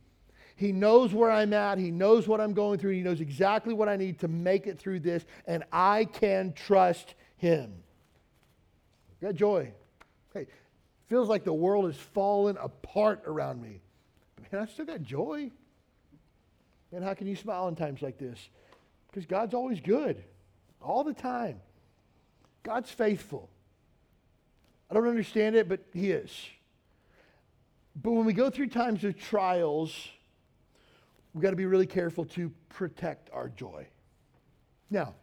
He 0.56 0.72
knows 0.72 1.14
where 1.14 1.30
I'm 1.30 1.54
at. 1.54 1.78
He 1.78 1.90
knows 1.90 2.28
what 2.28 2.40
I'm 2.40 2.52
going 2.52 2.78
through. 2.78 2.92
He 2.92 3.00
knows 3.00 3.20
exactly 3.20 3.72
what 3.72 3.88
I 3.88 3.96
need 3.96 4.18
to 4.20 4.28
make 4.28 4.66
it 4.66 4.78
through 4.78 5.00
this, 5.00 5.24
and 5.46 5.64
I 5.72 6.04
can 6.04 6.52
trust 6.52 7.14
Him. 7.36 7.72
Got 9.22 9.34
joy. 9.34 9.72
Hey, 10.34 10.46
feels 11.08 11.28
like 11.28 11.44
the 11.44 11.52
world 11.52 11.88
is 11.88 11.96
falling 11.96 12.56
apart 12.60 13.22
around 13.26 13.62
me. 13.62 13.80
But 14.36 14.52
man, 14.52 14.62
I 14.62 14.66
still 14.66 14.86
got 14.86 15.02
joy. 15.02 15.50
And 16.92 17.04
how 17.04 17.14
can 17.14 17.26
you 17.26 17.36
smile 17.36 17.68
in 17.68 17.76
times 17.76 18.02
like 18.02 18.18
this? 18.18 18.38
Because 19.08 19.26
God's 19.26 19.54
always 19.54 19.80
good, 19.80 20.22
all 20.82 21.04
the 21.04 21.14
time. 21.14 21.60
God's 22.62 22.90
faithful. 22.90 23.48
I 24.90 24.94
don't 24.94 25.06
understand 25.06 25.54
it, 25.56 25.68
but 25.68 25.80
He 25.92 26.10
is. 26.10 26.30
But 28.00 28.12
when 28.12 28.24
we 28.24 28.32
go 28.32 28.50
through 28.50 28.68
times 28.68 29.04
of 29.04 29.16
trials, 29.18 29.94
we've 31.32 31.42
got 31.42 31.50
to 31.50 31.56
be 31.56 31.66
really 31.66 31.86
careful 31.86 32.24
to 32.26 32.50
protect 32.68 33.30
our 33.32 33.48
joy. 33.48 33.86
Now, 34.90 35.14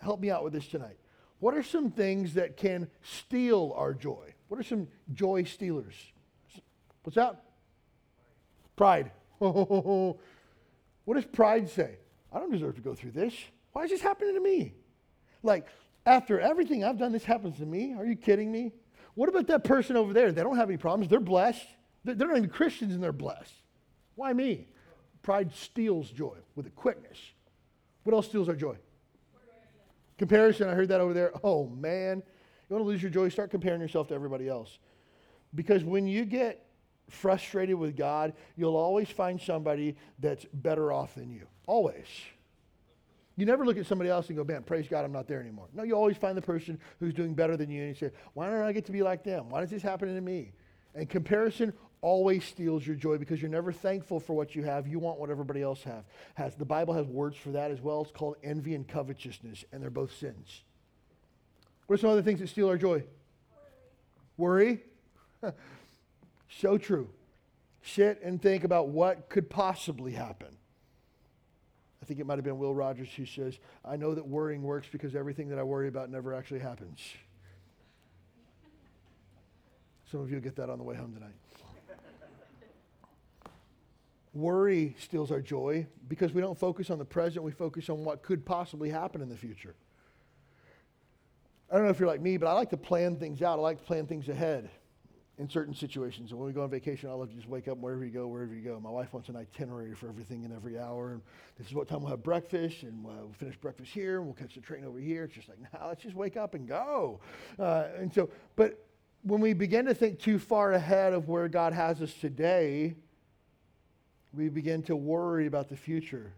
help 0.00 0.20
me 0.20 0.30
out 0.30 0.42
with 0.42 0.52
this 0.52 0.66
tonight. 0.66 0.96
What 1.38 1.54
are 1.54 1.62
some 1.62 1.90
things 1.90 2.34
that 2.34 2.56
can 2.56 2.88
steal 3.02 3.72
our 3.76 3.94
joy? 3.94 4.34
What 4.48 4.58
are 4.60 4.64
some 4.64 4.88
joy 5.12 5.44
stealers? 5.44 5.94
What's 7.02 7.16
that? 7.16 7.44
Pride. 8.76 9.10
what 9.38 10.16
does 11.14 11.24
pride 11.24 11.70
say? 11.70 11.96
I 12.32 12.38
don't 12.38 12.52
deserve 12.52 12.76
to 12.76 12.82
go 12.82 12.94
through 12.94 13.12
this. 13.12 13.34
Why 13.72 13.84
is 13.84 13.90
this 13.90 14.00
happening 14.00 14.34
to 14.34 14.40
me? 14.40 14.74
Like, 15.42 15.66
after 16.06 16.40
everything 16.40 16.84
I've 16.84 16.98
done, 16.98 17.12
this 17.12 17.24
happens 17.24 17.58
to 17.58 17.66
me. 17.66 17.94
Are 17.94 18.04
you 18.04 18.16
kidding 18.16 18.50
me? 18.50 18.72
What 19.14 19.28
about 19.28 19.46
that 19.48 19.64
person 19.64 19.96
over 19.96 20.12
there? 20.12 20.32
They 20.32 20.42
don't 20.42 20.56
have 20.56 20.68
any 20.68 20.78
problems. 20.78 21.10
They're 21.10 21.20
blessed. 21.20 21.66
They're 22.04 22.14
not 22.14 22.36
even 22.36 22.48
Christians 22.48 22.94
and 22.94 23.02
they're 23.02 23.12
blessed. 23.12 23.52
Why 24.14 24.32
me? 24.32 24.68
Pride 25.22 25.54
steals 25.54 26.10
joy 26.10 26.36
with 26.54 26.66
a 26.66 26.70
quickness. 26.70 27.18
What 28.04 28.14
else 28.14 28.26
steals 28.26 28.48
our 28.48 28.54
joy? 28.54 28.76
Comparison. 30.16 30.68
I 30.68 30.74
heard 30.74 30.88
that 30.88 31.00
over 31.00 31.12
there. 31.12 31.32
Oh, 31.44 31.66
man. 31.68 32.22
You 32.68 32.74
want 32.74 32.84
to 32.84 32.88
lose 32.88 33.02
your 33.02 33.10
joy? 33.10 33.28
Start 33.28 33.50
comparing 33.50 33.80
yourself 33.80 34.08
to 34.08 34.14
everybody 34.14 34.48
else. 34.48 34.78
Because 35.54 35.84
when 35.84 36.06
you 36.06 36.24
get 36.24 36.66
frustrated 37.08 37.76
with 37.76 37.96
God, 37.96 38.34
you'll 38.56 38.76
always 38.76 39.08
find 39.08 39.40
somebody 39.40 39.96
that's 40.18 40.46
better 40.54 40.92
off 40.92 41.14
than 41.14 41.30
you. 41.30 41.46
Always. 41.66 42.06
You 43.40 43.46
never 43.46 43.64
look 43.64 43.78
at 43.78 43.86
somebody 43.86 44.10
else 44.10 44.28
and 44.28 44.36
go, 44.36 44.44
man, 44.44 44.64
praise 44.64 44.86
God, 44.86 45.02
I'm 45.02 45.12
not 45.12 45.26
there 45.26 45.40
anymore. 45.40 45.66
No, 45.72 45.82
you 45.82 45.94
always 45.94 46.18
find 46.18 46.36
the 46.36 46.42
person 46.42 46.78
who's 46.98 47.14
doing 47.14 47.32
better 47.32 47.56
than 47.56 47.70
you 47.70 47.80
and 47.80 47.88
you 47.88 47.94
say, 47.94 48.14
why 48.34 48.50
don't 48.50 48.60
I 48.60 48.70
get 48.72 48.84
to 48.84 48.92
be 48.92 49.02
like 49.02 49.24
them? 49.24 49.48
Why 49.48 49.62
does 49.62 49.70
this 49.70 49.80
happen 49.80 50.14
to 50.14 50.20
me? 50.20 50.52
And 50.94 51.08
comparison 51.08 51.72
always 52.02 52.44
steals 52.44 52.86
your 52.86 52.96
joy 52.96 53.16
because 53.16 53.40
you're 53.40 53.50
never 53.50 53.72
thankful 53.72 54.20
for 54.20 54.34
what 54.34 54.54
you 54.54 54.64
have. 54.64 54.86
You 54.86 54.98
want 54.98 55.18
what 55.18 55.30
everybody 55.30 55.62
else 55.62 55.82
have, 55.84 56.04
has. 56.34 56.54
The 56.54 56.66
Bible 56.66 56.92
has 56.92 57.06
words 57.06 57.34
for 57.38 57.48
that 57.52 57.70
as 57.70 57.80
well. 57.80 58.02
It's 58.02 58.10
called 58.10 58.36
envy 58.44 58.74
and 58.74 58.86
covetousness, 58.86 59.64
and 59.72 59.82
they're 59.82 59.88
both 59.88 60.14
sins. 60.14 60.62
What 61.86 61.94
are 61.94 61.98
some 62.02 62.10
other 62.10 62.20
things 62.20 62.40
that 62.40 62.50
steal 62.50 62.68
our 62.68 62.76
joy? 62.76 63.04
Worry. 64.36 64.82
Worry? 65.40 65.54
so 66.60 66.76
true. 66.76 67.08
Sit 67.80 68.20
and 68.22 68.42
think 68.42 68.64
about 68.64 68.88
what 68.88 69.30
could 69.30 69.48
possibly 69.48 70.12
happen. 70.12 70.58
Think 72.10 72.18
it 72.18 72.26
might 72.26 72.38
have 72.38 72.44
been 72.44 72.58
Will 72.58 72.74
Rogers 72.74 73.08
who 73.16 73.24
says, 73.24 73.60
I 73.84 73.94
know 73.94 74.16
that 74.16 74.26
worrying 74.26 74.64
works 74.64 74.88
because 74.90 75.14
everything 75.14 75.48
that 75.50 75.60
I 75.60 75.62
worry 75.62 75.86
about 75.86 76.10
never 76.10 76.34
actually 76.34 76.58
happens. 76.58 76.98
Some 80.10 80.18
of 80.18 80.28
you 80.28 80.40
get 80.40 80.56
that 80.56 80.68
on 80.68 80.78
the 80.78 80.82
way 80.82 80.96
home 80.96 81.14
tonight. 81.14 81.36
Worry 84.34 84.96
steals 84.98 85.30
our 85.30 85.40
joy 85.40 85.86
because 86.08 86.32
we 86.32 86.40
don't 86.40 86.58
focus 86.58 86.90
on 86.90 86.98
the 86.98 87.04
present, 87.04 87.44
we 87.44 87.52
focus 87.52 87.88
on 87.88 88.04
what 88.04 88.24
could 88.24 88.44
possibly 88.44 88.90
happen 88.90 89.22
in 89.22 89.28
the 89.28 89.36
future. 89.36 89.76
I 91.70 91.76
don't 91.76 91.84
know 91.84 91.90
if 91.90 92.00
you're 92.00 92.08
like 92.08 92.20
me, 92.20 92.38
but 92.38 92.48
I 92.48 92.54
like 92.54 92.70
to 92.70 92.76
plan 92.76 93.14
things 93.14 93.40
out. 93.40 93.60
I 93.60 93.62
like 93.62 93.78
to 93.78 93.84
plan 93.84 94.08
things 94.08 94.28
ahead 94.28 94.68
in 95.40 95.48
certain 95.48 95.74
situations. 95.74 96.32
And 96.32 96.38
when 96.38 96.46
we 96.46 96.52
go 96.52 96.62
on 96.62 96.68
vacation, 96.68 97.08
I 97.08 97.14
love 97.14 97.30
to 97.30 97.34
just 97.34 97.48
wake 97.48 97.66
up 97.66 97.78
wherever 97.78 98.04
you 98.04 98.10
go, 98.10 98.26
wherever 98.26 98.54
you 98.54 98.60
go. 98.60 98.78
My 98.78 98.90
wife 98.90 99.14
wants 99.14 99.30
an 99.30 99.36
itinerary 99.36 99.94
for 99.94 100.06
everything 100.06 100.44
and 100.44 100.52
every 100.52 100.78
hour. 100.78 101.12
And 101.12 101.22
this 101.56 101.66
is 101.66 101.72
what 101.72 101.88
time 101.88 102.02
we'll 102.02 102.10
have 102.10 102.22
breakfast, 102.22 102.82
and 102.82 103.02
we'll 103.02 103.32
finish 103.38 103.56
breakfast 103.56 103.90
here, 103.90 104.18
and 104.18 104.26
we'll 104.26 104.34
catch 104.34 104.54
the 104.54 104.60
train 104.60 104.84
over 104.84 104.98
here. 104.98 105.24
It's 105.24 105.34
just 105.34 105.48
like, 105.48 105.56
now 105.72 105.88
let's 105.88 106.02
just 106.02 106.14
wake 106.14 106.36
up 106.36 106.52
and 106.52 106.68
go. 106.68 107.20
Uh, 107.58 107.86
and 107.96 108.12
so, 108.12 108.28
but 108.54 108.84
when 109.22 109.40
we 109.40 109.54
begin 109.54 109.86
to 109.86 109.94
think 109.94 110.18
too 110.18 110.38
far 110.38 110.72
ahead 110.72 111.14
of 111.14 111.26
where 111.26 111.48
God 111.48 111.72
has 111.72 112.02
us 112.02 112.12
today, 112.12 112.94
we 114.34 114.50
begin 114.50 114.82
to 114.84 114.94
worry 114.94 115.46
about 115.46 115.70
the 115.70 115.76
future. 115.76 116.34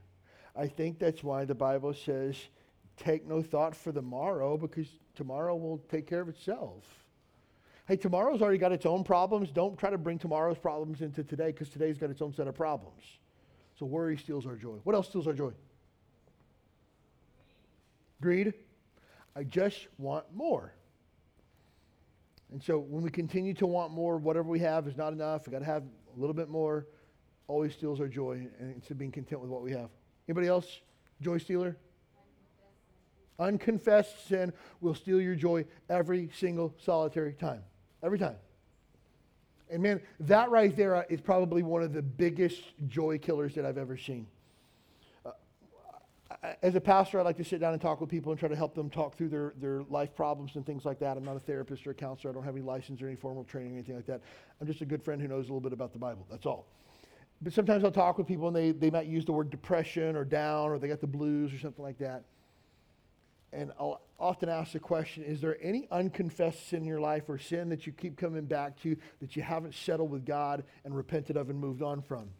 I 0.54 0.68
think 0.68 1.00
that's 1.00 1.24
why 1.24 1.44
the 1.44 1.56
Bible 1.56 1.92
says, 1.92 2.36
take 2.96 3.26
no 3.26 3.42
thought 3.42 3.74
for 3.74 3.90
the 3.90 4.02
morrow, 4.02 4.56
because 4.56 4.86
tomorrow 5.16 5.56
will 5.56 5.78
take 5.90 6.06
care 6.06 6.20
of 6.20 6.28
itself. 6.28 6.84
Hey, 7.88 7.96
tomorrow's 7.96 8.40
already 8.42 8.58
got 8.58 8.72
its 8.72 8.86
own 8.86 9.02
problems. 9.02 9.50
Don't 9.50 9.76
try 9.76 9.90
to 9.90 9.98
bring 9.98 10.18
tomorrow's 10.18 10.58
problems 10.58 11.00
into 11.00 11.24
today 11.24 11.46
because 11.46 11.68
today's 11.68 11.98
got 11.98 12.10
its 12.10 12.22
own 12.22 12.32
set 12.32 12.46
of 12.46 12.54
problems. 12.54 13.02
So 13.78 13.86
worry 13.86 14.16
steals 14.16 14.46
our 14.46 14.54
joy. 14.54 14.76
What 14.84 14.94
else 14.94 15.08
steals 15.08 15.26
our 15.26 15.32
joy? 15.32 15.52
Greed. 18.20 18.54
I 19.34 19.42
just 19.42 19.88
want 19.98 20.24
more. 20.32 20.72
And 22.52 22.62
so 22.62 22.78
when 22.78 23.02
we 23.02 23.10
continue 23.10 23.54
to 23.54 23.66
want 23.66 23.92
more, 23.92 24.16
whatever 24.16 24.48
we 24.48 24.60
have 24.60 24.86
is 24.86 24.96
not 24.96 25.12
enough. 25.12 25.46
We 25.46 25.52
got 25.52 25.60
to 25.60 25.64
have 25.64 25.82
a 25.82 26.20
little 26.20 26.34
bit 26.34 26.48
more. 26.48 26.86
Always 27.48 27.72
steals 27.72 28.00
our 28.00 28.08
joy, 28.08 28.46
instead 28.60 28.92
of 28.92 28.98
being 28.98 29.10
content 29.10 29.40
with 29.40 29.50
what 29.50 29.62
we 29.62 29.72
have. 29.72 29.90
Anybody 30.28 30.46
else? 30.46 30.80
Joy 31.20 31.38
stealer? 31.38 31.76
Unconfessed 33.38 34.28
sin 34.28 34.52
will 34.80 34.94
steal 34.94 35.20
your 35.20 35.34
joy 35.34 35.64
every 35.90 36.30
single 36.32 36.74
solitary 36.78 37.32
time. 37.32 37.62
Every 38.02 38.18
time. 38.18 38.36
And 39.70 39.82
man, 39.82 40.00
that 40.20 40.50
right 40.50 40.76
there 40.76 40.96
uh, 40.96 41.04
probably 41.24 41.62
one 41.62 41.82
of 41.82 41.92
the 41.92 42.02
biggest 42.02 42.60
joy 42.88 43.18
killers 43.18 43.54
that 43.54 43.64
I've 43.64 43.78
ever 43.78 43.96
seen. 43.96 44.26
Uh, 45.24 45.30
as 46.62 46.74
a 46.74 46.80
pastor, 46.80 47.18
I 47.18 47.22
like 47.22 47.38
to 47.38 47.44
sit 47.44 47.60
down 47.60 47.72
and 47.72 47.80
talk 47.80 48.00
with 48.00 48.10
people 48.10 48.32
and 48.32 48.38
try 48.38 48.50
to 48.50 48.56
help 48.56 48.74
them 48.74 48.90
talk 48.90 49.16
through 49.16 49.30
their, 49.30 49.54
their 49.60 49.82
life 49.84 50.14
problems 50.14 50.56
and 50.56 50.66
things 50.66 50.84
like 50.84 50.98
that. 50.98 51.16
I'm 51.16 51.24
not 51.24 51.36
a 51.36 51.40
therapist 51.40 51.86
or 51.86 51.92
a 51.92 51.94
counselor. 51.94 52.32
I 52.32 52.34
don't 52.34 52.44
have 52.44 52.54
any 52.54 52.64
license 52.64 53.00
or 53.00 53.06
any 53.06 53.16
formal 53.16 53.44
training 53.44 53.72
or 53.72 53.74
anything 53.76 53.96
like 53.96 54.06
that. 54.06 54.20
I'm 54.60 54.66
just 54.66 54.82
a 54.82 54.86
good 54.86 55.02
friend 55.02 55.22
who 55.22 55.28
knows 55.28 55.46
a 55.46 55.48
little 55.48 55.60
bit 55.60 55.72
about 55.72 55.92
the 55.92 55.98
Bible. 55.98 56.26
That's 56.30 56.44
all. 56.44 56.66
But 57.40 57.54
sometimes 57.54 57.82
I'll 57.82 57.90
talk 57.90 58.18
with 58.18 58.26
people 58.26 58.48
and 58.48 58.56
they, 58.56 58.72
they 58.72 58.90
might 58.90 59.06
use 59.06 59.24
the 59.24 59.32
word 59.32 59.48
depression 59.48 60.16
or 60.16 60.24
down 60.24 60.70
or 60.70 60.78
they 60.78 60.88
got 60.88 61.00
the 61.00 61.06
blues 61.06 61.52
or 61.52 61.58
something 61.58 61.82
like 61.82 61.98
that 61.98 62.24
and 63.52 63.72
I'll 63.78 64.00
often 64.18 64.48
ask 64.48 64.72
the 64.72 64.80
question 64.80 65.24
is 65.24 65.40
there 65.40 65.58
any 65.60 65.86
unconfessed 65.90 66.68
sin 66.68 66.82
in 66.82 66.88
your 66.88 67.00
life 67.00 67.28
or 67.28 67.38
sin 67.38 67.68
that 67.70 67.86
you 67.86 67.92
keep 67.92 68.16
coming 68.16 68.44
back 68.44 68.80
to 68.82 68.96
that 69.20 69.36
you 69.36 69.42
haven't 69.42 69.74
settled 69.74 70.10
with 70.10 70.24
God 70.24 70.64
and 70.84 70.96
repented 70.96 71.36
of 71.36 71.50
and 71.50 71.58
moved 71.58 71.82
on 71.82 72.02
from? 72.02 72.30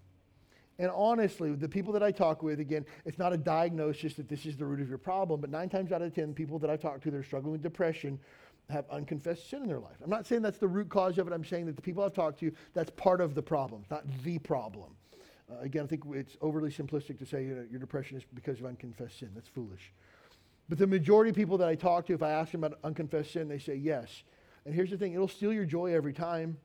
And 0.78 0.90
honestly, 0.90 1.52
the 1.54 1.68
people 1.68 1.92
that 1.92 2.02
I 2.02 2.10
talk 2.10 2.42
with, 2.42 2.58
again, 2.58 2.86
it's 3.04 3.18
not 3.18 3.32
a 3.32 3.36
diagnosis 3.36 4.14
that 4.14 4.28
this 4.28 4.46
is 4.46 4.56
the 4.56 4.64
root 4.64 4.80
of 4.80 4.88
your 4.88 4.98
problem, 4.98 5.40
but 5.40 5.50
nine 5.50 5.68
times 5.68 5.92
out 5.92 6.02
of 6.02 6.14
ten, 6.14 6.32
people 6.32 6.58
that 6.60 6.70
I 6.70 6.76
talk 6.76 7.02
to 7.02 7.10
that 7.10 7.16
are 7.16 7.22
struggling 7.22 7.52
with 7.52 7.62
depression 7.62 8.18
have 8.70 8.86
unconfessed 8.90 9.50
sin 9.50 9.62
in 9.62 9.68
their 9.68 9.78
life. 9.78 9.96
I'm 10.02 10.08
not 10.10 10.26
saying 10.26 10.42
that's 10.42 10.58
the 10.58 10.68
root 10.68 10.88
cause 10.88 11.18
of 11.18 11.26
it. 11.26 11.32
I'm 11.32 11.44
saying 11.44 11.66
that 11.66 11.76
the 11.76 11.82
people 11.82 12.02
I've 12.02 12.14
talked 12.14 12.40
to, 12.40 12.52
that's 12.72 12.90
part 12.90 13.20
of 13.20 13.34
the 13.34 13.42
problem, 13.42 13.84
not 13.90 14.04
the 14.24 14.38
problem. 14.38 14.96
Uh, 15.50 15.60
again, 15.60 15.84
I 15.84 15.86
think 15.86 16.04
it's 16.12 16.36
overly 16.40 16.70
simplistic 16.70 17.18
to 17.18 17.26
say 17.26 17.44
you 17.44 17.54
know, 17.54 17.66
your 17.70 17.80
depression 17.80 18.16
is 18.16 18.24
because 18.32 18.60
of 18.60 18.66
unconfessed 18.66 19.18
sin. 19.18 19.30
That's 19.34 19.48
foolish. 19.48 19.92
But 20.68 20.78
the 20.78 20.86
majority 20.86 21.30
of 21.30 21.36
people 21.36 21.58
that 21.58 21.68
I 21.68 21.74
talk 21.74 22.06
to, 22.06 22.14
if 22.14 22.22
I 22.22 22.30
ask 22.30 22.52
them 22.52 22.64
about 22.64 22.78
unconfessed 22.84 23.32
sin, 23.32 23.48
they 23.48 23.58
say 23.58 23.74
yes. 23.74 24.22
And 24.64 24.74
here's 24.74 24.90
the 24.90 24.96
thing 24.96 25.12
it'll 25.12 25.28
steal 25.28 25.52
your 25.52 25.64
joy 25.64 25.94
every 25.94 26.12
time. 26.12 26.56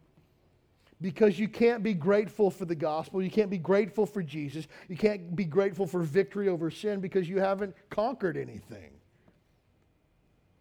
Because 1.00 1.38
you 1.38 1.48
can't 1.48 1.84
be 1.84 1.94
grateful 1.94 2.50
for 2.50 2.66
the 2.66 2.76
gospel. 2.76 3.22
You 3.22 3.30
can't 3.30 3.52
be 3.52 3.60
grateful 3.60 4.08
for 4.08 4.24
Jesus. 4.24 4.68
You 4.88 4.98
can't 4.98 5.36
be 5.36 5.46
grateful 5.46 5.86
for 5.86 6.02
victory 6.02 6.48
over 6.48 6.72
sin 6.72 7.02
because 7.02 7.30
you 7.30 7.40
haven't 7.40 7.76
conquered 7.90 8.36
anything. 8.36 8.92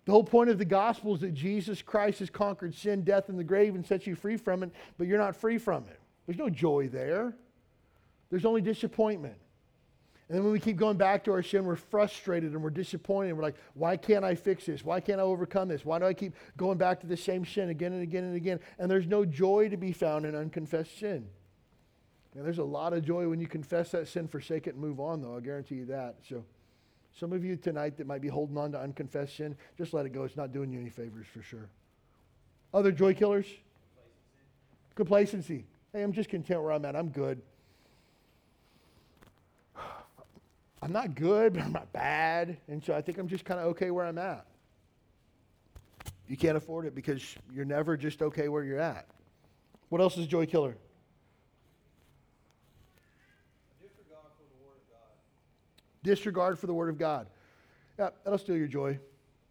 The 0.07 0.12
whole 0.12 0.24
point 0.24 0.51
of 0.51 0.59
the 0.59 0.64
gospel 0.64 1.14
is 1.14 1.20
that 1.22 1.34
Jesus 1.34 1.82
Christ 1.82 2.20
has 2.20 2.30
conquered 2.30 2.74
sin, 2.74 3.03
death, 3.03 3.28
and 3.28 3.39
the 3.39 3.45
grave 3.45 3.74
and 3.74 3.84
set 3.84 4.07
you 4.07 4.14
free 4.14 4.37
from 4.37 4.62
it, 4.62 4.70
but 4.99 5.09
you're 5.09 5.18
not 5.18 5.34
free 5.34 5.59
from 5.59 5.84
it. 5.84 5.99
There's 6.26 6.39
no 6.39 6.49
joy 6.49 6.89
there, 6.89 7.34
there's 8.30 8.45
only 8.45 8.61
disappointment. 8.61 9.37
And 10.29 10.37
then 10.37 10.43
when 10.43 10.53
we 10.53 10.59
keep 10.59 10.77
going 10.77 10.97
back 10.97 11.22
to 11.24 11.33
our 11.33 11.43
sin, 11.43 11.64
we're 11.64 11.77
frustrated 11.77 12.53
and 12.53 12.62
we're 12.62 12.70
disappointed. 12.70 13.33
We're 13.35 13.45
like, 13.45 13.55
why 13.74 13.97
can't 13.97 14.24
I 14.24 14.35
fix 14.35 14.66
this? 14.66 14.85
Why 14.85 14.99
can't 15.01 15.20
I 15.20 15.22
overcome 15.22 15.68
this? 15.68 15.85
Why 15.85 16.01
do 16.01 16.05
I 16.05 16.14
keep 16.14 16.35
going 16.57 16.79
back 16.79 17.01
to 17.01 17.07
the 17.07 17.16
same 17.16 17.45
sin 17.45 17.68
again 17.68 17.93
and 17.93 18.03
again 18.03 18.24
and 18.24 18.35
again? 18.35 18.59
And 18.79 18.91
there's 18.91 19.07
no 19.07 19.24
joy 19.24 19.68
to 19.68 19.77
be 19.77 19.93
found 19.93 20.27
in 20.27 20.35
unconfessed 20.35 20.99
sin. 20.99 21.29
And 22.35 22.45
there's 22.45 22.59
a 22.59 22.64
lot 22.64 22.93
of 22.93 23.05
joy 23.05 23.29
when 23.29 23.41
you 23.41 23.47
confess 23.47 23.93
that 23.93 24.09
sin, 24.09 24.27
forsake 24.27 24.66
it, 24.66 24.74
and 24.74 24.83
move 24.83 24.99
on, 24.99 25.22
though. 25.22 25.35
I'll 25.35 25.41
guarantee 25.41 25.77
you 25.77 25.87
that. 25.87 26.16
So, 26.29 26.45
some 27.18 27.33
of 27.33 27.45
you 27.45 27.57
tonight 27.57 27.97
that 27.97 28.07
might 28.07 28.20
be 28.20 28.29
holding 28.29 28.59
on 28.59 28.72
to 28.72 28.81
unconfessed 28.81 29.37
sin, 29.37 29.57
just 29.79 29.95
let 29.95 30.05
it 30.05 30.11
go. 30.11 30.24
It's 30.24 30.37
not 30.37 30.53
doing 30.53 30.70
you 30.70 30.81
any 30.81 30.91
favors 30.91 31.27
for 31.33 31.41
sure. 31.41 31.70
Other 32.74 32.93
joy 32.93 33.14
killers? 33.14 33.47
Complacency. 34.97 35.55
Complacency. 35.55 35.64
Hey, 35.95 36.03
I'm 36.03 36.12
just 36.12 36.29
content 36.29 36.61
where 36.62 36.72
I'm 36.72 36.85
at. 36.85 36.95
I'm 36.95 37.09
good. 37.09 37.41
I'm 40.87 40.93
not 40.93 41.16
good, 41.16 41.53
but 41.55 41.62
I'm 41.62 41.72
not 41.72 41.93
bad. 41.93 42.59
And 42.68 42.82
so 42.82 42.95
I 42.95 43.03
think 43.03 43.18
I'm 43.18 43.26
just 43.26 43.45
kind 43.45 43.59
of 43.59 43.66
okay 43.66 43.91
where 43.91 44.07
I'm 44.07 44.18
at. 44.18 44.47
You 46.28 46.37
can't 46.37 46.57
afford 46.57 46.87
it 46.87 46.95
because 46.95 47.34
you're 47.53 47.64
never 47.64 47.97
just 47.97 48.22
okay 48.22 48.49
where 48.49 48.62
you're 48.62 48.78
at. 48.78 49.09
What 49.89 50.01
else 50.01 50.16
is 50.16 50.26
joy 50.26 50.47
killer? 50.47 50.76
Disregard 53.80 54.32
for 54.37 54.45
the 54.45 54.64
Word 54.64 54.76
of 54.76 54.89
God. 54.91 56.05
Disregard 56.05 56.59
for 56.59 56.66
the 56.68 56.74
Word 56.74 56.89
of 56.89 56.99
God. 56.99 57.26
Yeah, 57.99 58.11
that'll 58.22 58.39
steal 58.39 58.57
your 58.57 58.68
joy. 58.68 58.99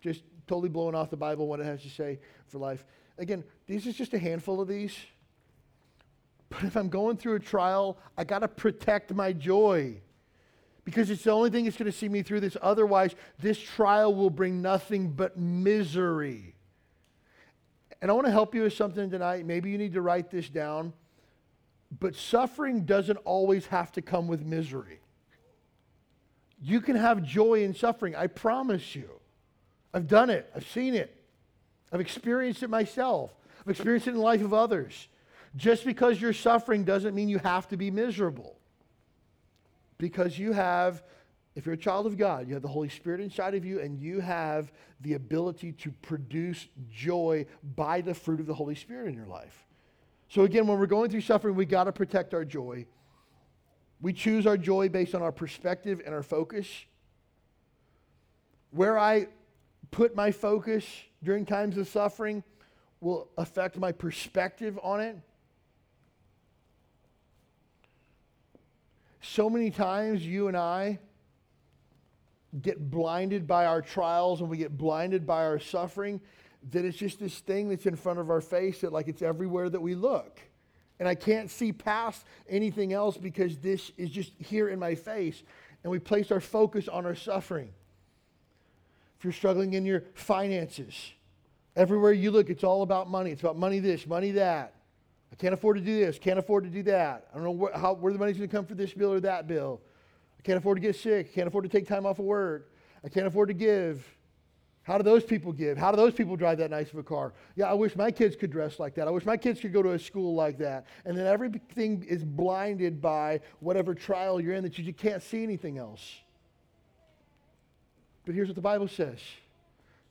Just 0.01 0.23
totally 0.47 0.69
blowing 0.69 0.95
off 0.95 1.09
the 1.09 1.17
Bible, 1.17 1.47
what 1.47 1.59
it 1.59 1.65
has 1.65 1.81
to 1.83 1.89
say 1.89 2.19
for 2.47 2.59
life. 2.59 2.85
Again, 3.17 3.43
these 3.67 3.87
is 3.87 3.95
just 3.95 4.13
a 4.13 4.19
handful 4.19 4.61
of 4.61 4.69
these. 4.69 4.95
But 6.49 6.63
if 6.63 6.77
I'm 6.77 6.89
going 6.89 7.17
through 7.17 7.35
a 7.35 7.39
trial, 7.39 7.97
I 8.17 8.23
got 8.23 8.39
to 8.39 8.47
protect 8.47 9.13
my 9.13 9.33
joy 9.33 10.01
because 10.85 11.09
it's 11.09 11.23
the 11.23 11.31
only 11.31 11.49
thing 11.49 11.65
that's 11.65 11.77
going 11.77 11.91
to 11.91 11.97
see 11.97 12.07
me 12.07 12.21
through 12.21 12.39
this. 12.39 12.55
Otherwise, 12.61 13.15
this 13.39 13.59
trial 13.59 14.13
will 14.13 14.29
bring 14.29 14.61
nothing 14.61 15.09
but 15.09 15.35
misery. 15.35 16.55
And 18.01 18.11
I 18.11 18.13
want 18.13 18.27
to 18.27 18.31
help 18.31 18.53
you 18.53 18.61
with 18.61 18.73
something 18.73 19.09
tonight. 19.09 19.45
Maybe 19.45 19.71
you 19.71 19.79
need 19.79 19.93
to 19.93 20.01
write 20.01 20.29
this 20.29 20.47
down. 20.47 20.93
But 21.99 22.15
suffering 22.15 22.85
doesn't 22.85 23.17
always 23.17 23.65
have 23.67 23.91
to 23.93 24.01
come 24.01 24.27
with 24.27 24.45
misery. 24.45 24.99
You 26.61 26.81
can 26.81 26.95
have 26.95 27.23
joy 27.23 27.63
in 27.63 27.73
suffering, 27.73 28.15
I 28.15 28.27
promise 28.27 28.95
you. 28.95 29.09
I've 29.93 30.07
done 30.07 30.29
it, 30.29 30.49
I've 30.55 30.67
seen 30.67 30.93
it, 30.93 31.15
I've 31.91 32.01
experienced 32.01 32.63
it 32.63 32.69
myself, 32.69 33.33
I've 33.61 33.69
experienced 33.69 34.07
it 34.07 34.11
in 34.11 34.17
the 34.17 34.23
life 34.23 34.41
of 34.41 34.53
others. 34.53 35.07
Just 35.55 35.85
because 35.85 36.19
you're 36.19 36.33
suffering 36.33 36.83
doesn't 36.83 37.15
mean 37.15 37.29
you 37.29 37.39
have 37.39 37.67
to 37.69 37.77
be 37.77 37.91
miserable 37.91 38.57
because 39.97 40.37
you 40.37 40.51
have, 40.51 41.03
if 41.55 41.65
you're 41.65 41.75
a 41.75 41.77
child 41.77 42.05
of 42.05 42.17
God, 42.17 42.47
you 42.47 42.53
have 42.53 42.61
the 42.61 42.67
Holy 42.67 42.89
Spirit 42.89 43.21
inside 43.21 43.55
of 43.55 43.65
you, 43.65 43.79
and 43.79 43.99
you 43.99 44.19
have 44.19 44.71
the 45.01 45.13
ability 45.13 45.71
to 45.73 45.91
produce 46.01 46.67
joy 46.91 47.45
by 47.75 48.01
the 48.01 48.13
fruit 48.13 48.39
of 48.39 48.45
the 48.45 48.53
Holy 48.53 48.75
Spirit 48.75 49.07
in 49.07 49.15
your 49.15 49.27
life. 49.27 49.65
So, 50.29 50.41
again, 50.43 50.67
when 50.67 50.79
we're 50.79 50.87
going 50.87 51.09
through 51.09 51.21
suffering, 51.21 51.55
we 51.55 51.65
got 51.65 51.85
to 51.85 51.91
protect 51.91 52.33
our 52.33 52.43
joy. 52.43 52.85
We 54.01 54.11
choose 54.13 54.45
our 54.45 54.57
joy 54.57 54.89
based 54.89 55.15
on 55.15 55.21
our 55.21 55.31
perspective 55.31 56.01
and 56.05 56.13
our 56.13 56.23
focus. 56.23 56.67
Where 58.71 58.97
I 58.99 59.27
put 59.91 60.15
my 60.15 60.31
focus 60.31 60.85
during 61.23 61.45
times 61.45 61.77
of 61.77 61.87
suffering 61.87 62.43
will 62.99 63.29
affect 63.37 63.77
my 63.77 63.91
perspective 63.91 64.79
on 64.83 64.99
it. 64.99 65.17
So 69.27 69.49
many 69.49 69.71
times 69.71 70.25
you 70.25 70.47
and 70.47 70.55
I 70.55 70.99
get 72.61 72.89
blinded 72.91 73.47
by 73.47 73.65
our 73.65 73.81
trials 73.81 74.39
and 74.39 74.49
we 74.49 74.57
get 74.57 74.77
blinded 74.77 75.25
by 75.25 75.43
our 75.43 75.59
suffering 75.59 76.21
that 76.71 76.85
it's 76.85 76.97
just 76.97 77.19
this 77.19 77.39
thing 77.39 77.67
that's 77.67 77.85
in 77.85 77.95
front 77.95 78.19
of 78.19 78.29
our 78.29 78.39
face 78.39 78.81
that 78.81 78.93
like 78.93 79.07
it's 79.07 79.21
everywhere 79.21 79.69
that 79.69 79.81
we 79.81 79.95
look. 79.95 80.39
And 80.99 81.09
I 81.09 81.15
can't 81.15 81.49
see 81.49 81.73
past 81.73 82.25
anything 82.47 82.93
else 82.93 83.17
because 83.17 83.57
this 83.57 83.91
is 83.97 84.09
just 84.09 84.31
here 84.37 84.69
in 84.69 84.79
my 84.79 84.95
face. 84.95 85.43
And 85.83 85.91
we 85.91 85.99
place 85.99 86.31
our 86.31 86.39
focus 86.39 86.87
on 86.87 87.05
our 87.05 87.15
suffering. 87.15 87.73
If 89.17 89.23
you're 89.23 89.33
struggling 89.33 89.73
in 89.73 89.85
your 89.85 90.03
finances, 90.13 91.13
everywhere 91.75 92.13
you 92.13 92.31
look, 92.31 92.49
it's 92.49 92.63
all 92.63 92.83
about 92.83 93.09
money. 93.09 93.31
It's 93.31 93.41
about 93.41 93.57
money 93.57 93.79
this, 93.79 94.07
money 94.07 94.31
that. 94.31 94.75
I 95.31 95.35
can't 95.35 95.53
afford 95.53 95.77
to 95.77 95.83
do 95.83 95.99
this, 95.99 96.17
can't 96.17 96.39
afford 96.39 96.63
to 96.63 96.69
do 96.69 96.83
that. 96.83 97.27
I 97.33 97.37
don't 97.37 97.43
know 97.43 97.67
wh- 97.67 97.79
how, 97.79 97.93
where 97.93 98.13
the 98.13 98.19
money's 98.19 98.37
going 98.37 98.49
to 98.49 98.55
come 98.55 98.65
for 98.65 98.75
this 98.75 98.93
bill 98.93 99.13
or 99.13 99.19
that 99.21 99.47
bill. 99.47 99.81
I 100.39 100.41
can't 100.43 100.57
afford 100.57 100.77
to 100.77 100.81
get 100.81 100.95
sick, 100.95 101.33
can't 101.33 101.47
afford 101.47 101.63
to 101.63 101.69
take 101.69 101.87
time 101.87 102.05
off 102.05 102.19
of 102.19 102.25
work. 102.25 102.71
I 103.03 103.09
can't 103.09 103.27
afford 103.27 103.49
to 103.49 103.53
give. 103.53 104.05
How 104.85 104.99
do 104.99 105.03
those 105.03 105.23
people 105.23 105.51
give? 105.51 105.79
How 105.79 105.89
do 105.89 105.97
those 105.97 106.13
people 106.13 106.35
drive 106.35 106.59
that 106.59 106.69
nice 106.69 106.91
of 106.91 106.99
a 106.99 107.03
car? 107.03 107.33
Yeah, 107.55 107.65
I 107.65 107.73
wish 107.73 107.95
my 107.95 108.11
kids 108.11 108.35
could 108.35 108.51
dress 108.51 108.79
like 108.79 108.93
that. 108.95 109.07
I 109.07 109.11
wish 109.11 109.25
my 109.25 109.35
kids 109.35 109.59
could 109.59 109.73
go 109.73 109.81
to 109.81 109.93
a 109.93 109.99
school 109.99 110.35
like 110.35 110.59
that. 110.59 110.85
And 111.05 111.17
then 111.17 111.25
everything 111.25 112.05
is 112.07 112.23
blinded 112.23 113.01
by 113.01 113.41
whatever 113.61 113.95
trial 113.95 114.39
you're 114.39 114.53
in 114.53 114.63
that 114.63 114.77
you 114.77 114.83
just 114.83 114.99
can't 114.99 115.23
see 115.23 115.41
anything 115.41 115.79
else. 115.79 116.19
But 118.25 118.35
here's 118.35 118.47
what 118.47 118.55
the 118.55 118.61
Bible 118.61 118.87
says 118.87 119.19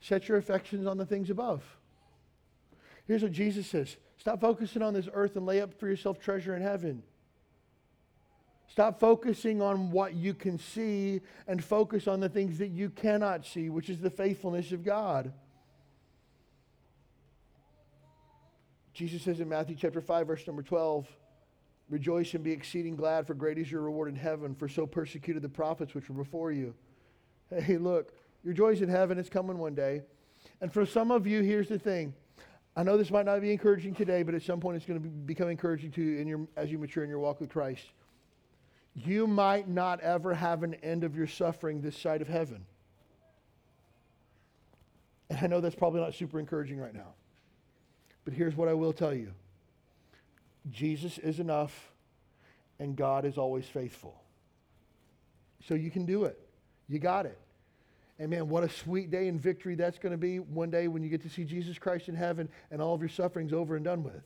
set 0.00 0.28
your 0.28 0.38
affections 0.38 0.86
on 0.86 0.98
the 0.98 1.06
things 1.06 1.30
above. 1.30 1.62
Here's 3.06 3.22
what 3.22 3.32
Jesus 3.32 3.68
says 3.68 3.96
stop 4.24 4.40
focusing 4.40 4.80
on 4.80 4.94
this 4.94 5.06
earth 5.12 5.36
and 5.36 5.44
lay 5.44 5.60
up 5.60 5.78
for 5.78 5.86
yourself 5.86 6.18
treasure 6.18 6.56
in 6.56 6.62
heaven. 6.62 7.02
Stop 8.68 8.98
focusing 8.98 9.60
on 9.60 9.90
what 9.90 10.14
you 10.14 10.32
can 10.32 10.58
see 10.58 11.20
and 11.46 11.62
focus 11.62 12.08
on 12.08 12.20
the 12.20 12.30
things 12.30 12.56
that 12.56 12.68
you 12.68 12.88
cannot 12.88 13.44
see, 13.44 13.68
which 13.68 13.90
is 13.90 14.00
the 14.00 14.08
faithfulness 14.08 14.72
of 14.72 14.82
God. 14.82 15.30
Jesus 18.94 19.20
says 19.20 19.40
in 19.40 19.48
Matthew 19.50 19.76
chapter 19.78 20.00
5, 20.00 20.26
verse 20.26 20.46
number 20.46 20.62
12, 20.62 21.06
Rejoice 21.90 22.32
and 22.32 22.42
be 22.42 22.50
exceeding 22.50 22.96
glad, 22.96 23.26
for 23.26 23.34
great 23.34 23.58
is 23.58 23.70
your 23.70 23.82
reward 23.82 24.08
in 24.08 24.16
heaven, 24.16 24.54
for 24.54 24.68
so 24.68 24.86
persecuted 24.86 25.42
the 25.42 25.50
prophets 25.50 25.94
which 25.94 26.08
were 26.08 26.14
before 26.14 26.50
you. 26.50 26.74
Hey, 27.50 27.76
look, 27.76 28.14
your 28.42 28.54
joy's 28.54 28.80
in 28.80 28.88
heaven, 28.88 29.18
it's 29.18 29.28
coming 29.28 29.58
one 29.58 29.74
day. 29.74 30.00
And 30.62 30.72
for 30.72 30.86
some 30.86 31.10
of 31.10 31.26
you, 31.26 31.42
here's 31.42 31.68
the 31.68 31.78
thing. 31.78 32.14
I 32.76 32.82
know 32.82 32.96
this 32.96 33.10
might 33.10 33.24
not 33.24 33.40
be 33.40 33.52
encouraging 33.52 33.94
today, 33.94 34.22
but 34.22 34.34
at 34.34 34.42
some 34.42 34.60
point 34.60 34.76
it's 34.76 34.86
going 34.86 35.00
to 35.00 35.08
be, 35.08 35.08
become 35.08 35.48
encouraging 35.48 35.92
to 35.92 36.02
you 36.02 36.18
in 36.18 36.26
your, 36.26 36.48
as 36.56 36.70
you 36.70 36.78
mature 36.78 37.04
in 37.04 37.10
your 37.10 37.20
walk 37.20 37.40
with 37.40 37.50
Christ. 37.50 37.84
You 38.94 39.26
might 39.26 39.68
not 39.68 40.00
ever 40.00 40.34
have 40.34 40.62
an 40.62 40.74
end 40.74 41.04
of 41.04 41.16
your 41.16 41.26
suffering 41.26 41.80
this 41.80 41.96
side 41.96 42.20
of 42.20 42.28
heaven. 42.28 42.64
And 45.30 45.38
I 45.40 45.46
know 45.46 45.60
that's 45.60 45.74
probably 45.74 46.00
not 46.00 46.14
super 46.14 46.38
encouraging 46.38 46.78
right 46.78 46.94
now. 46.94 47.14
But 48.24 48.34
here's 48.34 48.56
what 48.56 48.68
I 48.68 48.74
will 48.74 48.92
tell 48.92 49.14
you 49.14 49.32
Jesus 50.70 51.18
is 51.18 51.40
enough, 51.40 51.92
and 52.78 52.96
God 52.96 53.24
is 53.24 53.38
always 53.38 53.66
faithful. 53.66 54.20
So 55.68 55.74
you 55.74 55.90
can 55.90 56.06
do 56.06 56.24
it. 56.24 56.38
You 56.88 56.98
got 56.98 57.26
it. 57.26 57.38
And 58.24 58.30
man, 58.30 58.48
what 58.48 58.64
a 58.64 58.70
sweet 58.70 59.10
day 59.10 59.28
and 59.28 59.38
victory 59.38 59.74
that's 59.74 59.98
going 59.98 60.12
to 60.12 60.16
be 60.16 60.38
one 60.38 60.70
day 60.70 60.88
when 60.88 61.02
you 61.02 61.10
get 61.10 61.20
to 61.24 61.28
see 61.28 61.44
Jesus 61.44 61.78
Christ 61.78 62.08
in 62.08 62.14
heaven 62.14 62.48
and 62.70 62.80
all 62.80 62.94
of 62.94 63.02
your 63.02 63.10
suffering's 63.10 63.52
over 63.52 63.76
and 63.76 63.84
done 63.84 64.02
with. 64.02 64.22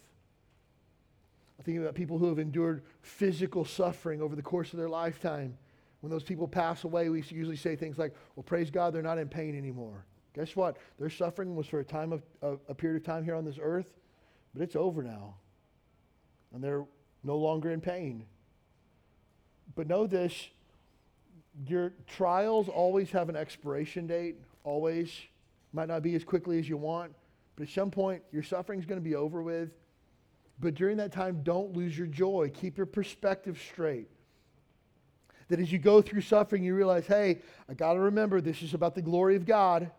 I 1.59 1.65
think 1.65 1.81
about 1.81 1.97
people 1.97 2.17
who 2.17 2.29
have 2.29 2.39
endured 2.39 2.85
physical 3.03 3.65
suffering 3.65 4.23
over 4.23 4.37
the 4.37 4.43
course 4.43 4.73
of 4.73 4.79
their 4.79 4.89
lifetime. 4.89 5.59
When 6.01 6.13
those 6.13 6.23
people 6.23 6.47
pass 6.47 6.85
away, 6.85 7.09
we 7.09 7.25
usually 7.29 7.57
say 7.57 7.75
things 7.75 7.99
like, 7.99 8.15
well, 8.37 8.45
praise 8.45 8.71
God, 8.71 8.95
they're 8.95 9.03
not 9.03 9.19
in 9.19 9.29
pain 9.29 9.59
anymore. 9.59 10.07
Guess 10.33 10.55
what? 10.55 10.77
Their 11.01 11.11
suffering 11.11 11.57
was 11.57 11.67
for 11.67 11.81
a 11.81 11.85
time 11.85 12.13
of 12.13 12.23
a, 12.41 12.53
a 12.69 12.75
period 12.77 12.99
of 12.99 13.05
time 13.05 13.25
here 13.25 13.35
on 13.35 13.45
this 13.45 13.59
earth, 13.61 13.89
but 14.55 14.63
it's 14.63 14.77
over 14.77 15.03
now. 15.03 15.35
And 16.55 16.63
they're 16.63 16.85
no 17.25 17.37
longer 17.37 17.73
in 17.73 17.81
pain. 17.81 18.27
But 19.75 19.89
know 19.89 20.07
this 20.07 20.51
your 21.67 21.93
trials 22.07 22.69
always 22.69 23.11
have 23.11 23.29
an 23.29 23.37
expiration 23.37 24.07
date, 24.07 24.37
always. 24.65 25.11
Might 25.73 25.89
not 25.89 26.03
be 26.03 26.15
as 26.15 26.25
quickly 26.25 26.59
as 26.59 26.69
you 26.69 26.77
want, 26.77 27.13
but 27.57 27.65
at 27.65 27.69
some 27.69 27.91
point, 27.91 28.23
your 28.33 28.43
suffering 28.43 28.79
is 28.79 28.87
going 28.87 29.01
to 29.01 29.05
be 29.05 29.15
over 29.15 29.43
with. 29.43 29.71
But 30.61 30.75
during 30.75 30.97
that 30.97 31.13
time, 31.13 31.43
don't 31.43 31.77
lose 31.77 31.97
your 31.97 32.07
joy. 32.07 32.51
Keep 32.55 32.79
your 32.79 32.87
perspective 32.87 33.61
straight. 33.61 34.09
That 35.49 35.61
as 35.61 35.71
you 35.71 35.79
go 35.79 36.03
through 36.03 36.23
suffering, 36.23 36.63
you 36.63 36.75
realize, 36.75 37.07
hey, 37.07 37.41
I 37.69 37.75
got 37.75 37.95
to 37.95 38.01
remember 38.01 38.41
this 38.41 38.63
is 38.63 38.75
about 38.75 38.95
the 38.95 39.03
glory 39.03 39.37
of 39.37 39.47
God. 39.47 39.91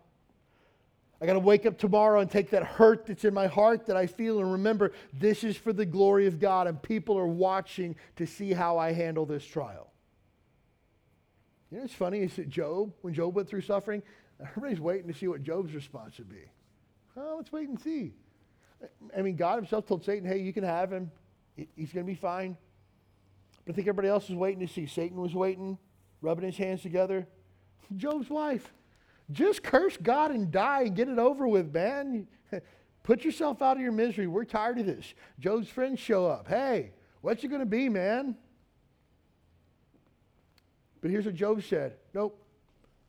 I 1.20 1.26
got 1.26 1.34
to 1.34 1.40
wake 1.40 1.66
up 1.66 1.76
tomorrow 1.76 2.20
and 2.20 2.30
take 2.30 2.50
that 2.50 2.62
hurt 2.62 3.06
that's 3.06 3.24
in 3.24 3.34
my 3.34 3.46
heart 3.46 3.86
that 3.86 3.96
I 3.96 4.06
feel 4.06 4.40
and 4.40 4.52
remember 4.52 4.92
this 5.12 5.44
is 5.44 5.56
for 5.56 5.72
the 5.72 5.84
glory 5.84 6.26
of 6.26 6.40
God, 6.40 6.66
and 6.66 6.80
people 6.80 7.18
are 7.18 7.26
watching 7.26 7.96
to 8.16 8.26
see 8.26 8.52
how 8.52 8.78
I 8.78 8.92
handle 8.92 9.26
this 9.26 9.44
trial. 9.44 9.89
You 11.70 11.76
know 11.76 11.82
what's 11.82 11.94
funny 11.94 12.20
is 12.20 12.34
that 12.36 12.48
Job, 12.48 12.92
when 13.02 13.14
Job 13.14 13.34
went 13.34 13.48
through 13.48 13.60
suffering, 13.60 14.02
everybody's 14.40 14.80
waiting 14.80 15.06
to 15.12 15.16
see 15.16 15.28
what 15.28 15.42
Job's 15.42 15.72
response 15.72 16.18
would 16.18 16.28
be. 16.28 16.50
Oh, 17.16 17.34
let's 17.36 17.52
wait 17.52 17.68
and 17.68 17.80
see. 17.80 18.12
I 19.16 19.22
mean, 19.22 19.36
God 19.36 19.56
himself 19.56 19.86
told 19.86 20.04
Satan, 20.04 20.28
hey, 20.28 20.38
you 20.38 20.52
can 20.52 20.64
have 20.64 20.92
him. 20.92 21.10
He's 21.54 21.92
going 21.92 22.06
to 22.06 22.10
be 22.10 22.16
fine. 22.16 22.56
But 23.64 23.72
I 23.72 23.76
think 23.76 23.86
everybody 23.86 24.08
else 24.08 24.28
was 24.28 24.36
waiting 24.36 24.66
to 24.66 24.72
see. 24.72 24.86
Satan 24.86 25.20
was 25.20 25.34
waiting, 25.34 25.78
rubbing 26.22 26.44
his 26.44 26.56
hands 26.56 26.82
together. 26.82 27.26
Job's 27.96 28.30
wife, 28.30 28.72
just 29.30 29.62
curse 29.62 29.96
God 29.96 30.30
and 30.30 30.50
die 30.50 30.82
and 30.82 30.96
get 30.96 31.08
it 31.08 31.18
over 31.18 31.46
with, 31.46 31.72
man. 31.72 32.26
Put 33.02 33.24
yourself 33.24 33.62
out 33.62 33.76
of 33.76 33.82
your 33.82 33.92
misery. 33.92 34.26
We're 34.26 34.44
tired 34.44 34.78
of 34.78 34.86
this. 34.86 35.14
Job's 35.38 35.68
friends 35.68 36.00
show 36.00 36.26
up. 36.26 36.48
Hey, 36.48 36.92
what's 37.20 37.44
it 37.44 37.48
going 37.48 37.60
to 37.60 37.66
be, 37.66 37.88
man? 37.88 38.36
But 41.00 41.10
here's 41.10 41.24
what 41.24 41.34
Job 41.34 41.62
said 41.62 41.94
Nope, 42.14 42.42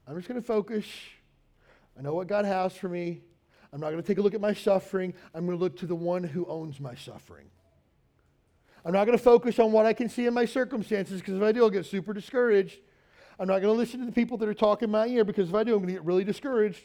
I'm 0.07 0.15
just 0.15 0.27
going 0.27 0.39
to 0.39 0.45
focus. 0.45 0.85
I 1.97 2.01
know 2.01 2.13
what 2.13 2.27
God 2.27 2.45
has 2.45 2.73
for 2.75 2.87
me. 2.87 3.21
I'm 3.73 3.79
not 3.79 3.91
going 3.91 4.01
to 4.01 4.07
take 4.07 4.17
a 4.17 4.21
look 4.21 4.33
at 4.33 4.41
my 4.41 4.53
suffering. 4.53 5.13
I'm 5.33 5.45
going 5.45 5.57
to 5.57 5.63
look 5.63 5.77
to 5.77 5.85
the 5.85 5.95
one 5.95 6.23
who 6.23 6.45
owns 6.45 6.79
my 6.79 6.95
suffering. 6.95 7.47
I'm 8.83 8.93
not 8.93 9.05
going 9.05 9.17
to 9.17 9.23
focus 9.23 9.59
on 9.59 9.71
what 9.71 9.85
I 9.85 9.93
can 9.93 10.09
see 10.09 10.25
in 10.25 10.33
my 10.33 10.45
circumstances 10.45 11.21
because 11.21 11.35
if 11.35 11.43
I 11.43 11.51
do, 11.51 11.63
I'll 11.63 11.69
get 11.69 11.85
super 11.85 12.13
discouraged. 12.13 12.79
I'm 13.39 13.47
not 13.47 13.61
going 13.61 13.73
to 13.73 13.77
listen 13.77 13.99
to 13.99 14.05
the 14.05 14.11
people 14.11 14.37
that 14.37 14.49
are 14.49 14.53
talking 14.53 14.87
in 14.87 14.91
my 14.91 15.07
ear 15.07 15.23
because 15.23 15.49
if 15.49 15.55
I 15.55 15.63
do, 15.63 15.73
I'm 15.73 15.79
going 15.79 15.87
to 15.87 15.93
get 15.93 16.03
really 16.03 16.23
discouraged. 16.23 16.83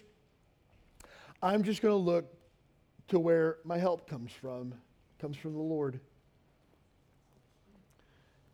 I'm 1.42 1.62
just 1.62 1.82
going 1.82 1.92
to 1.92 1.96
look 1.96 2.32
to 3.08 3.18
where 3.18 3.58
my 3.64 3.78
help 3.78 4.08
comes 4.08 4.32
from, 4.32 4.74
comes 5.20 5.36
from 5.36 5.54
the 5.54 5.60
Lord. 5.60 6.00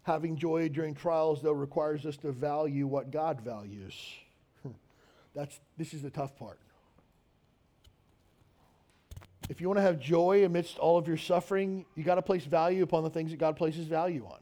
Having 0.05 0.37
joy 0.37 0.69
during 0.69 0.95
trials, 0.95 1.43
though, 1.43 1.53
requires 1.53 2.05
us 2.07 2.17
to 2.19 2.33
value 2.33 2.87
what 2.87 3.11
God 3.11 3.41
values. 3.41 3.95
That's, 5.35 5.59
this 5.79 5.95
is 5.95 6.03
the 6.03 6.11
tough 6.11 6.37
part. 6.37 6.59
If 9.49 9.61
you 9.61 9.69
want 9.69 9.79
to 9.79 9.83
have 9.83 10.01
joy 10.01 10.45
amidst 10.45 10.79
all 10.79 10.99
of 10.99 11.07
your 11.07 11.17
suffering, 11.17 11.85
you 11.95 12.05
got 12.05 12.17
to 12.17 12.23
place 12.23 12.45
value 12.45 12.83
upon 12.83 13.05
the 13.05 13.11
things 13.11 13.31
that 13.31 13.39
God 13.39 13.57
places 13.57 13.87
value 13.87 14.27
on. 14.27 14.39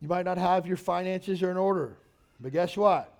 You 0.00 0.08
might 0.08 0.24
not 0.24 0.38
have 0.38 0.66
your 0.66 0.76
finances 0.76 1.42
are 1.42 1.50
in 1.50 1.56
order, 1.56 1.96
but 2.40 2.52
guess 2.52 2.76
what? 2.76 3.12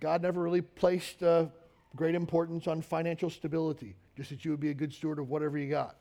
God 0.00 0.22
never 0.22 0.42
really 0.42 0.62
placed 0.62 1.22
uh, 1.22 1.46
great 1.94 2.14
importance 2.14 2.66
on 2.66 2.82
financial 2.82 3.30
stability, 3.30 3.94
just 4.16 4.30
that 4.30 4.44
you 4.44 4.50
would 4.50 4.60
be 4.60 4.70
a 4.70 4.74
good 4.74 4.92
steward 4.92 5.18
of 5.18 5.28
whatever 5.28 5.56
you 5.56 5.70
got. 5.70 5.96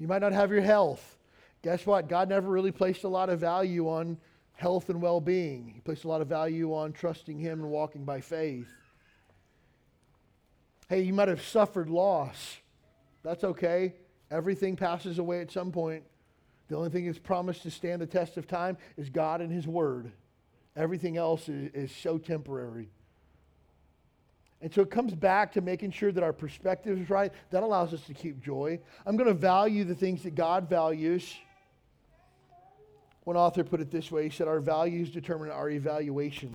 You 0.00 0.08
might 0.08 0.22
not 0.22 0.32
have 0.32 0.50
your 0.50 0.62
health. 0.62 1.18
Guess 1.62 1.84
what? 1.86 2.08
God 2.08 2.30
never 2.30 2.48
really 2.48 2.72
placed 2.72 3.04
a 3.04 3.08
lot 3.08 3.28
of 3.28 3.38
value 3.38 3.86
on 3.86 4.16
health 4.54 4.88
and 4.88 5.00
well 5.00 5.20
being. 5.20 5.72
He 5.74 5.80
placed 5.80 6.04
a 6.04 6.08
lot 6.08 6.22
of 6.22 6.26
value 6.26 6.74
on 6.74 6.92
trusting 6.92 7.38
Him 7.38 7.60
and 7.60 7.70
walking 7.70 8.04
by 8.04 8.22
faith. 8.22 8.68
Hey, 10.88 11.02
you 11.02 11.12
might 11.12 11.28
have 11.28 11.42
suffered 11.42 11.90
loss. 11.90 12.56
That's 13.22 13.44
okay. 13.44 13.94
Everything 14.30 14.74
passes 14.74 15.18
away 15.18 15.40
at 15.40 15.52
some 15.52 15.70
point. 15.70 16.02
The 16.68 16.76
only 16.76 16.88
thing 16.88 17.04
that's 17.04 17.18
promised 17.18 17.62
to 17.64 17.70
stand 17.70 18.00
the 18.00 18.06
test 18.06 18.38
of 18.38 18.46
time 18.46 18.78
is 18.96 19.10
God 19.10 19.42
and 19.42 19.52
His 19.52 19.68
Word. 19.68 20.12
Everything 20.76 21.18
else 21.18 21.46
is, 21.48 21.70
is 21.74 21.92
so 21.92 22.16
temporary. 22.16 22.88
And 24.62 24.72
so 24.72 24.82
it 24.82 24.90
comes 24.90 25.14
back 25.14 25.52
to 25.52 25.60
making 25.60 25.92
sure 25.92 26.12
that 26.12 26.22
our 26.22 26.32
perspective 26.32 26.98
is 27.00 27.08
right. 27.08 27.32
That 27.50 27.62
allows 27.62 27.94
us 27.94 28.02
to 28.02 28.14
keep 28.14 28.42
joy. 28.42 28.78
I'm 29.06 29.16
going 29.16 29.28
to 29.28 29.34
value 29.34 29.84
the 29.84 29.94
things 29.94 30.22
that 30.24 30.34
God 30.34 30.68
values. 30.68 31.34
One 33.24 33.36
author 33.36 33.64
put 33.64 33.80
it 33.80 33.90
this 33.90 34.10
way 34.10 34.24
he 34.24 34.30
said, 34.30 34.48
Our 34.48 34.60
values 34.60 35.10
determine 35.10 35.50
our 35.50 35.70
evaluations. 35.70 36.54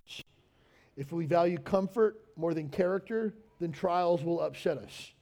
If 0.96 1.12
we 1.12 1.26
value 1.26 1.58
comfort 1.58 2.16
more 2.36 2.54
than 2.54 2.68
character, 2.68 3.34
then 3.60 3.72
trials 3.72 4.22
will 4.22 4.40
upset 4.40 4.78
us. 4.78 5.12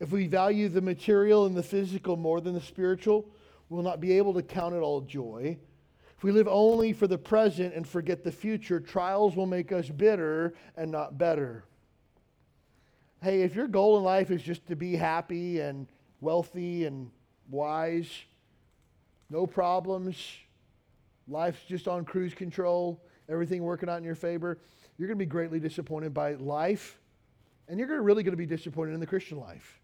If 0.00 0.10
we 0.10 0.26
value 0.26 0.68
the 0.68 0.80
material 0.80 1.46
and 1.46 1.56
the 1.56 1.62
physical 1.62 2.16
more 2.16 2.40
than 2.40 2.54
the 2.54 2.60
spiritual, 2.60 3.26
we'll 3.68 3.82
not 3.82 4.00
be 4.00 4.12
able 4.18 4.34
to 4.34 4.42
count 4.42 4.74
it 4.74 4.78
all 4.78 5.02
joy. 5.02 5.58
If 6.16 6.24
we 6.24 6.32
live 6.32 6.48
only 6.48 6.92
for 6.92 7.06
the 7.06 7.18
present 7.18 7.74
and 7.74 7.86
forget 7.86 8.24
the 8.24 8.32
future, 8.32 8.80
trials 8.80 9.36
will 9.36 9.46
make 9.46 9.72
us 9.72 9.88
bitter 9.88 10.54
and 10.76 10.90
not 10.90 11.16
better 11.16 11.64
hey, 13.22 13.42
if 13.42 13.54
your 13.54 13.68
goal 13.68 13.98
in 13.98 14.04
life 14.04 14.30
is 14.30 14.42
just 14.42 14.66
to 14.66 14.76
be 14.76 14.96
happy 14.96 15.60
and 15.60 15.86
wealthy 16.20 16.86
and 16.86 17.10
wise, 17.50 18.08
no 19.28 19.46
problems, 19.46 20.16
life's 21.28 21.62
just 21.68 21.86
on 21.86 22.04
cruise 22.04 22.34
control, 22.34 23.02
everything 23.28 23.62
working 23.62 23.88
out 23.88 23.98
in 23.98 24.04
your 24.04 24.14
favor, 24.14 24.58
you're 24.96 25.06
going 25.06 25.18
to 25.18 25.24
be 25.24 25.28
greatly 25.28 25.60
disappointed 25.60 26.14
by 26.14 26.34
life, 26.34 26.98
and 27.68 27.78
you're 27.78 28.02
really 28.02 28.22
going 28.22 28.32
to 28.32 28.38
be 28.38 28.46
disappointed 28.46 28.94
in 28.94 29.00
the 29.00 29.06
Christian 29.06 29.38
life. 29.38 29.80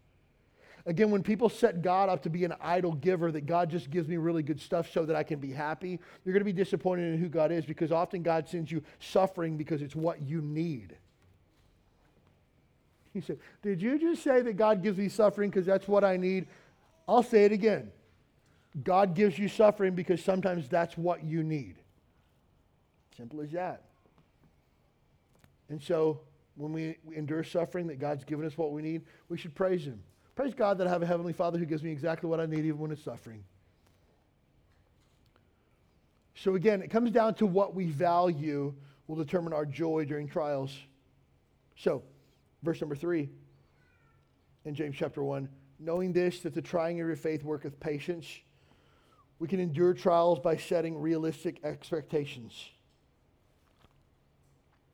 Again, 0.85 1.11
when 1.11 1.21
people 1.21 1.49
set 1.49 1.81
God 1.81 2.07
up 2.07 2.23
to 2.23 2.29
be 2.29 2.45
an 2.45 2.53
idol 2.61 2.93
giver, 2.93 3.31
that 3.33 3.45
God 3.45 3.69
just 3.69 3.89
gives 3.89 4.07
me 4.07 4.15
really 4.15 4.41
good 4.41 4.59
stuff 4.59 4.89
so 4.91 5.05
that 5.05 5.17
I 5.17 5.23
can 5.23 5.39
be 5.39 5.51
happy, 5.51 5.99
you're 6.23 6.33
going 6.33 6.39
to 6.39 6.45
be 6.45 6.53
disappointed 6.53 7.13
in 7.13 7.19
who 7.19 7.27
God 7.27 7.51
is 7.51 7.65
because 7.65 7.91
often 7.91 8.23
God 8.23 8.47
sends 8.47 8.71
you 8.71 8.81
suffering 8.99 9.57
because 9.57 9.81
it's 9.81 9.95
what 9.95 10.21
you 10.21 10.41
need. 10.41 10.95
He 13.17 13.21
said, 13.21 13.39
Did 13.63 13.81
you 13.81 13.97
just 13.97 14.21
say 14.21 14.43
that 14.43 14.57
God 14.57 14.83
gives 14.83 14.99
me 14.99 15.09
suffering 15.09 15.49
because 15.49 15.65
that's 15.65 15.87
what 15.87 16.03
I 16.03 16.17
need? 16.17 16.45
I'll 17.07 17.23
say 17.23 17.45
it 17.45 17.51
again. 17.51 17.91
God 18.83 19.15
gives 19.15 19.39
you 19.39 19.49
suffering 19.49 19.95
because 19.95 20.23
sometimes 20.23 20.69
that's 20.69 20.95
what 20.95 21.23
you 21.23 21.41
need. 21.41 21.77
Simple 23.17 23.41
as 23.41 23.49
that. 23.53 23.81
And 25.69 25.81
so 25.81 26.19
when 26.57 26.71
we 26.71 26.97
endure 27.15 27.43
suffering 27.43 27.87
that 27.87 27.97
God's 27.97 28.23
given 28.23 28.45
us 28.45 28.55
what 28.55 28.71
we 28.71 28.83
need, 28.83 29.01
we 29.29 29.37
should 29.37 29.55
praise 29.55 29.83
Him. 29.83 29.99
Praise 30.35 30.53
God 30.53 30.77
that 30.77 30.85
I 30.85 30.91
have 30.91 31.01
a 31.01 31.07
Heavenly 31.07 31.33
Father 31.33 31.57
who 31.57 31.65
gives 31.65 31.81
me 31.81 31.89
exactly 31.89 32.29
what 32.29 32.39
I 32.39 32.45
need 32.45 32.59
even 32.59 32.77
when 32.77 32.91
it's 32.91 33.03
suffering. 33.03 33.43
So 36.35 36.53
again, 36.53 36.83
it 36.83 36.91
comes 36.91 37.09
down 37.09 37.33
to 37.35 37.47
what 37.47 37.73
we 37.73 37.87
value 37.87 38.75
will 39.07 39.15
determine 39.15 39.53
our 39.53 39.65
joy 39.65 40.05
during 40.05 40.27
trials. 40.27 40.77
So, 41.77 42.03
verse 42.63 42.81
number 42.81 42.95
three 42.95 43.29
in 44.65 44.75
James 44.75 44.95
chapter 44.97 45.23
1 45.23 45.47
knowing 45.79 46.13
this, 46.13 46.39
that 46.41 46.53
the 46.53 46.61
trying 46.61 46.99
of 46.99 47.07
your 47.07 47.15
faith 47.15 47.43
worketh 47.43 47.79
patience, 47.79 48.39
we 49.39 49.47
can 49.47 49.59
endure 49.59 49.93
trials 49.93 50.39
by 50.39 50.57
setting 50.57 50.99
realistic 50.99 51.59
expectations. 51.63 52.69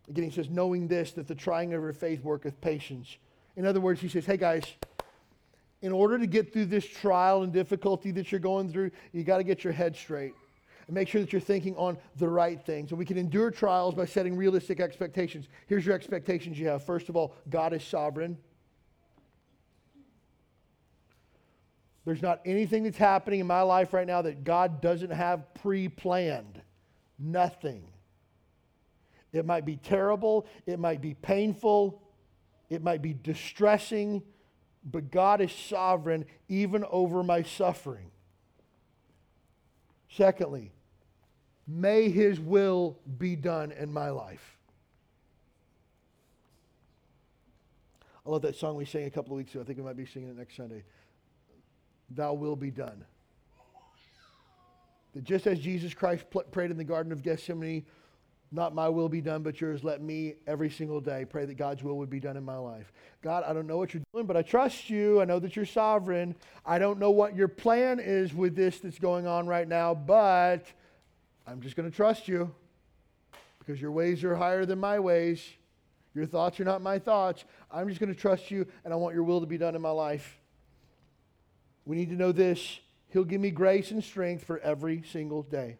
Again, 0.10 0.26
he 0.26 0.32
says, 0.32 0.50
knowing 0.50 0.88
this, 0.88 1.14
that 1.14 1.28
the 1.28 1.36
trying 1.36 1.74
of 1.74 1.82
your 1.82 1.94
faith 1.94 2.22
worketh 2.24 2.60
patience. 2.60 3.18
In 3.56 3.66
other 3.66 3.80
words, 3.80 4.02
he 4.02 4.10
says, 4.10 4.26
hey 4.26 4.36
guys, 4.36 4.66
in 5.82 5.94
order 5.94 6.18
to 6.20 6.28
get 6.28 6.52
through 6.52 6.66
this 6.66 6.86
trial 6.86 7.44
and 7.44 7.54
difficulty 7.54 8.12
that 8.12 8.32
you're 8.32 8.40
going 8.40 8.70
through, 8.70 8.92
you 9.14 9.24
got 9.24 9.38
to 9.38 9.44
get 9.44 9.64
your 9.64 9.74
head 9.74 9.96
straight 9.96 10.34
and 10.88 10.96
make 10.96 11.08
sure 11.08 11.22
that 11.22 11.32
you're 11.32 11.42
thinking 11.42 11.76
on 11.78 11.98
the 12.18 12.28
right 12.28 12.64
things. 12.66 12.92
And 12.92 13.00
we 13.00 13.06
can 13.06 13.18
endure 13.18 13.52
trials 13.52 13.96
by 13.96 14.06
setting 14.06 14.36
realistic 14.36 14.80
expectations. 14.80 15.48
Here's 15.68 15.86
your 15.86 15.96
expectations 15.96 16.60
you 16.60 16.68
have. 16.68 16.84
First 16.84 17.10
of 17.10 17.16
all, 17.16 17.36
God 17.50 17.74
is 17.74 17.84
sovereign. 17.84 18.38
There's 22.06 22.22
not 22.22 22.42
anything 22.46 22.84
that's 22.84 22.98
happening 22.98 23.40
in 23.40 23.48
my 23.48 23.62
life 23.62 23.94
right 23.94 24.08
now 24.08 24.22
that 24.24 24.44
God 24.44 24.82
doesn't 24.82 25.12
have 25.12 25.54
pre 25.54 25.88
planned. 25.88 26.62
Nothing. 27.18 27.84
It 29.32 29.46
might 29.46 29.66
be 29.66 29.78
terrible, 29.78 30.46
it 30.68 30.80
might 30.80 31.02
be 31.02 31.16
painful, 31.16 32.02
it 32.70 32.84
might 32.84 33.02
be 33.02 33.14
distressing, 33.14 34.22
but 34.84 35.10
God 35.10 35.42
is 35.42 35.52
sovereign 35.52 36.26
even 36.50 36.84
over 36.92 37.24
my 37.24 37.42
suffering. 37.42 38.12
Secondly, 40.16 40.72
may 41.68 42.10
his 42.10 42.40
will 42.40 42.98
be 43.18 43.36
done 43.36 43.72
in 43.72 43.92
my 43.92 44.10
life. 44.10 44.58
I 48.26 48.30
love 48.30 48.44
that 48.44 48.56
song 48.56 48.76
we 48.76 48.86
sang 48.86 49.06
a 49.06 49.10
couple 49.10 49.34
of 49.34 49.38
weeks 49.38 49.52
ago. 49.52 49.62
I 49.62 49.66
think 49.66 49.80
we 49.80 49.84
might 49.84 49.98
be 49.98 50.06
singing 50.06 50.30
it 50.30 50.38
next 50.38 50.56
Sunday. 50.56 50.84
Thou 52.12 52.34
will 52.34 52.56
be 52.56 52.72
done. 52.72 53.04
That 55.14 55.24
just 55.24 55.46
as 55.46 55.60
Jesus 55.60 55.94
Christ 55.94 56.26
prayed 56.52 56.72
in 56.72 56.78
the 56.78 56.84
Garden 56.84 57.12
of 57.12 57.22
Gethsemane, 57.22 57.86
not 58.54 58.76
my 58.76 58.88
will 58.88 59.10
be 59.10 59.20
done, 59.20 59.42
but 59.42 59.60
yours. 59.60 59.84
Let 59.84 60.02
me 60.02 60.36
every 60.46 60.70
single 60.70 61.02
day 61.02 61.26
pray 61.26 61.46
that 61.46 61.56
God's 61.56 61.84
will 61.84 61.98
would 61.98 62.10
be 62.10 62.20
done 62.20 62.38
in 62.38 62.44
my 62.44 62.58
life. 62.58 62.94
God, 63.24 63.44
I 63.48 63.52
don't 63.52 63.66
know 63.66 63.78
what 63.78 63.94
you're 63.94 64.04
doing, 64.14 64.28
but 64.28 64.38
I 64.38 64.44
trust 64.44 64.92
you. 64.92 65.20
I 65.20 65.26
know 65.26 65.40
that 65.40 65.56
you're 65.56 65.66
sovereign. 65.66 66.36
I 66.64 66.78
don't 66.78 67.00
know 67.00 67.10
what 67.10 67.36
your 67.36 67.48
plan 67.48 68.00
is 68.00 68.32
with 68.32 68.56
this 68.56 68.80
that's 68.80 69.00
going 69.00 69.26
on 69.26 69.48
right 69.48 69.68
now, 69.68 69.96
but 69.96 70.66
I'm 71.48 71.62
just 71.62 71.76
going 71.76 71.90
to 71.90 71.96
trust 71.96 72.28
you 72.28 72.54
because 73.58 73.82
your 73.82 73.92
ways 73.92 74.24
are 74.24 74.36
higher 74.36 74.66
than 74.66 74.80
my 74.80 75.00
ways. 75.00 75.44
Your 76.14 76.28
thoughts 76.28 76.60
are 76.60 76.66
not 76.66 76.82
my 76.84 77.00
thoughts. 77.00 77.46
I'm 77.72 77.88
just 77.90 78.00
going 78.00 78.14
to 78.14 78.20
trust 78.20 78.52
you, 78.52 78.68
and 78.86 78.94
I 78.94 78.98
want 78.98 79.16
your 79.16 79.24
will 79.24 79.40
to 79.42 79.48
be 79.48 79.58
done 79.58 79.76
in 79.76 79.82
my 79.82 79.90
life. 79.90 80.38
We 81.86 81.96
need 81.96 82.10
to 82.10 82.16
know 82.16 82.32
this 82.32 82.80
He'll 83.10 83.24
give 83.24 83.42
me 83.42 83.52
grace 83.52 83.92
and 83.92 84.04
strength 84.04 84.44
for 84.44 84.60
every 84.60 85.04
single 85.12 85.44
day. 85.44 85.78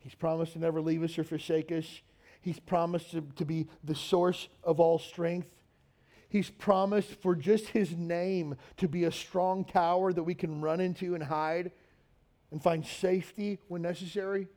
He's 0.00 0.14
promised 0.14 0.54
to 0.54 0.58
never 0.58 0.80
leave 0.80 1.02
us 1.02 1.18
or 1.18 1.24
forsake 1.24 1.70
us. 1.70 2.00
He's 2.40 2.58
promised 2.58 3.12
to, 3.12 3.22
to 3.36 3.44
be 3.44 3.68
the 3.84 3.94
source 3.94 4.48
of 4.64 4.80
all 4.80 4.98
strength. 4.98 5.48
He's 6.28 6.48
promised 6.48 7.20
for 7.20 7.34
just 7.34 7.68
his 7.68 7.96
name 7.96 8.56
to 8.78 8.88
be 8.88 9.04
a 9.04 9.12
strong 9.12 9.64
tower 9.64 10.12
that 10.12 10.22
we 10.22 10.34
can 10.34 10.60
run 10.60 10.80
into 10.80 11.14
and 11.14 11.22
hide 11.22 11.72
and 12.50 12.62
find 12.62 12.86
safety 12.86 13.58
when 13.68 13.82
necessary. 13.82 14.48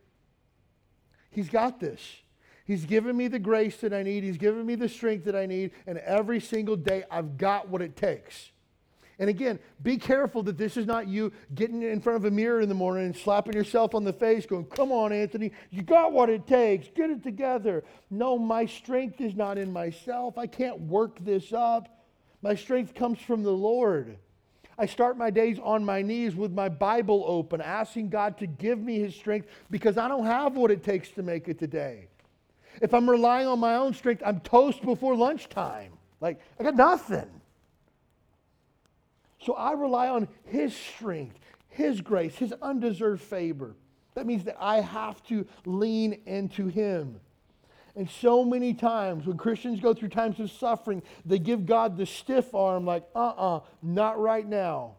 He's 1.29 1.49
got 1.49 1.79
this. 1.79 1.99
He's 2.65 2.85
given 2.85 3.17
me 3.17 3.27
the 3.27 3.39
grace 3.39 3.77
that 3.77 3.93
I 3.93 4.03
need. 4.03 4.23
He's 4.23 4.37
given 4.37 4.65
me 4.65 4.75
the 4.75 4.87
strength 4.87 5.25
that 5.25 5.35
I 5.35 5.45
need. 5.45 5.71
And 5.85 5.97
every 5.97 6.39
single 6.39 6.77
day, 6.77 7.03
I've 7.11 7.37
got 7.37 7.67
what 7.67 7.81
it 7.81 7.97
takes. 7.97 8.51
And 9.19 9.29
again, 9.29 9.59
be 9.81 9.97
careful 9.97 10.41
that 10.43 10.57
this 10.57 10.75
is 10.75 10.85
not 10.85 11.07
you 11.07 11.31
getting 11.53 11.83
in 11.83 12.01
front 12.01 12.17
of 12.17 12.25
a 12.25 12.31
mirror 12.31 12.61
in 12.61 12.69
the 12.69 12.75
morning 12.75 13.05
and 13.05 13.15
slapping 13.15 13.53
yourself 13.53 13.93
on 13.93 14.03
the 14.03 14.13
face, 14.13 14.45
going, 14.45 14.65
Come 14.65 14.91
on, 14.91 15.13
Anthony, 15.13 15.51
you 15.69 15.83
got 15.83 16.11
what 16.11 16.29
it 16.29 16.47
takes. 16.47 16.87
Get 16.95 17.09
it 17.09 17.23
together. 17.23 17.83
No, 18.09 18.37
my 18.37 18.65
strength 18.65 19.21
is 19.21 19.35
not 19.35 19.57
in 19.57 19.71
myself. 19.71 20.37
I 20.37 20.47
can't 20.47 20.79
work 20.81 21.23
this 21.23 21.53
up. 21.53 22.03
My 22.41 22.55
strength 22.55 22.95
comes 22.95 23.19
from 23.19 23.43
the 23.43 23.51
Lord. 23.51 24.17
I 24.77 24.87
start 24.87 25.17
my 25.17 25.29
days 25.29 25.59
on 25.61 25.85
my 25.85 26.01
knees 26.01 26.35
with 26.35 26.51
my 26.51 26.67
Bible 26.67 27.23
open, 27.27 27.61
asking 27.61 28.09
God 28.09 28.39
to 28.39 28.47
give 28.47 28.79
me 28.79 28.99
His 28.99 29.15
strength 29.15 29.47
because 29.69 29.97
I 29.97 30.07
don't 30.07 30.25
have 30.25 30.55
what 30.55 30.71
it 30.71 30.83
takes 30.83 31.09
to 31.11 31.23
make 31.23 31.47
it 31.47 31.59
today. 31.59 32.07
If 32.81 32.93
I'm 32.93 33.07
relying 33.07 33.47
on 33.47 33.59
my 33.59 33.75
own 33.75 33.93
strength, 33.93 34.23
I'm 34.25 34.39
toast 34.39 34.81
before 34.81 35.15
lunchtime. 35.15 35.93
Like, 36.19 36.39
I 36.59 36.63
got 36.63 36.75
nothing. 36.75 37.29
So 39.43 39.53
I 39.53 39.73
rely 39.73 40.09
on 40.09 40.27
His 40.45 40.75
strength, 40.75 41.39
His 41.69 42.01
grace, 42.01 42.35
His 42.35 42.53
undeserved 42.61 43.21
favor. 43.21 43.75
That 44.15 44.25
means 44.25 44.43
that 44.45 44.57
I 44.59 44.81
have 44.81 45.23
to 45.27 45.45
lean 45.65 46.21
into 46.25 46.67
Him. 46.67 47.19
And 47.95 48.09
so 48.09 48.43
many 48.43 48.73
times 48.73 49.27
when 49.27 49.37
Christians 49.37 49.79
go 49.79 49.93
through 49.93 50.09
times 50.09 50.39
of 50.39 50.51
suffering, 50.51 51.03
they 51.25 51.37
give 51.37 51.65
God 51.65 51.95
the 51.95 52.05
stiff 52.05 52.53
arm, 52.55 52.85
like, 52.85 53.03
uh 53.15 53.19
uh-uh, 53.19 53.57
uh, 53.57 53.59
not 53.81 54.19
right 54.19 54.47
now. 54.47 54.95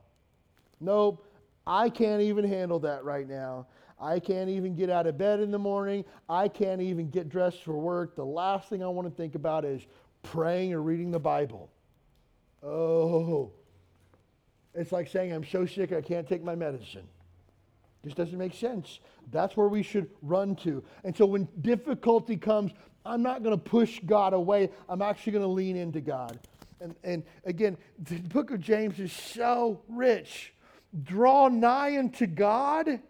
Nope, 0.80 1.26
I 1.66 1.88
can't 1.88 2.22
even 2.22 2.44
handle 2.44 2.78
that 2.80 3.04
right 3.04 3.28
now. 3.28 3.66
I 4.00 4.20
can't 4.20 4.50
even 4.50 4.74
get 4.74 4.90
out 4.90 5.06
of 5.06 5.16
bed 5.16 5.40
in 5.40 5.50
the 5.50 5.58
morning. 5.58 6.04
I 6.28 6.48
can't 6.48 6.82
even 6.82 7.10
get 7.10 7.28
dressed 7.28 7.62
for 7.62 7.72
work. 7.72 8.16
The 8.16 8.24
last 8.24 8.68
thing 8.68 8.82
I 8.82 8.88
want 8.88 9.08
to 9.08 9.14
think 9.14 9.34
about 9.34 9.64
is 9.64 9.82
praying 10.22 10.72
or 10.74 10.82
reading 10.82 11.10
the 11.10 11.20
Bible. 11.20 11.70
Oh, 12.62 13.52
it's 14.74 14.92
like 14.92 15.08
saying, 15.08 15.32
I'm 15.32 15.44
so 15.44 15.66
sick 15.66 15.92
I 15.92 16.00
can't 16.00 16.28
take 16.28 16.42
my 16.42 16.54
medicine. 16.54 17.06
This 18.02 18.14
doesn't 18.14 18.36
make 18.36 18.54
sense. 18.54 19.00
That's 19.32 19.56
where 19.56 19.68
we 19.68 19.82
should 19.82 20.10
run 20.20 20.56
to. 20.56 20.82
And 21.04 21.16
so 21.16 21.24
when 21.24 21.48
difficulty 21.62 22.36
comes, 22.36 22.72
I'm 23.06 23.22
not 23.22 23.42
going 23.42 23.56
to 23.56 23.62
push 23.62 24.00
God 24.04 24.34
away. 24.34 24.70
I'm 24.88 25.02
actually 25.02 25.32
going 25.32 25.44
to 25.44 25.48
lean 25.48 25.76
into 25.76 26.00
God. 26.00 26.38
And, 26.80 26.94
and 27.02 27.22
again, 27.44 27.78
the 27.98 28.18
book 28.18 28.50
of 28.50 28.60
James 28.60 29.00
is 29.00 29.12
so 29.12 29.80
rich. 29.88 30.52
Draw 31.02 31.48
nigh 31.48 31.98
unto 31.98 32.26
God, 32.26 33.00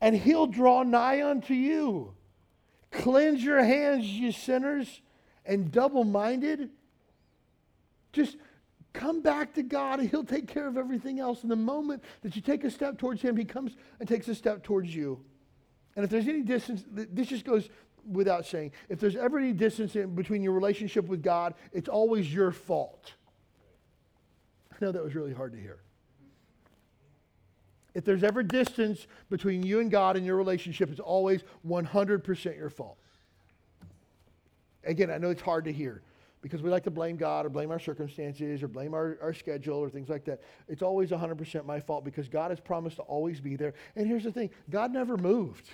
and 0.00 0.16
he'll 0.16 0.46
draw 0.46 0.82
nigh 0.82 1.22
unto 1.22 1.54
you. 1.54 2.12
Cleanse 2.90 3.42
your 3.42 3.62
hands, 3.62 4.06
you 4.06 4.32
sinners, 4.32 5.00
and 5.46 5.70
double 5.70 6.04
minded. 6.04 6.70
Just 8.12 8.36
Come 8.92 9.22
back 9.22 9.54
to 9.54 9.62
God 9.62 10.00
and 10.00 10.10
He'll 10.10 10.24
take 10.24 10.46
care 10.46 10.66
of 10.66 10.76
everything 10.76 11.18
else. 11.18 11.42
And 11.42 11.50
the 11.50 11.56
moment 11.56 12.02
that 12.22 12.36
you 12.36 12.42
take 12.42 12.64
a 12.64 12.70
step 12.70 12.98
towards 12.98 13.22
Him, 13.22 13.36
He 13.36 13.44
comes 13.44 13.76
and 14.00 14.08
takes 14.08 14.28
a 14.28 14.34
step 14.34 14.62
towards 14.62 14.94
you. 14.94 15.24
And 15.96 16.04
if 16.04 16.10
there's 16.10 16.28
any 16.28 16.42
distance, 16.42 16.84
this 16.90 17.28
just 17.28 17.44
goes 17.44 17.68
without 18.10 18.46
saying. 18.46 18.72
If 18.88 18.98
there's 18.98 19.16
ever 19.16 19.38
any 19.38 19.52
distance 19.52 19.96
in 19.96 20.14
between 20.14 20.42
your 20.42 20.52
relationship 20.52 21.06
with 21.06 21.22
God, 21.22 21.54
it's 21.72 21.88
always 21.88 22.32
your 22.32 22.50
fault. 22.50 23.14
I 24.72 24.76
know 24.84 24.92
that 24.92 25.02
was 25.02 25.14
really 25.14 25.32
hard 25.32 25.52
to 25.52 25.60
hear. 25.60 25.78
If 27.94 28.04
there's 28.04 28.24
ever 28.24 28.42
distance 28.42 29.06
between 29.28 29.62
you 29.62 29.80
and 29.80 29.90
God 29.90 30.16
and 30.16 30.24
your 30.24 30.36
relationship, 30.36 30.90
it's 30.90 31.00
always 31.00 31.42
100% 31.66 32.56
your 32.56 32.70
fault. 32.70 32.96
Again, 34.84 35.10
I 35.10 35.18
know 35.18 35.30
it's 35.30 35.42
hard 35.42 35.66
to 35.66 35.72
hear 35.72 36.02
because 36.42 36.60
we 36.60 36.68
like 36.68 36.82
to 36.84 36.90
blame 36.90 37.16
God 37.16 37.46
or 37.46 37.48
blame 37.48 37.70
our 37.70 37.78
circumstances 37.78 38.62
or 38.62 38.68
blame 38.68 38.94
our, 38.94 39.16
our 39.22 39.32
schedule 39.32 39.78
or 39.78 39.88
things 39.88 40.08
like 40.08 40.24
that. 40.24 40.42
It's 40.68 40.82
always 40.82 41.10
100% 41.10 41.64
my 41.64 41.78
fault 41.80 42.04
because 42.04 42.28
God 42.28 42.50
has 42.50 42.60
promised 42.60 42.96
to 42.96 43.02
always 43.02 43.40
be 43.40 43.54
there. 43.54 43.74
And 43.94 44.06
here's 44.06 44.24
the 44.24 44.32
thing 44.32 44.50
God 44.68 44.92
never 44.92 45.16
moved. 45.16 45.70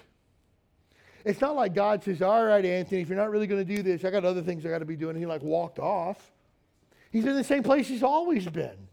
It's 1.25 1.41
not 1.41 1.57
like 1.57 1.75
God 1.75 2.05
says, 2.05 2.23
All 2.23 2.45
right, 2.45 2.65
Anthony, 2.65 3.01
if 3.01 3.09
you're 3.09 3.19
not 3.19 3.31
really 3.31 3.47
going 3.47 3.67
to 3.67 3.77
do 3.77 3.83
this, 3.83 4.05
I 4.05 4.11
got 4.11 4.25
other 4.25 4.43
things 4.43 4.65
I 4.65 4.69
got 4.69 4.79
to 4.79 4.85
be 4.85 4.97
doing. 4.97 5.17
And 5.17 5.19
he 5.19 5.27
like 5.27 5.43
walked 5.43 5.79
off. 5.79 6.31
He's 7.11 7.25
in 7.25 7.35
the 7.35 7.45
same 7.45 7.63
place 7.63 7.89
he's 7.89 8.03
always 8.03 8.47
been. 8.47 8.89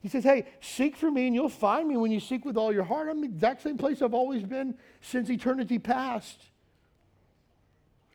He 0.00 0.08
says, 0.08 0.22
Hey, 0.22 0.46
seek 0.60 0.96
for 0.96 1.10
me 1.10 1.26
and 1.26 1.34
you'll 1.34 1.48
find 1.48 1.88
me 1.88 1.96
when 1.96 2.12
you 2.12 2.20
seek 2.20 2.44
with 2.44 2.56
all 2.56 2.72
your 2.72 2.84
heart. 2.84 3.08
I'm 3.10 3.20
the 3.20 3.26
exact 3.26 3.62
same 3.62 3.78
place 3.78 4.00
I've 4.00 4.14
always 4.14 4.44
been 4.44 4.76
since 5.00 5.28
eternity 5.28 5.78
past. 5.78 6.38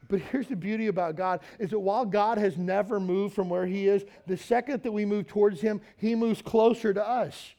But 0.08 0.20
here's 0.32 0.48
the 0.48 0.56
beauty 0.56 0.88
about 0.88 1.16
God 1.16 1.42
is 1.60 1.72
that 1.72 1.80
while 1.80 2.06
God 2.06 2.38
has 2.38 2.58
never 2.58 3.00
moved 3.00 3.36
from 3.36 3.50
where 3.50 3.66
he 3.66 3.88
is, 3.88 4.06
the 4.26 4.38
second 4.38 4.84
that 4.84 4.92
we 4.92 5.06
move 5.06 5.28
towards 5.28 5.62
him, 5.62 5.82
he 5.98 6.16
moves 6.16 6.42
closer 6.42 6.94
to 6.94 7.08
us. 7.08 7.54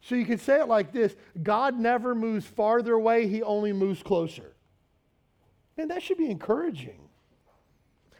So 0.00 0.14
you 0.14 0.24
could 0.24 0.40
say 0.40 0.60
it 0.60 0.68
like 0.68 0.92
this 0.92 1.16
God 1.42 1.78
never 1.78 2.14
moves 2.14 2.46
farther 2.46 2.94
away, 2.94 3.28
he 3.28 3.42
only 3.42 3.72
moves 3.72 4.02
closer. 4.02 4.54
And 5.76 5.90
that 5.90 6.02
should 6.02 6.18
be 6.18 6.30
encouraging. 6.30 7.00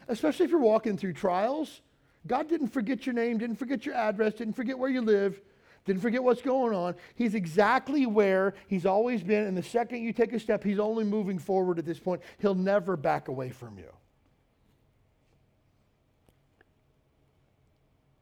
Especially 0.07 0.45
if 0.45 0.51
you're 0.51 0.59
walking 0.59 0.97
through 0.97 1.13
trials. 1.13 1.81
God 2.27 2.49
didn't 2.49 2.69
forget 2.69 3.05
your 3.05 3.13
name, 3.13 3.37
didn't 3.37 3.57
forget 3.57 3.85
your 3.85 3.95
address, 3.95 4.33
didn't 4.33 4.55
forget 4.55 4.77
where 4.77 4.89
you 4.89 5.01
live, 5.01 5.39
didn't 5.85 6.01
forget 6.01 6.23
what's 6.23 6.41
going 6.41 6.75
on. 6.75 6.95
He's 7.15 7.35
exactly 7.35 8.05
where 8.05 8.53
he's 8.67 8.85
always 8.85 9.23
been. 9.23 9.47
And 9.47 9.57
the 9.57 9.63
second 9.63 10.03
you 10.03 10.13
take 10.13 10.33
a 10.33 10.39
step, 10.39 10.63
he's 10.63 10.79
only 10.79 11.03
moving 11.03 11.39
forward 11.39 11.79
at 11.79 11.85
this 11.85 11.99
point. 11.99 12.21
He'll 12.39 12.55
never 12.55 12.95
back 12.95 13.27
away 13.27 13.49
from 13.49 13.77
you. 13.77 13.91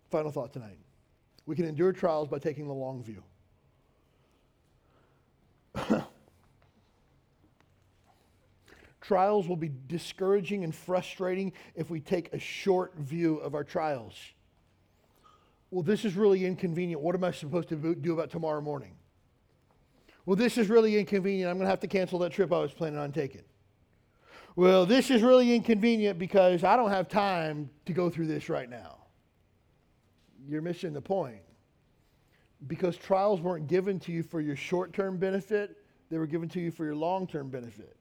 Final 0.10 0.32
thought 0.32 0.54
tonight. 0.54 0.78
We 1.46 1.56
can 1.56 1.66
endure 1.66 1.92
trials 1.92 2.28
by 2.28 2.40
taking 2.40 2.68
the 2.68 2.74
long 2.74 3.04
view. 3.04 3.24
Trials 9.02 9.48
will 9.48 9.56
be 9.56 9.72
discouraging 9.88 10.64
and 10.66 10.76
frustrating 10.76 11.54
if 11.76 11.90
we 11.90 12.02
take 12.02 12.34
a 12.34 12.40
short 12.40 12.96
view 12.98 13.38
of 13.38 13.56
our 13.56 13.64
trials. 13.64 14.14
Well, 15.70 15.84
this 15.84 16.06
is 16.06 16.16
really 16.16 16.46
inconvenient. 16.46 17.02
What 17.02 17.16
am 17.16 17.24
I 17.24 17.32
supposed 17.32 17.70
to 17.70 17.96
do 17.96 18.14
about 18.14 18.30
tomorrow 18.30 18.62
morning? 18.62 18.94
Well, 20.26 20.36
this 20.36 20.58
is 20.58 20.70
really 20.70 20.98
inconvenient. 20.98 21.50
I'm 21.50 21.58
going 21.58 21.66
to 21.66 21.70
have 21.70 21.80
to 21.82 21.88
cancel 21.88 22.20
that 22.20 22.32
trip 22.32 22.52
I 22.52 22.60
was 22.60 22.74
planning 22.74 23.00
on 23.00 23.12
taking. 23.12 23.44
Well, 24.56 24.86
this 24.86 25.12
is 25.12 25.22
really 25.22 25.54
inconvenient 25.54 26.18
because 26.18 26.64
I 26.64 26.76
don't 26.76 26.90
have 26.90 27.08
time 27.08 27.70
to 27.86 27.94
go 27.94 28.10
through 28.10 28.28
this 28.28 28.50
right 28.50 28.70
now. 28.70 28.98
You're 30.48 30.62
missing 30.62 30.94
the 30.94 31.02
point. 31.02 31.42
Because 32.66 32.98
trials 32.98 33.40
weren't 33.40 33.68
given 33.68 34.00
to 34.02 34.12
you 34.12 34.24
for 34.24 34.42
your 34.42 34.56
short 34.56 34.94
term 34.94 35.18
benefit, 35.18 35.78
they 36.10 36.18
were 36.18 36.26
given 36.26 36.50
to 36.50 36.60
you 36.60 36.72
for 36.72 36.86
your 36.86 36.96
long 36.96 37.28
term 37.28 37.50
benefit. 37.50 37.97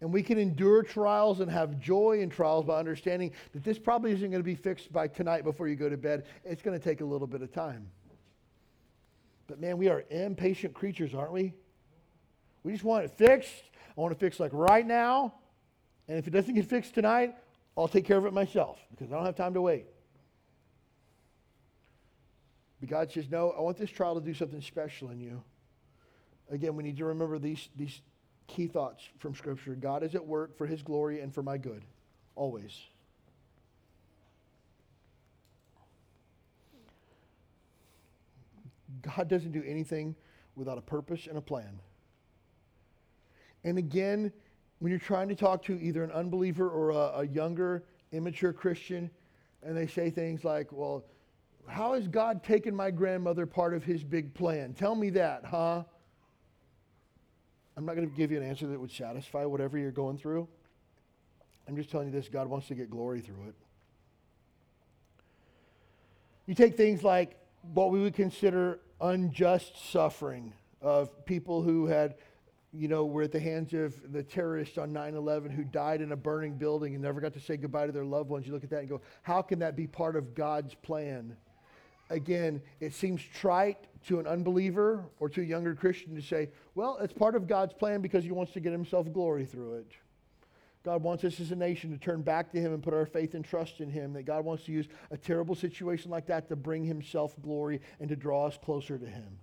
And 0.00 0.12
we 0.12 0.22
can 0.22 0.38
endure 0.38 0.82
trials 0.82 1.40
and 1.40 1.50
have 1.50 1.80
joy 1.80 2.20
in 2.20 2.30
trials 2.30 2.64
by 2.64 2.78
understanding 2.78 3.32
that 3.52 3.64
this 3.64 3.78
probably 3.78 4.12
isn't 4.12 4.30
going 4.30 4.40
to 4.40 4.44
be 4.44 4.54
fixed 4.54 4.92
by 4.92 5.08
tonight 5.08 5.42
before 5.42 5.66
you 5.66 5.74
go 5.74 5.88
to 5.88 5.96
bed. 5.96 6.26
It's 6.44 6.62
going 6.62 6.78
to 6.78 6.82
take 6.82 7.00
a 7.00 7.04
little 7.04 7.26
bit 7.26 7.42
of 7.42 7.52
time. 7.52 7.88
But 9.48 9.60
man, 9.60 9.76
we 9.76 9.88
are 9.88 10.04
impatient 10.10 10.74
creatures, 10.74 11.14
aren't 11.14 11.32
we? 11.32 11.52
We 12.62 12.72
just 12.72 12.84
want 12.84 13.04
it 13.04 13.10
fixed. 13.10 13.64
I 13.96 14.00
want 14.00 14.12
it 14.12 14.20
fixed 14.20 14.38
like 14.38 14.52
right 14.52 14.86
now. 14.86 15.34
And 16.06 16.16
if 16.18 16.26
it 16.28 16.30
doesn't 16.30 16.54
get 16.54 16.66
fixed 16.66 16.94
tonight, 16.94 17.34
I'll 17.76 17.88
take 17.88 18.04
care 18.04 18.18
of 18.18 18.26
it 18.26 18.32
myself 18.32 18.78
because 18.90 19.12
I 19.12 19.16
don't 19.16 19.24
have 19.24 19.36
time 19.36 19.54
to 19.54 19.62
wait. 19.62 19.86
But 22.80 22.88
God 22.88 23.10
says, 23.10 23.28
No, 23.30 23.50
I 23.50 23.60
want 23.60 23.76
this 23.76 23.90
trial 23.90 24.14
to 24.14 24.20
do 24.20 24.34
something 24.34 24.60
special 24.60 25.10
in 25.10 25.20
you. 25.20 25.42
Again, 26.50 26.76
we 26.76 26.82
need 26.82 26.96
to 26.98 27.04
remember 27.04 27.38
these, 27.38 27.68
these 27.76 28.00
key 28.48 28.66
thoughts 28.66 29.08
from 29.18 29.34
Scripture 29.34 29.76
God 29.76 30.02
is 30.02 30.16
at 30.16 30.26
work 30.26 30.58
for 30.58 30.66
His 30.66 30.82
glory 30.82 31.20
and 31.20 31.32
for 31.32 31.42
my 31.42 31.56
good, 31.56 31.84
always. 32.34 32.72
God 39.02 39.28
doesn't 39.28 39.52
do 39.52 39.62
anything 39.64 40.16
without 40.56 40.78
a 40.78 40.82
purpose 40.82 41.28
and 41.28 41.38
a 41.38 41.40
plan. 41.40 41.78
And 43.64 43.78
again, 43.78 44.32
when 44.78 44.90
you're 44.90 44.98
trying 44.98 45.28
to 45.28 45.34
talk 45.34 45.62
to 45.64 45.80
either 45.80 46.02
an 46.02 46.10
unbeliever 46.10 46.68
or 46.68 46.90
a, 46.90 47.20
a 47.20 47.26
younger, 47.26 47.84
immature 48.12 48.52
Christian, 48.52 49.10
and 49.62 49.76
they 49.76 49.86
say 49.86 50.10
things 50.10 50.44
like, 50.44 50.72
Well, 50.72 51.04
how 51.66 51.94
has 51.94 52.08
God 52.08 52.42
taken 52.42 52.74
my 52.74 52.90
grandmother 52.90 53.46
part 53.46 53.74
of 53.74 53.84
his 53.84 54.02
big 54.02 54.32
plan? 54.34 54.72
Tell 54.72 54.94
me 54.94 55.10
that, 55.10 55.44
huh? 55.44 55.84
I'm 57.78 57.86
not 57.86 57.94
going 57.94 58.10
to 58.10 58.16
give 58.16 58.32
you 58.32 58.38
an 58.38 58.42
answer 58.42 58.66
that 58.66 58.80
would 58.80 58.90
satisfy 58.90 59.44
whatever 59.44 59.78
you're 59.78 59.92
going 59.92 60.18
through. 60.18 60.48
I'm 61.68 61.76
just 61.76 61.92
telling 61.92 62.08
you 62.08 62.12
this 62.12 62.28
God 62.28 62.48
wants 62.48 62.66
to 62.66 62.74
get 62.74 62.90
glory 62.90 63.20
through 63.20 63.44
it. 63.46 63.54
You 66.46 66.56
take 66.56 66.76
things 66.76 67.04
like 67.04 67.38
what 67.72 67.92
we 67.92 68.00
would 68.00 68.14
consider 68.14 68.80
unjust 69.00 69.92
suffering 69.92 70.52
of 70.82 71.24
people 71.24 71.62
who 71.62 71.86
had, 71.86 72.16
you 72.72 72.88
know, 72.88 73.06
were 73.06 73.22
at 73.22 73.30
the 73.30 73.38
hands 73.38 73.72
of 73.74 74.12
the 74.12 74.24
terrorists 74.24 74.76
on 74.76 74.92
9 74.92 75.14
11 75.14 75.52
who 75.52 75.62
died 75.62 76.00
in 76.00 76.10
a 76.10 76.16
burning 76.16 76.54
building 76.54 76.94
and 76.94 77.02
never 77.04 77.20
got 77.20 77.32
to 77.34 77.40
say 77.40 77.56
goodbye 77.56 77.86
to 77.86 77.92
their 77.92 78.04
loved 78.04 78.28
ones. 78.28 78.44
You 78.44 78.54
look 78.54 78.64
at 78.64 78.70
that 78.70 78.80
and 78.80 78.88
go, 78.88 79.02
how 79.22 79.40
can 79.40 79.60
that 79.60 79.76
be 79.76 79.86
part 79.86 80.16
of 80.16 80.34
God's 80.34 80.74
plan? 80.74 81.36
Again, 82.10 82.62
it 82.80 82.94
seems 82.94 83.22
trite 83.22 83.86
to 84.06 84.18
an 84.18 84.26
unbeliever 84.26 85.04
or 85.18 85.28
to 85.28 85.42
a 85.42 85.44
younger 85.44 85.74
Christian 85.74 86.14
to 86.14 86.22
say, 86.22 86.50
well, 86.74 86.98
it's 87.00 87.12
part 87.12 87.34
of 87.34 87.46
God's 87.46 87.74
plan 87.74 88.00
because 88.00 88.24
he 88.24 88.30
wants 88.30 88.52
to 88.52 88.60
get 88.60 88.72
himself 88.72 89.12
glory 89.12 89.44
through 89.44 89.74
it. 89.74 89.92
God 90.84 91.02
wants 91.02 91.24
us 91.24 91.38
as 91.40 91.50
a 91.50 91.56
nation 91.56 91.90
to 91.90 91.98
turn 91.98 92.22
back 92.22 92.50
to 92.52 92.58
him 92.58 92.72
and 92.72 92.82
put 92.82 92.94
our 92.94 93.04
faith 93.04 93.34
and 93.34 93.44
trust 93.44 93.80
in 93.80 93.90
him. 93.90 94.14
That 94.14 94.22
God 94.22 94.44
wants 94.44 94.64
to 94.64 94.72
use 94.72 94.86
a 95.10 95.16
terrible 95.16 95.54
situation 95.54 96.10
like 96.10 96.26
that 96.26 96.48
to 96.48 96.56
bring 96.56 96.84
himself 96.84 97.34
glory 97.42 97.80
and 98.00 98.08
to 98.08 98.16
draw 98.16 98.46
us 98.46 98.58
closer 98.64 98.96
to 98.96 99.06
him. 99.06 99.38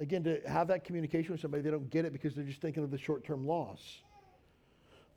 Again, 0.00 0.24
to 0.24 0.40
have 0.46 0.68
that 0.68 0.84
communication 0.84 1.32
with 1.32 1.40
somebody, 1.40 1.62
they 1.62 1.70
don't 1.70 1.88
get 1.88 2.04
it 2.04 2.12
because 2.12 2.34
they're 2.34 2.44
just 2.44 2.60
thinking 2.60 2.82
of 2.82 2.90
the 2.90 2.98
short 2.98 3.24
term 3.24 3.46
loss. 3.46 4.02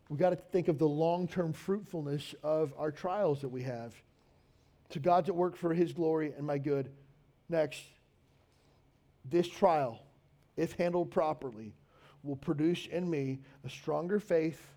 We've 0.09 0.19
got 0.19 0.29
to 0.29 0.35
think 0.35 0.67
of 0.67 0.77
the 0.77 0.87
long 0.87 1.27
term 1.27 1.51
fruitfulness 1.51 2.35
of 2.43 2.73
our 2.77 2.91
trials 2.91 3.41
that 3.41 3.49
we 3.49 3.63
have. 3.63 3.93
To 4.89 4.99
God's 4.99 5.29
at 5.29 5.35
work 5.35 5.55
for 5.57 5.73
his 5.73 5.93
glory 5.93 6.33
and 6.37 6.45
my 6.45 6.57
good. 6.57 6.89
Next, 7.49 7.81
this 9.29 9.47
trial, 9.47 9.99
if 10.55 10.73
handled 10.73 11.11
properly, 11.11 11.73
will 12.23 12.35
produce 12.35 12.87
in 12.87 13.09
me 13.09 13.39
a 13.65 13.69
stronger 13.69 14.19
faith 14.19 14.67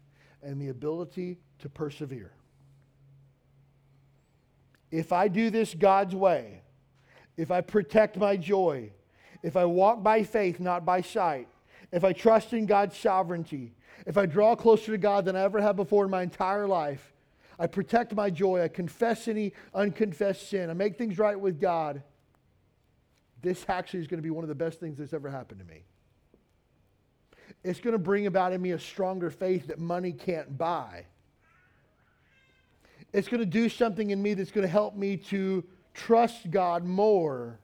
and 0.42 0.60
the 0.60 0.68
ability 0.68 1.38
to 1.60 1.68
persevere. 1.68 2.32
If 4.90 5.12
I 5.12 5.28
do 5.28 5.50
this 5.50 5.74
God's 5.74 6.14
way, 6.14 6.62
if 7.36 7.50
I 7.50 7.60
protect 7.60 8.16
my 8.16 8.36
joy, 8.36 8.90
if 9.42 9.56
I 9.56 9.64
walk 9.64 10.02
by 10.02 10.22
faith, 10.24 10.60
not 10.60 10.84
by 10.84 11.02
sight, 11.02 11.48
if 11.92 12.04
I 12.04 12.12
trust 12.12 12.52
in 12.52 12.66
God's 12.66 12.96
sovereignty, 12.96 13.74
if 14.06 14.16
I 14.16 14.26
draw 14.26 14.56
closer 14.56 14.92
to 14.92 14.98
God 14.98 15.24
than 15.24 15.36
I 15.36 15.42
ever 15.42 15.60
have 15.60 15.76
before 15.76 16.04
in 16.04 16.10
my 16.10 16.22
entire 16.22 16.66
life, 16.66 17.12
I 17.58 17.66
protect 17.66 18.14
my 18.14 18.30
joy, 18.30 18.62
I 18.62 18.68
confess 18.68 19.28
any 19.28 19.52
unconfessed 19.74 20.48
sin, 20.48 20.70
I 20.70 20.74
make 20.74 20.96
things 20.96 21.18
right 21.18 21.38
with 21.38 21.60
God 21.60 22.02
this 23.42 23.64
actually 23.68 24.00
is 24.00 24.06
going 24.06 24.18
to 24.18 24.22
be 24.22 24.30
one 24.30 24.44
of 24.44 24.48
the 24.48 24.54
best 24.54 24.80
things 24.80 24.98
that's 24.98 25.12
ever 25.12 25.30
happened 25.30 25.60
to 25.60 25.66
me. 25.66 25.82
It's 27.64 27.80
going 27.80 27.92
to 27.92 27.98
bring 27.98 28.26
about 28.26 28.52
in 28.52 28.60
me 28.60 28.72
a 28.72 28.78
stronger 28.78 29.30
faith 29.30 29.68
that 29.68 29.78
money 29.78 30.12
can't 30.12 30.56
buy. 30.58 31.06
It's 33.12 33.28
going 33.28 33.40
to 33.40 33.46
do 33.46 33.68
something 33.68 34.10
in 34.10 34.22
me 34.22 34.34
that's 34.34 34.50
going 34.50 34.66
to 34.66 34.70
help 34.70 34.96
me 34.96 35.16
to 35.16 35.64
trust 35.94 36.50
God 36.50 36.84
more. 36.84 37.58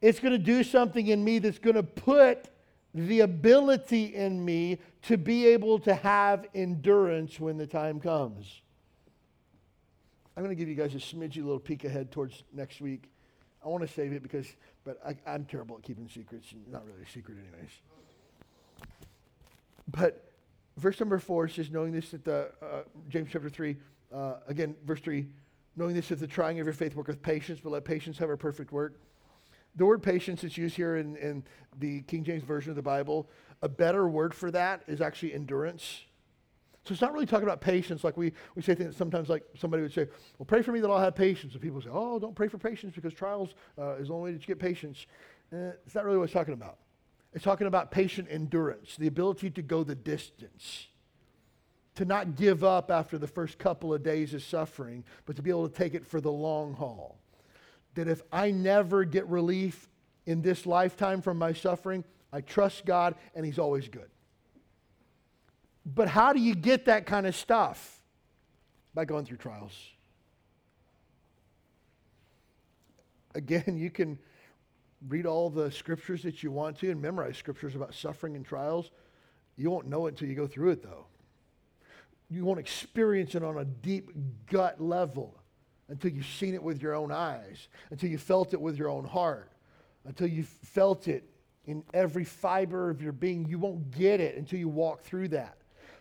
It's 0.00 0.20
going 0.20 0.32
to 0.32 0.38
do 0.38 0.62
something 0.62 1.08
in 1.08 1.22
me 1.22 1.38
that's 1.38 1.58
going 1.58 1.76
to 1.76 1.82
put 1.82 2.48
the 3.06 3.20
ability 3.20 4.14
in 4.14 4.44
me 4.44 4.78
to 5.02 5.16
be 5.16 5.46
able 5.46 5.78
to 5.80 5.94
have 5.94 6.46
endurance 6.54 7.38
when 7.38 7.56
the 7.56 7.66
time 7.66 8.00
comes. 8.00 8.62
I'm 10.36 10.44
going 10.44 10.56
to 10.56 10.58
give 10.58 10.68
you 10.68 10.74
guys 10.74 10.94
a 10.94 10.98
smidgy 10.98 11.36
little 11.36 11.58
peek 11.58 11.84
ahead 11.84 12.12
towards 12.12 12.44
next 12.52 12.80
week. 12.80 13.10
I 13.64 13.68
want 13.68 13.86
to 13.86 13.92
save 13.92 14.12
it 14.12 14.22
because, 14.22 14.46
but 14.84 14.98
I, 15.04 15.34
am 15.34 15.44
terrible 15.44 15.76
at 15.76 15.82
keeping 15.82 16.08
secrets. 16.08 16.54
Not 16.70 16.86
really 16.86 17.02
a 17.02 17.10
secret, 17.10 17.38
anyways. 17.38 17.70
But 19.90 20.32
verse 20.76 21.00
number 21.00 21.18
four 21.18 21.48
says, 21.48 21.70
knowing 21.70 21.92
this 21.92 22.10
that 22.10 22.24
the, 22.24 22.50
uh, 22.62 22.82
James 23.08 23.30
chapter 23.32 23.48
3, 23.48 23.76
uh, 24.14 24.34
again, 24.46 24.76
verse 24.84 25.00
3, 25.00 25.26
knowing 25.76 25.94
this 25.94 26.08
that 26.08 26.20
the 26.20 26.26
trying 26.26 26.60
of 26.60 26.66
your 26.66 26.72
faith 26.72 26.94
worketh 26.94 27.20
patience, 27.20 27.60
but 27.62 27.70
let 27.70 27.84
patience 27.84 28.18
have 28.18 28.30
a 28.30 28.36
perfect 28.36 28.72
work. 28.72 29.00
The 29.76 29.86
word 29.86 30.02
patience 30.02 30.44
is 30.44 30.56
used 30.56 30.76
here 30.76 30.96
in, 30.96 31.16
in 31.16 31.44
the 31.78 32.02
King 32.02 32.24
James 32.24 32.42
Version 32.42 32.70
of 32.70 32.76
the 32.76 32.82
Bible. 32.82 33.28
A 33.62 33.68
better 33.68 34.08
word 34.08 34.34
for 34.34 34.50
that 34.50 34.82
is 34.86 35.00
actually 35.00 35.34
endurance. 35.34 36.04
So 36.84 36.92
it's 36.92 37.02
not 37.02 37.12
really 37.12 37.26
talking 37.26 37.46
about 37.46 37.60
patience 37.60 38.02
like 38.02 38.16
we, 38.16 38.32
we 38.54 38.62
say 38.62 38.74
things 38.74 38.96
sometimes 38.96 39.28
like 39.28 39.44
somebody 39.58 39.82
would 39.82 39.92
say, 39.92 40.06
well, 40.38 40.46
pray 40.46 40.62
for 40.62 40.72
me 40.72 40.80
that 40.80 40.88
I'll 40.88 40.98
have 40.98 41.14
patience. 41.14 41.52
And 41.52 41.62
people 41.62 41.82
say, 41.82 41.90
oh, 41.92 42.18
don't 42.18 42.34
pray 42.34 42.48
for 42.48 42.56
patience 42.56 42.94
because 42.94 43.12
trials 43.12 43.50
uh, 43.78 43.96
is 43.96 44.08
the 44.08 44.14
only 44.14 44.30
way 44.30 44.32
that 44.32 44.40
you 44.40 44.46
get 44.46 44.58
patience. 44.58 45.06
Uh, 45.52 45.72
it's 45.84 45.94
not 45.94 46.04
really 46.04 46.16
what 46.16 46.24
it's 46.24 46.32
talking 46.32 46.54
about. 46.54 46.78
It's 47.34 47.44
talking 47.44 47.66
about 47.66 47.90
patient 47.90 48.28
endurance, 48.30 48.96
the 48.96 49.06
ability 49.06 49.50
to 49.50 49.62
go 49.62 49.84
the 49.84 49.94
distance, 49.94 50.88
to 51.96 52.06
not 52.06 52.36
give 52.36 52.64
up 52.64 52.90
after 52.90 53.18
the 53.18 53.26
first 53.26 53.58
couple 53.58 53.92
of 53.92 54.02
days 54.02 54.32
of 54.32 54.42
suffering, 54.42 55.04
but 55.26 55.36
to 55.36 55.42
be 55.42 55.50
able 55.50 55.68
to 55.68 55.74
take 55.74 55.94
it 55.94 56.06
for 56.06 56.20
the 56.20 56.32
long 56.32 56.72
haul. 56.72 57.18
That 57.98 58.06
if 58.06 58.22
I 58.30 58.52
never 58.52 59.04
get 59.04 59.26
relief 59.26 59.88
in 60.24 60.40
this 60.40 60.66
lifetime 60.66 61.20
from 61.20 61.36
my 61.36 61.52
suffering, 61.52 62.04
I 62.32 62.42
trust 62.42 62.86
God 62.86 63.16
and 63.34 63.44
He's 63.44 63.58
always 63.58 63.88
good. 63.88 64.08
But 65.84 66.06
how 66.06 66.32
do 66.32 66.38
you 66.38 66.54
get 66.54 66.84
that 66.84 67.06
kind 67.06 67.26
of 67.26 67.34
stuff? 67.34 68.00
By 68.94 69.04
going 69.04 69.24
through 69.24 69.38
trials. 69.38 69.72
Again, 73.34 73.76
you 73.76 73.90
can 73.90 74.16
read 75.08 75.26
all 75.26 75.50
the 75.50 75.72
scriptures 75.72 76.22
that 76.22 76.40
you 76.44 76.52
want 76.52 76.78
to 76.78 76.92
and 76.92 77.02
memorize 77.02 77.36
scriptures 77.36 77.74
about 77.74 77.94
suffering 77.94 78.36
and 78.36 78.46
trials. 78.46 78.92
You 79.56 79.70
won't 79.72 79.88
know 79.88 80.06
it 80.06 80.10
until 80.10 80.28
you 80.28 80.36
go 80.36 80.46
through 80.46 80.70
it, 80.70 80.84
though. 80.84 81.06
You 82.30 82.44
won't 82.44 82.60
experience 82.60 83.34
it 83.34 83.42
on 83.42 83.58
a 83.58 83.64
deep 83.64 84.12
gut 84.46 84.80
level 84.80 85.34
until 85.88 86.10
you've 86.10 86.26
seen 86.26 86.54
it 86.54 86.62
with 86.62 86.82
your 86.82 86.94
own 86.94 87.10
eyes, 87.10 87.68
until 87.90 88.10
you 88.10 88.18
felt 88.18 88.52
it 88.52 88.60
with 88.60 88.76
your 88.76 88.88
own 88.88 89.04
heart, 89.04 89.50
until 90.04 90.26
you 90.26 90.42
felt 90.42 91.08
it 91.08 91.24
in 91.66 91.82
every 91.92 92.24
fiber 92.24 92.90
of 92.90 93.02
your 93.02 93.12
being. 93.12 93.46
You 93.46 93.58
won't 93.58 93.90
get 93.90 94.20
it 94.20 94.36
until 94.36 94.58
you 94.58 94.68
walk 94.68 95.02
through 95.02 95.28
that. 95.28 95.56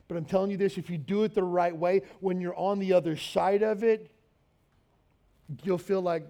But 0.07 0.17
I'm 0.17 0.25
telling 0.25 0.51
you 0.51 0.57
this 0.57 0.77
if 0.77 0.89
you 0.89 0.97
do 0.97 1.23
it 1.23 1.33
the 1.33 1.43
right 1.43 1.75
way, 1.75 2.01
when 2.19 2.39
you're 2.39 2.55
on 2.55 2.79
the 2.79 2.93
other 2.93 3.15
side 3.15 3.63
of 3.63 3.83
it, 3.83 4.09
you'll 5.63 5.77
feel 5.77 6.01
like 6.01 6.25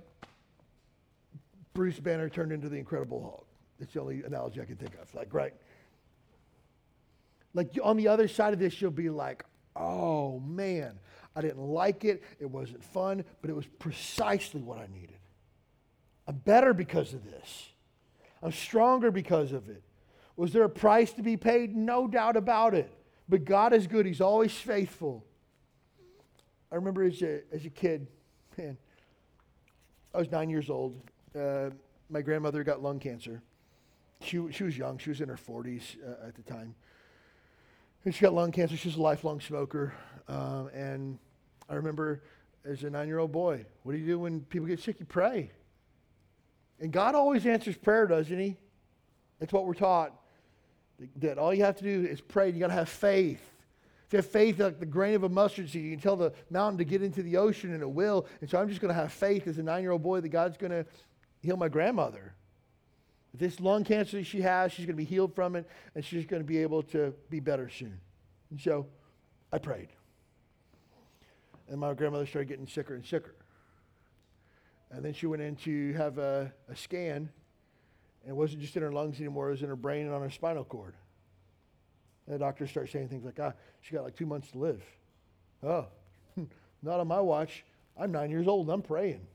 Bruce 1.73 1.99
Banner 1.99 2.29
turned 2.29 2.51
into 2.51 2.69
the 2.69 2.77
Incredible 2.77 3.21
Hulk. 3.21 3.47
That's 3.79 3.93
the 3.93 4.01
only 4.01 4.23
analogy 4.23 4.61
I 4.61 4.65
can 4.65 4.77
think 4.77 4.95
of. 4.99 5.13
Like, 5.13 5.33
right? 5.33 5.53
Like 7.53 7.77
on 7.83 7.97
the 7.97 8.07
other 8.07 8.27
side 8.27 8.53
of 8.53 8.59
this, 8.59 8.81
you'll 8.81 8.91
be 8.91 9.09
like, 9.09 9.45
oh 9.75 10.39
man, 10.39 10.99
I 11.37 11.41
didn't 11.41 11.61
like 11.61 12.03
it. 12.03 12.23
It 12.39 12.49
wasn't 12.49 12.83
fun, 12.83 13.23
but 13.41 13.51
it 13.51 13.55
was 13.55 13.67
precisely 13.77 14.59
what 14.59 14.79
I 14.79 14.87
needed. 14.91 15.19
I'm 16.27 16.37
better 16.37 16.73
because 16.73 17.13
of 17.13 17.23
this. 17.23 17.69
I'm 18.41 18.51
stronger 18.51 19.11
because 19.11 19.51
of 19.51 19.69
it. 19.69 19.83
Was 20.35 20.51
there 20.51 20.63
a 20.63 20.69
price 20.69 21.13
to 21.13 21.21
be 21.21 21.37
paid? 21.37 21.75
No 21.75 22.07
doubt 22.07 22.37
about 22.37 22.73
it. 22.73 22.91
But 23.29 23.45
God 23.45 23.71
is 23.71 23.85
good. 23.85 24.07
He's 24.07 24.19
always 24.19 24.51
faithful. 24.51 25.23
I 26.71 26.75
remember 26.75 27.03
as 27.03 27.21
a, 27.21 27.41
as 27.53 27.65
a 27.65 27.69
kid, 27.69 28.07
man, 28.57 28.75
I 30.11 30.17
was 30.17 30.31
nine 30.31 30.49
years 30.49 30.71
old. 30.71 30.99
Uh, 31.39 31.69
my 32.09 32.21
grandmother 32.21 32.63
got 32.63 32.81
lung 32.81 32.99
cancer. 32.99 33.43
She, 34.21 34.43
she 34.51 34.63
was 34.63 34.75
young. 34.75 34.97
She 34.97 35.11
was 35.11 35.21
in 35.21 35.29
her 35.29 35.37
40s 35.37 35.97
uh, 36.03 36.27
at 36.27 36.33
the 36.33 36.41
time. 36.41 36.73
And 38.05 38.15
she 38.15 38.21
got 38.21 38.33
lung 38.33 38.51
cancer. 38.51 38.75
She 38.75 38.87
was 38.87 38.97
a 38.97 39.01
lifelong 39.01 39.39
smoker. 39.39 39.93
Um, 40.27 40.69
and 40.73 41.19
I 41.69 41.75
remember 41.75 42.21
as 42.65 42.83
a 42.83 42.89
nine 42.89 43.07
year 43.07 43.19
old 43.19 43.31
boy, 43.31 43.65
what 43.83 43.93
do 43.93 43.97
you 43.97 44.05
do 44.05 44.19
when 44.19 44.41
people 44.41 44.67
get 44.67 44.79
sick? 44.79 44.99
You 44.99 45.05
pray. 45.05 45.51
And 46.79 46.91
God 46.91 47.15
always 47.15 47.45
answers 47.45 47.75
prayer, 47.75 48.05
doesn't 48.07 48.39
He? 48.39 48.57
That's 49.39 49.53
what 49.53 49.65
we're 49.65 49.73
taught. 49.73 50.13
That 51.17 51.37
all 51.37 51.53
you 51.53 51.63
have 51.63 51.77
to 51.77 51.83
do 51.83 52.07
is 52.07 52.21
pray. 52.21 52.49
You 52.49 52.59
got 52.59 52.67
to 52.67 52.73
have 52.73 52.89
faith. 52.89 53.41
If 54.07 54.13
you 54.13 54.17
have 54.17 54.25
faith 54.25 54.59
like 54.59 54.79
the 54.79 54.85
grain 54.85 55.15
of 55.15 55.23
a 55.23 55.29
mustard 55.29 55.69
seed, 55.69 55.83
you 55.83 55.91
can 55.91 55.99
tell 55.99 56.15
the 56.15 56.33
mountain 56.49 56.77
to 56.77 56.85
get 56.85 57.03
into 57.03 57.21
the 57.21 57.37
ocean 57.37 57.73
and 57.73 57.81
it 57.81 57.89
will. 57.89 58.25
And 58.39 58.49
so 58.49 58.57
I'm 58.57 58.69
just 58.69 58.79
going 58.79 58.93
to 58.93 58.99
have 58.99 59.11
faith 59.11 59.47
as 59.47 59.57
a 59.57 59.63
nine 59.63 59.81
year 59.81 59.91
old 59.91 60.01
boy 60.01 60.21
that 60.21 60.29
God's 60.29 60.57
going 60.57 60.71
to 60.71 60.85
heal 61.41 61.57
my 61.57 61.67
grandmother. 61.67 62.33
This 63.33 63.59
lung 63.59 63.83
cancer 63.83 64.17
that 64.17 64.25
she 64.25 64.41
has, 64.41 64.71
she's 64.71 64.85
going 64.85 64.95
to 64.95 65.03
be 65.03 65.05
healed 65.05 65.35
from 65.35 65.55
it 65.55 65.67
and 65.93 66.03
she's 66.03 66.25
going 66.25 66.41
to 66.41 66.47
be 66.47 66.59
able 66.59 66.83
to 66.83 67.13
be 67.29 67.39
better 67.39 67.69
soon. 67.69 67.99
And 68.49 68.59
so 68.59 68.87
I 69.51 69.57
prayed. 69.57 69.89
And 71.69 71.79
my 71.79 71.93
grandmother 71.93 72.25
started 72.25 72.47
getting 72.47 72.67
sicker 72.67 72.95
and 72.95 73.05
sicker. 73.05 73.35
And 74.91 75.03
then 75.03 75.13
she 75.13 75.25
went 75.25 75.41
in 75.41 75.55
to 75.57 75.93
have 75.93 76.17
a, 76.17 76.51
a 76.69 76.75
scan 76.75 77.29
and 78.27 78.35
it 78.35 78.37
wasn't 78.37 78.61
just 78.61 78.75
in 78.75 78.83
her 78.83 78.91
lungs 78.91 79.21
anymore, 79.21 79.47
it 79.47 79.51
was 79.51 79.61
in 79.61 79.69
her 79.69 79.75
brain 79.77 80.05
and 80.05 80.13
on 80.13 80.21
her 80.21 80.29
spinal 80.29 80.65
cord. 80.65 80.95
And 82.25 82.35
the 82.35 82.39
doctors 82.39 82.69
start 82.69 82.89
saying 82.89 83.07
things 83.07 83.23
like, 83.23 83.39
ah, 83.41 83.53
she 83.79 83.95
got 83.95 84.03
like 84.03 84.17
two 84.17 84.25
months 84.25 84.51
to 84.51 84.57
live. 84.57 84.83
Oh, 85.63 85.85
not 86.83 86.99
on 86.99 87.07
my 87.07 87.21
watch. 87.21 87.63
I'm 87.97 88.11
nine 88.11 88.29
years 88.29 88.45
old 88.45 88.67
and 88.67 88.73
I'm 88.73 88.81
praying. 88.81 89.25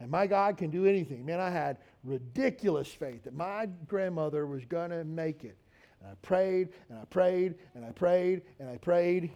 And 0.00 0.10
my 0.10 0.26
God 0.26 0.56
can 0.56 0.70
do 0.70 0.86
anything. 0.86 1.26
Man, 1.26 1.40
I 1.40 1.50
had 1.50 1.76
ridiculous 2.04 2.88
faith 2.88 3.24
that 3.24 3.34
my 3.34 3.68
grandmother 3.86 4.46
was 4.46 4.64
going 4.64 4.90
to 4.90 5.04
make 5.04 5.44
it. 5.44 5.58
And 6.00 6.10
I 6.10 6.14
prayed 6.22 6.70
and 6.88 6.98
I 6.98 7.04
prayed 7.04 7.56
and 7.74 7.84
I 7.84 7.90
prayed 7.90 8.42
and 8.58 8.70
I 8.70 8.78
prayed. 8.78 9.30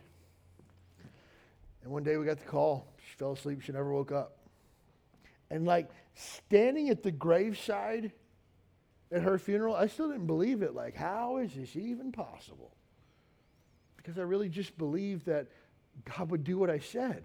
And 1.82 1.92
one 1.92 2.02
day 2.02 2.16
we 2.16 2.24
got 2.24 2.38
the 2.38 2.44
call. 2.44 2.86
She 3.08 3.16
fell 3.16 3.32
asleep. 3.32 3.62
She 3.62 3.72
never 3.72 3.92
woke 3.92 4.12
up. 4.12 4.36
And 5.50 5.66
like 5.66 5.90
standing 6.14 6.90
at 6.90 7.02
the 7.02 7.10
graveside, 7.10 8.12
at 9.12 9.22
her 9.22 9.38
funeral, 9.38 9.74
I 9.74 9.86
still 9.88 10.08
didn't 10.08 10.26
believe 10.26 10.62
it. 10.62 10.74
Like, 10.74 10.94
how 10.94 11.38
is 11.38 11.54
this 11.54 11.74
even 11.76 12.12
possible? 12.12 12.72
Because 13.96 14.18
I 14.18 14.22
really 14.22 14.48
just 14.48 14.78
believed 14.78 15.26
that 15.26 15.48
God 16.04 16.30
would 16.30 16.44
do 16.44 16.58
what 16.58 16.70
I 16.70 16.78
said. 16.78 17.24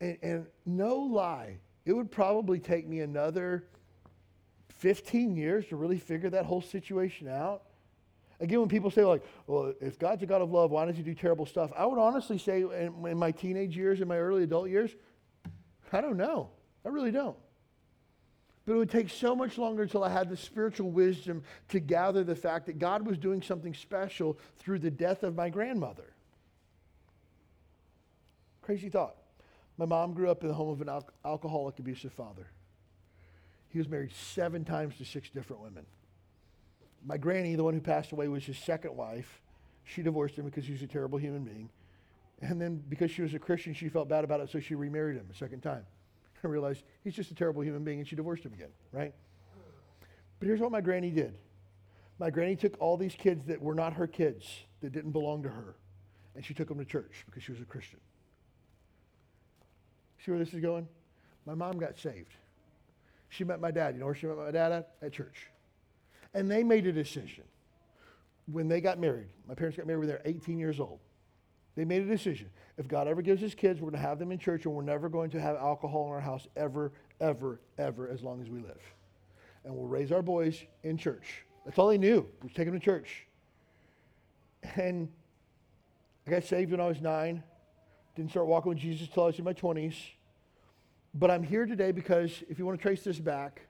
And, 0.00 0.18
and 0.22 0.46
no 0.66 0.96
lie, 0.96 1.58
it 1.84 1.92
would 1.92 2.10
probably 2.10 2.58
take 2.58 2.86
me 2.86 3.00
another 3.00 3.64
15 4.78 5.36
years 5.36 5.66
to 5.68 5.76
really 5.76 5.98
figure 5.98 6.30
that 6.30 6.46
whole 6.46 6.62
situation 6.62 7.28
out. 7.28 7.62
Again, 8.40 8.60
when 8.60 8.68
people 8.68 8.90
say, 8.90 9.04
like, 9.04 9.22
well, 9.46 9.72
if 9.80 9.98
God's 9.98 10.22
a 10.22 10.26
God 10.26 10.42
of 10.42 10.50
love, 10.50 10.70
why 10.70 10.86
does 10.86 10.96
he 10.96 11.02
do 11.02 11.14
terrible 11.14 11.46
stuff? 11.46 11.70
I 11.76 11.86
would 11.86 11.98
honestly 11.98 12.38
say, 12.38 12.62
in, 12.62 13.06
in 13.06 13.16
my 13.16 13.30
teenage 13.30 13.76
years, 13.76 14.00
in 14.00 14.08
my 14.08 14.18
early 14.18 14.42
adult 14.42 14.68
years, 14.68 14.90
I 15.92 16.00
don't 16.00 16.16
know. 16.16 16.50
I 16.84 16.88
really 16.88 17.12
don't. 17.12 17.36
But 18.66 18.74
it 18.74 18.76
would 18.76 18.90
take 18.90 19.10
so 19.10 19.36
much 19.36 19.58
longer 19.58 19.82
until 19.82 20.02
I 20.02 20.08
had 20.08 20.28
the 20.28 20.36
spiritual 20.36 20.90
wisdom 20.90 21.42
to 21.68 21.80
gather 21.80 22.24
the 22.24 22.34
fact 22.34 22.66
that 22.66 22.78
God 22.78 23.06
was 23.06 23.18
doing 23.18 23.42
something 23.42 23.74
special 23.74 24.38
through 24.58 24.78
the 24.78 24.90
death 24.90 25.22
of 25.22 25.34
my 25.34 25.50
grandmother. 25.50 26.14
Crazy 28.62 28.88
thought. 28.88 29.16
My 29.76 29.84
mom 29.84 30.14
grew 30.14 30.30
up 30.30 30.42
in 30.42 30.48
the 30.48 30.54
home 30.54 30.70
of 30.70 30.80
an 30.80 30.88
al- 30.88 31.08
alcoholic, 31.24 31.78
abusive 31.78 32.12
father. 32.12 32.46
He 33.68 33.78
was 33.78 33.88
married 33.88 34.12
seven 34.12 34.64
times 34.64 34.96
to 34.96 35.04
six 35.04 35.28
different 35.28 35.62
women. 35.62 35.84
My 37.04 37.18
granny, 37.18 37.54
the 37.54 37.64
one 37.64 37.74
who 37.74 37.80
passed 37.80 38.12
away, 38.12 38.28
was 38.28 38.44
his 38.44 38.58
second 38.58 38.96
wife. 38.96 39.40
She 39.84 40.02
divorced 40.02 40.36
him 40.36 40.46
because 40.46 40.64
he 40.64 40.72
was 40.72 40.82
a 40.82 40.86
terrible 40.86 41.18
human 41.18 41.44
being. 41.44 41.68
And 42.40 42.60
then 42.60 42.82
because 42.88 43.10
she 43.10 43.22
was 43.22 43.34
a 43.34 43.38
Christian, 43.38 43.74
she 43.74 43.88
felt 43.88 44.08
bad 44.08 44.24
about 44.24 44.40
it, 44.40 44.50
so 44.50 44.58
she 44.60 44.74
remarried 44.74 45.16
him 45.16 45.26
a 45.30 45.36
second 45.36 45.60
time 45.60 45.84
and 46.42 46.50
realized 46.50 46.82
he's 47.02 47.14
just 47.14 47.30
a 47.30 47.34
terrible 47.34 47.62
human 47.62 47.84
being, 47.84 47.98
and 47.98 48.08
she 48.08 48.16
divorced 48.16 48.44
him 48.44 48.52
again, 48.52 48.70
right? 48.92 49.14
But 50.40 50.48
here's 50.48 50.60
what 50.60 50.72
my 50.72 50.80
granny 50.80 51.10
did. 51.10 51.34
My 52.18 52.30
granny 52.30 52.56
took 52.56 52.76
all 52.80 52.96
these 52.96 53.14
kids 53.14 53.44
that 53.46 53.60
were 53.60 53.74
not 53.74 53.92
her 53.94 54.06
kids, 54.06 54.46
that 54.80 54.92
didn't 54.92 55.12
belong 55.12 55.42
to 55.42 55.48
her, 55.48 55.74
and 56.34 56.44
she 56.44 56.54
took 56.54 56.68
them 56.68 56.78
to 56.78 56.84
church 56.84 57.24
because 57.26 57.42
she 57.42 57.52
was 57.52 57.60
a 57.60 57.64
Christian. 57.64 58.00
See 60.24 60.30
where 60.30 60.38
this 60.38 60.54
is 60.54 60.60
going? 60.60 60.88
My 61.44 61.54
mom 61.54 61.78
got 61.78 61.98
saved. 61.98 62.32
She 63.28 63.44
met 63.44 63.60
my 63.60 63.70
dad. 63.70 63.94
You 63.94 64.00
know 64.00 64.06
where 64.06 64.14
she 64.14 64.26
met 64.26 64.38
my 64.38 64.50
dad 64.50 64.72
at? 64.72 64.94
At 65.02 65.12
church. 65.12 65.48
And 66.34 66.50
they 66.50 66.62
made 66.64 66.86
a 66.86 66.92
decision 66.92 67.44
when 68.46 68.68
they 68.68 68.80
got 68.80 68.98
married. 68.98 69.28
My 69.48 69.54
parents 69.54 69.76
got 69.76 69.86
married 69.86 70.00
when 70.00 70.08
they 70.08 70.14
were 70.14 70.22
18 70.24 70.58
years 70.58 70.80
old. 70.80 70.98
They 71.76 71.84
made 71.84 72.02
a 72.02 72.06
decision. 72.06 72.50
If 72.76 72.86
God 72.88 73.08
ever 73.08 73.22
gives 73.22 73.42
us 73.42 73.54
kids, 73.54 73.80
we're 73.80 73.90
going 73.90 74.00
to 74.00 74.06
have 74.06 74.18
them 74.18 74.30
in 74.30 74.38
church, 74.38 74.64
and 74.64 74.74
we're 74.74 74.82
never 74.82 75.08
going 75.08 75.30
to 75.30 75.40
have 75.40 75.56
alcohol 75.56 76.06
in 76.06 76.12
our 76.12 76.20
house 76.20 76.46
ever, 76.56 76.92
ever, 77.20 77.60
ever, 77.78 78.08
as 78.08 78.22
long 78.22 78.40
as 78.40 78.48
we 78.48 78.60
live. 78.60 78.80
And 79.64 79.74
we'll 79.74 79.88
raise 79.88 80.12
our 80.12 80.22
boys 80.22 80.62
in 80.82 80.96
church. 80.96 81.44
That's 81.64 81.78
all 81.78 81.88
they 81.88 81.98
knew. 81.98 82.26
We 82.42 82.50
take 82.50 82.66
them 82.66 82.78
to 82.78 82.84
church. 82.84 83.26
And 84.76 85.08
I 86.26 86.30
got 86.30 86.44
saved 86.44 86.70
when 86.70 86.80
I 86.80 86.86
was 86.86 87.00
nine. 87.00 87.42
Didn't 88.14 88.30
start 88.30 88.46
walking 88.46 88.70
with 88.70 88.78
Jesus 88.78 89.08
until 89.08 89.24
I 89.24 89.26
was 89.26 89.38
in 89.38 89.44
my 89.44 89.52
20s. 89.52 89.94
But 91.14 91.30
I'm 91.30 91.42
here 91.42 91.66
today 91.66 91.92
because 91.92 92.42
if 92.48 92.58
you 92.58 92.66
want 92.66 92.78
to 92.78 92.82
trace 92.82 93.02
this 93.02 93.18
back, 93.18 93.62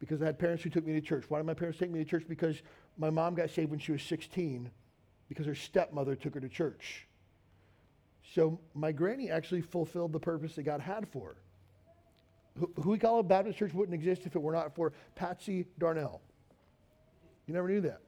because 0.00 0.22
I 0.22 0.26
had 0.26 0.38
parents 0.38 0.64
who 0.64 0.70
took 0.70 0.86
me 0.86 0.94
to 0.94 1.00
church. 1.00 1.24
Why 1.28 1.38
did 1.38 1.46
my 1.46 1.54
parents 1.54 1.78
take 1.78 1.90
me 1.90 2.02
to 2.02 2.08
church? 2.08 2.24
Because 2.26 2.62
my 2.96 3.10
mom 3.10 3.34
got 3.34 3.50
saved 3.50 3.70
when 3.70 3.78
she 3.78 3.92
was 3.92 4.02
16 4.02 4.70
because 5.28 5.46
her 5.46 5.54
stepmother 5.54 6.16
took 6.16 6.34
her 6.34 6.40
to 6.40 6.48
church. 6.48 7.06
So 8.34 8.58
my 8.74 8.92
granny 8.92 9.30
actually 9.30 9.60
fulfilled 9.60 10.12
the 10.12 10.20
purpose 10.20 10.54
that 10.56 10.62
God 10.62 10.80
had 10.80 11.06
for 11.08 11.28
her. 11.28 11.36
Huikala 12.78 13.26
Baptist 13.26 13.58
church 13.58 13.72
wouldn't 13.72 13.94
exist 13.94 14.26
if 14.26 14.34
it 14.34 14.42
were 14.42 14.52
not 14.52 14.74
for 14.74 14.92
Patsy 15.14 15.66
Darnell. 15.78 16.20
You 17.46 17.54
never 17.54 17.68
knew 17.68 17.80
that. 17.82 18.00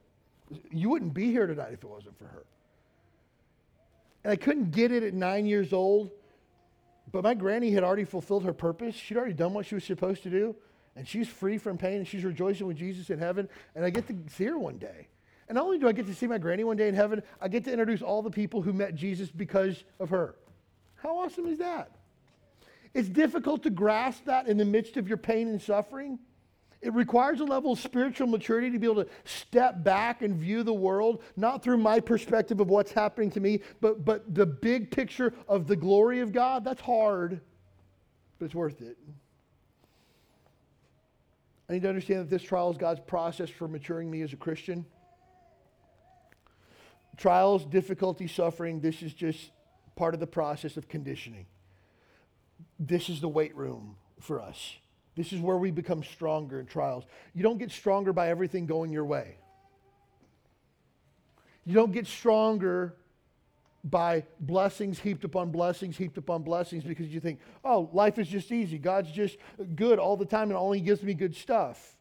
You 0.71 0.91
wouldn't 0.91 1.15
be 1.15 1.31
here 1.31 1.47
tonight 1.47 1.73
if 1.73 1.85
it 1.85 1.89
wasn't 1.89 2.19
for 2.19 2.25
her. 2.25 2.45
And 4.25 4.33
I 4.33 4.37
couldn't 4.37 4.71
get 4.71 4.93
it 4.93 5.03
at 5.03 5.15
nine 5.15 5.47
years 5.47 5.73
old, 5.73 6.11
but 7.11 7.25
my 7.25 7.35
granny 7.35 7.71
had 7.71 7.83
already 7.83 8.05
fulfilled 8.05 8.45
her 8.45 8.53
purpose. 8.53 8.95
She'd 8.95 9.17
already 9.17 9.35
done 9.35 9.53
what 9.55 9.67
she 9.67 9.75
was 9.75 9.85
supposed 9.85 10.23
to 10.25 10.31
do, 10.31 10.55
and 10.97 11.07
she's 11.07 11.29
free 11.29 11.59
from 11.59 11.79
pain, 11.79 11.99
and 11.99 12.07
she's 12.07 12.25
rejoicing 12.25 12.67
with 12.67 12.77
Jesus 12.77 13.11
in 13.11 13.19
heaven. 13.19 13.49
And 13.75 13.85
I 13.85 13.91
get 13.91 14.07
to 14.09 14.17
see 14.29 14.45
her 14.45 14.59
one 14.59 14.79
day. 14.79 15.09
And 15.49 15.57
not 15.57 15.65
only 15.65 15.79
do 15.79 15.89
I 15.89 15.93
get 15.93 16.07
to 16.07 16.15
see 16.15 16.27
my 16.27 16.39
granny 16.39 16.65
one 16.65 16.77
day 16.77 16.89
in 16.89 16.95
heaven, 16.95 17.23
I 17.41 17.49
get 17.49 17.65
to 17.65 17.71
introduce 17.71 18.03
all 18.03 18.23
the 18.23 18.31
people 18.31 18.63
who 18.63 18.73
met 18.73 18.95
Jesus 18.95 19.31
because 19.31 19.85
of 19.99 20.11
her. 20.11 20.37
How 20.97 21.19
awesome 21.19 21.47
is 21.47 21.59
that? 21.59 21.91
It's 22.95 23.09
difficult 23.09 23.63
to 23.65 23.71
grasp 23.71 24.25
that 24.27 24.47
in 24.47 24.57
the 24.57 24.65
midst 24.65 24.97
of 24.97 25.09
your 25.09 25.17
pain 25.17 25.49
and 25.49 25.61
suffering. 25.61 26.19
It 26.83 26.93
requires 26.95 27.41
a 27.41 27.45
level 27.45 27.73
of 27.73 27.79
spiritual 27.79 28.27
maturity 28.27 28.71
to 28.71 28.79
be 28.79 28.87
able 28.87 29.05
to 29.05 29.11
step 29.25 29.85
back 29.85 30.23
and 30.23 30.35
view 30.35 30.63
the 30.63 30.73
world, 30.73 31.23
not 31.37 31.63
through 31.63 31.79
my 31.79 32.01
perspective 32.01 32.59
of 32.61 32.69
what's 32.69 32.91
happening 32.91 33.31
to 33.31 33.41
me, 33.41 33.61
but, 33.81 34.05
but 34.05 34.35
the 34.35 34.47
big 34.47 34.91
picture 34.91 35.33
of 35.49 35.69
the 35.69 35.77
glory 35.77 36.21
of 36.21 36.33
God. 36.33 36.65
That's 36.65 36.81
hard, 36.81 37.41
but 38.39 38.47
it's 38.47 38.55
worth 38.55 38.83
it. 38.83 38.99
I 41.69 41.75
need 41.75 41.83
to 41.83 41.89
understand 41.89 42.21
that 42.21 42.31
this 42.31 42.43
trial 42.43 42.71
is 42.71 42.77
God's 42.77 43.01
process 43.01 43.51
for 43.51 43.69
maturing 43.69 44.11
me 44.11 44.23
as 44.23 44.33
a 44.33 44.37
Christian. 44.37 44.85
Trials, 47.17 47.65
difficulty, 47.65 48.27
suffering, 48.27 48.81
this 48.81 49.03
is 49.03 49.13
just 49.13 49.51
part 49.97 50.15
of 50.15 50.21
the 50.21 50.27
process 50.27 50.77
of 50.77 50.89
conditioning. 50.89 51.47
This 52.79 53.09
is 53.09 53.21
the 53.21 53.29
weight 53.29 53.55
room 53.57 53.97
for 54.21 54.41
us. 54.41 54.77
This 55.15 55.33
is 55.33 55.41
where 55.41 55.59
we 55.59 55.71
become 55.71 56.03
stronger 56.03 56.59
in 56.59 56.67
trials. 56.67 57.05
You 57.35 57.43
don't 57.43 57.59
get 57.59 57.71
stronger 57.71 58.13
by 58.13 58.31
everything 58.31 58.67
going 58.67 58.91
your 58.91 59.05
way. 59.05 59.37
You 61.65 61.75
don't 61.75 61.93
get 61.93 62.07
stronger 62.07 62.97
by 63.85 64.25
blessings 64.39 65.01
heaped 65.01 65.25
upon 65.25 65.51
blessings 65.51 65.97
heaped 65.97 66.17
upon 66.17 66.43
blessings 66.43 66.85
because 66.85 67.09
you 67.09 67.21
think, 67.21 67.41
oh, 67.65 67.91
life 67.93 68.19
is 68.19 68.29
just 68.29 68.53
easy. 68.53 68.79
God's 68.79 69.11
just 69.11 69.37
good 69.75 69.99
all 69.99 70.17
the 70.17 70.25
time 70.25 70.51
and 70.51 70.57
only 70.57 70.81
gives 70.81 71.03
me 71.03 71.15
good 71.15 71.35
stuff. 71.35 71.97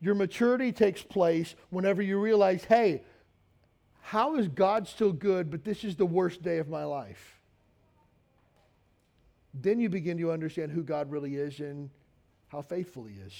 Your 0.00 0.14
maturity 0.14 0.72
takes 0.72 1.02
place 1.02 1.54
whenever 1.70 2.02
you 2.02 2.18
realize, 2.18 2.64
hey, 2.64 3.02
how 4.00 4.36
is 4.36 4.48
God 4.48 4.88
still 4.88 5.12
good, 5.12 5.50
but 5.50 5.64
this 5.64 5.84
is 5.84 5.94
the 5.94 6.06
worst 6.06 6.42
day 6.42 6.58
of 6.58 6.68
my 6.68 6.84
life? 6.84 7.40
Then 9.54 9.78
you 9.78 9.88
begin 9.88 10.18
to 10.18 10.32
understand 10.32 10.72
who 10.72 10.82
God 10.82 11.10
really 11.10 11.36
is 11.36 11.60
and 11.60 11.90
how 12.48 12.62
faithful 12.62 13.04
He 13.04 13.14
is. 13.14 13.32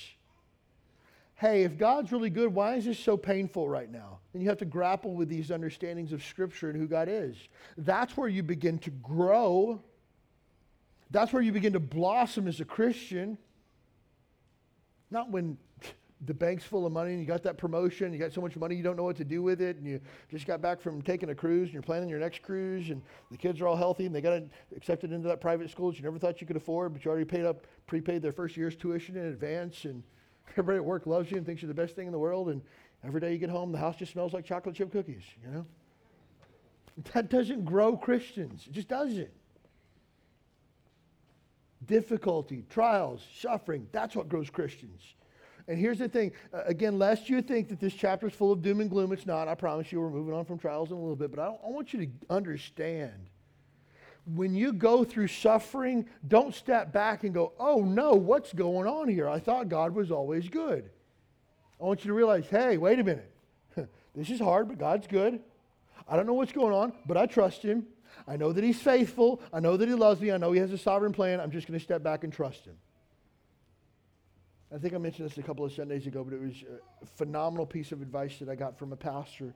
Hey, 1.37 1.65
if 1.65 1.77
God's 1.77 2.13
really 2.13 2.31
good, 2.31 2.55
why 2.55 2.77
is 2.77 2.85
this 2.85 2.99
so 2.99 3.17
painful 3.17 3.69
right 3.69 3.91
now? 3.91 4.21
Then 4.33 4.43
you 4.43 4.49
have 4.49 4.59
to 4.59 4.65
grapple 4.65 5.15
with 5.15 5.29
these 5.29 5.51
understandings 5.51 6.13
of 6.13 6.23
Scripture 6.23 6.71
and 6.71 6.79
who 6.79 6.87
God 6.87 7.09
is. 7.09 7.37
That's 7.77 8.17
where 8.17 8.29
you 8.29 8.43
begin 8.43 8.79
to 8.81 8.91
grow. 8.91 9.83
That's 11.11 11.33
where 11.33 11.43
you 11.43 11.53
begin 11.53 11.73
to 11.73 11.81
blossom 11.81 12.47
as 12.47 12.61
a 12.61 12.65
Christian. 12.65 13.37
Not 15.11 15.31
when 15.31 15.59
the 16.25 16.33
bank's 16.33 16.63
full 16.63 16.87
of 16.87 16.93
money 16.93 17.11
and 17.11 17.21
you 17.21 17.27
got 17.27 17.43
that 17.43 17.59
promotion, 17.59 18.13
you 18.13 18.19
got 18.19 18.33
so 18.33 18.41
much 18.41 18.57
money 18.57 18.77
you 18.77 18.83
don't 18.83 18.97
know 18.97 19.03
what 19.03 19.17
to 19.17 19.25
do 19.25 19.43
with 19.43 19.61
it, 19.61 19.77
and 19.77 19.87
you 19.87 20.01
just 20.31 20.47
got 20.47 20.63
back 20.63 20.81
from 20.81 21.03
taking 21.03 21.31
a 21.31 21.35
cruise 21.35 21.65
and 21.65 21.73
you're 21.73 21.83
planning 21.83 22.09
your 22.09 22.21
next 22.21 22.43
cruise, 22.43 22.91
and 22.91 23.03
the 23.33 23.37
kids 23.37 23.61
are 23.61 23.67
all 23.67 23.77
healthy 23.77 24.07
and 24.07 24.15
they 24.15 24.21
got 24.21 24.41
accepted 24.77 25.11
into 25.11 25.27
that 25.27 25.41
private 25.41 25.69
school 25.69 25.91
that 25.91 25.99
you 25.99 26.05
never 26.05 26.19
thought 26.19 26.41
you 26.41 26.47
could 26.47 26.57
afford, 26.57 26.93
but 26.93 27.05
you 27.05 27.11
already 27.11 27.25
paid 27.25 27.45
up, 27.45 27.67
prepaid 27.89 28.23
their 28.23 28.33
first 28.33 28.57
year's 28.57 28.77
tuition 28.77 29.17
in 29.17 29.25
advance, 29.27 29.85
and 29.85 30.05
everybody 30.51 30.77
at 30.77 30.85
work 30.85 31.07
loves 31.07 31.31
you 31.31 31.37
and 31.37 31.47
thinks 31.47 31.63
you're 31.63 31.69
the 31.69 31.75
best 31.75 31.95
thing 31.95 32.07
in 32.07 32.13
the 32.13 32.19
world, 32.19 32.49
and 32.49 32.61
every 33.05 33.21
day 33.21 33.33
you 33.33 33.39
get 33.39 33.51
home, 33.51 33.73
the 33.73 33.79
house 33.79 33.97
just 33.97 34.13
smells 34.13 34.33
like 34.33 34.45
chocolate 34.45 34.75
chip 34.75 34.93
cookies, 34.93 35.25
you 35.43 35.51
know? 35.51 35.67
That 37.15 37.31
doesn't 37.31 37.65
grow 37.65 37.97
Christians. 37.97 38.67
It 38.67 38.73
just 38.73 38.89
doesn't. 38.89 39.31
Difficulty, 41.87 42.65
trials, 42.69 43.23
suffering, 43.35 43.89
that's 43.93 44.15
what 44.15 44.29
grows 44.29 44.51
Christians. 44.51 45.15
And 45.69 45.79
here's 45.79 45.99
the 45.99 46.09
thing 46.09 46.33
uh, 46.53 46.63
again, 46.67 46.99
lest 46.99 47.29
you 47.29 47.41
think 47.41 47.69
that 47.69 47.81
this 47.81 47.95
chapter 47.95 48.27
is 48.27 48.35
full 48.35 48.53
of 48.53 48.63
doom 48.63 48.81
and 48.81 48.91
gloom, 48.91 49.13
it's 49.13 49.27
not. 49.27 49.49
I 49.49 49.55
promise 49.55 49.91
you, 49.91 50.01
we're 50.01 50.11
moving 50.11 50.35
on 50.35 50.45
from 50.45 50.59
trials 50.59 50.91
in 50.91 50.97
a 50.97 51.01
little 51.01 51.17
bit. 51.17 51.31
But 51.31 51.41
I, 51.41 51.47
I 51.47 51.71
want 51.71 51.93
you 51.93 52.07
to 52.07 52.13
understand 52.31 53.29
when 54.25 54.55
you 54.55 54.73
go 54.73 55.05
through 55.05 55.29
suffering, 55.29 56.07
don't 56.27 56.55
step 56.55 56.93
back 56.93 57.25
and 57.25 57.35
go, 57.35 57.53
oh 57.59 57.83
no, 57.83 58.13
what's 58.13 58.53
going 58.53 58.87
on 58.87 59.09
here? 59.09 59.29
I 59.29 59.39
thought 59.39 59.69
God 59.69 59.95
was 59.95 60.11
always 60.11 60.49
good. 60.49 60.91
I 61.81 61.85
want 61.85 62.05
you 62.05 62.09
to 62.09 62.15
realize, 62.15 62.47
hey, 62.47 62.77
wait 62.77 63.01
a 63.01 63.05
minute. 63.05 63.33
this 64.15 64.31
is 64.31 64.39
hard, 64.39 64.69
but 64.69 64.79
God's 64.79 65.07
good. 65.09 65.41
I 66.09 66.17
don't 66.17 66.27
know 66.27 66.35
what's 66.35 66.53
going 66.53 66.73
on, 66.73 66.93
but 67.07 67.17
I 67.17 67.27
trust 67.27 67.63
Him. 67.63 67.87
I 68.29 68.37
know 68.37 68.53
that 68.53 68.63
He's 68.63 68.81
faithful. 68.81 69.41
I 69.53 69.59
know 69.59 69.77
that 69.77 69.89
He 69.89 69.95
loves 69.95 70.21
me. 70.21 70.31
I 70.31 70.37
know 70.37 70.53
He 70.53 70.61
has 70.61 70.73
a 70.73 70.79
sovereign 70.79 71.13
plan. 71.13 71.41
I'm 71.41 71.51
just 71.51 71.67
going 71.67 71.79
to 71.79 71.85
step 71.85 72.03
back 72.03 72.23
and 72.23 72.33
trust 72.33 72.65
Him. 72.65 72.77
I 74.75 74.79
think 74.79 74.95
I 74.95 74.99
mentioned 74.99 75.29
this 75.29 75.37
a 75.37 75.43
couple 75.43 75.65
of 75.65 75.73
Sundays 75.73 76.07
ago, 76.07 76.25
but 76.25 76.33
it 76.33 76.41
was 76.41 76.65
a 77.03 77.07
phenomenal 77.07 77.67
piece 77.67 77.93
of 77.93 78.01
advice 78.01 78.39
that 78.39 78.49
I 78.49 78.55
got 78.55 78.79
from 78.79 78.93
a 78.93 78.97
pastor 78.97 79.53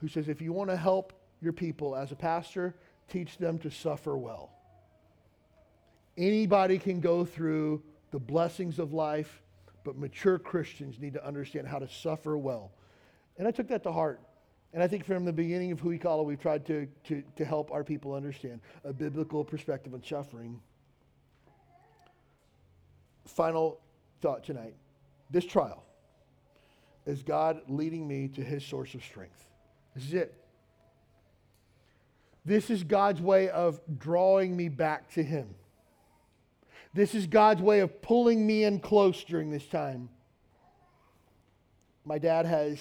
who 0.00 0.08
says 0.08 0.28
if 0.28 0.42
you 0.42 0.52
want 0.52 0.70
to 0.70 0.76
help 0.76 1.12
your 1.40 1.52
people 1.52 1.96
as 1.96 2.12
a 2.12 2.16
pastor, 2.16 2.76
teach 3.08 3.38
them 3.38 3.58
to 3.60 3.70
suffer 3.70 4.16
well. 4.16 4.50
Anybody 6.16 6.78
can 6.78 7.00
go 7.00 7.24
through 7.24 7.82
the 8.10 8.18
blessings 8.18 8.78
of 8.78 8.92
life, 8.92 9.42
but 9.84 9.96
mature 9.96 10.38
Christians 10.38 11.00
need 11.00 11.14
to 11.14 11.26
understand 11.26 11.66
how 11.66 11.78
to 11.78 11.88
suffer 11.88 12.36
well. 12.36 12.72
And 13.38 13.48
I 13.48 13.50
took 13.50 13.68
that 13.68 13.82
to 13.84 13.92
heart. 13.92 14.20
And 14.74 14.82
I 14.82 14.88
think 14.88 15.04
from 15.04 15.24
the 15.24 15.32
beginning 15.32 15.72
of 15.72 15.82
Huikala, 15.82 16.24
we've 16.24 16.40
tried 16.40 16.64
to, 16.66 16.86
to, 17.04 17.22
to 17.36 17.44
help 17.44 17.70
our 17.72 17.84
people 17.84 18.14
understand 18.14 18.60
a 18.84 18.92
biblical 18.92 19.44
perspective 19.44 19.92
on 19.92 20.02
suffering. 20.02 20.60
Final 23.26 23.80
thought 24.20 24.44
tonight. 24.44 24.74
This 25.30 25.44
trial 25.44 25.84
is 27.06 27.22
God 27.22 27.62
leading 27.68 28.06
me 28.06 28.28
to 28.28 28.42
his 28.42 28.64
source 28.64 28.94
of 28.94 29.02
strength. 29.02 29.48
This 29.94 30.04
is 30.04 30.14
it. 30.14 30.41
This 32.44 32.70
is 32.70 32.82
God's 32.82 33.20
way 33.20 33.48
of 33.48 33.80
drawing 33.98 34.56
me 34.56 34.68
back 34.68 35.12
to 35.14 35.22
him. 35.22 35.54
This 36.94 37.14
is 37.14 37.26
God's 37.26 37.62
way 37.62 37.80
of 37.80 38.02
pulling 38.02 38.46
me 38.46 38.64
in 38.64 38.80
close 38.80 39.24
during 39.24 39.50
this 39.50 39.66
time. 39.66 40.08
My 42.04 42.18
dad 42.18 42.46
has 42.46 42.78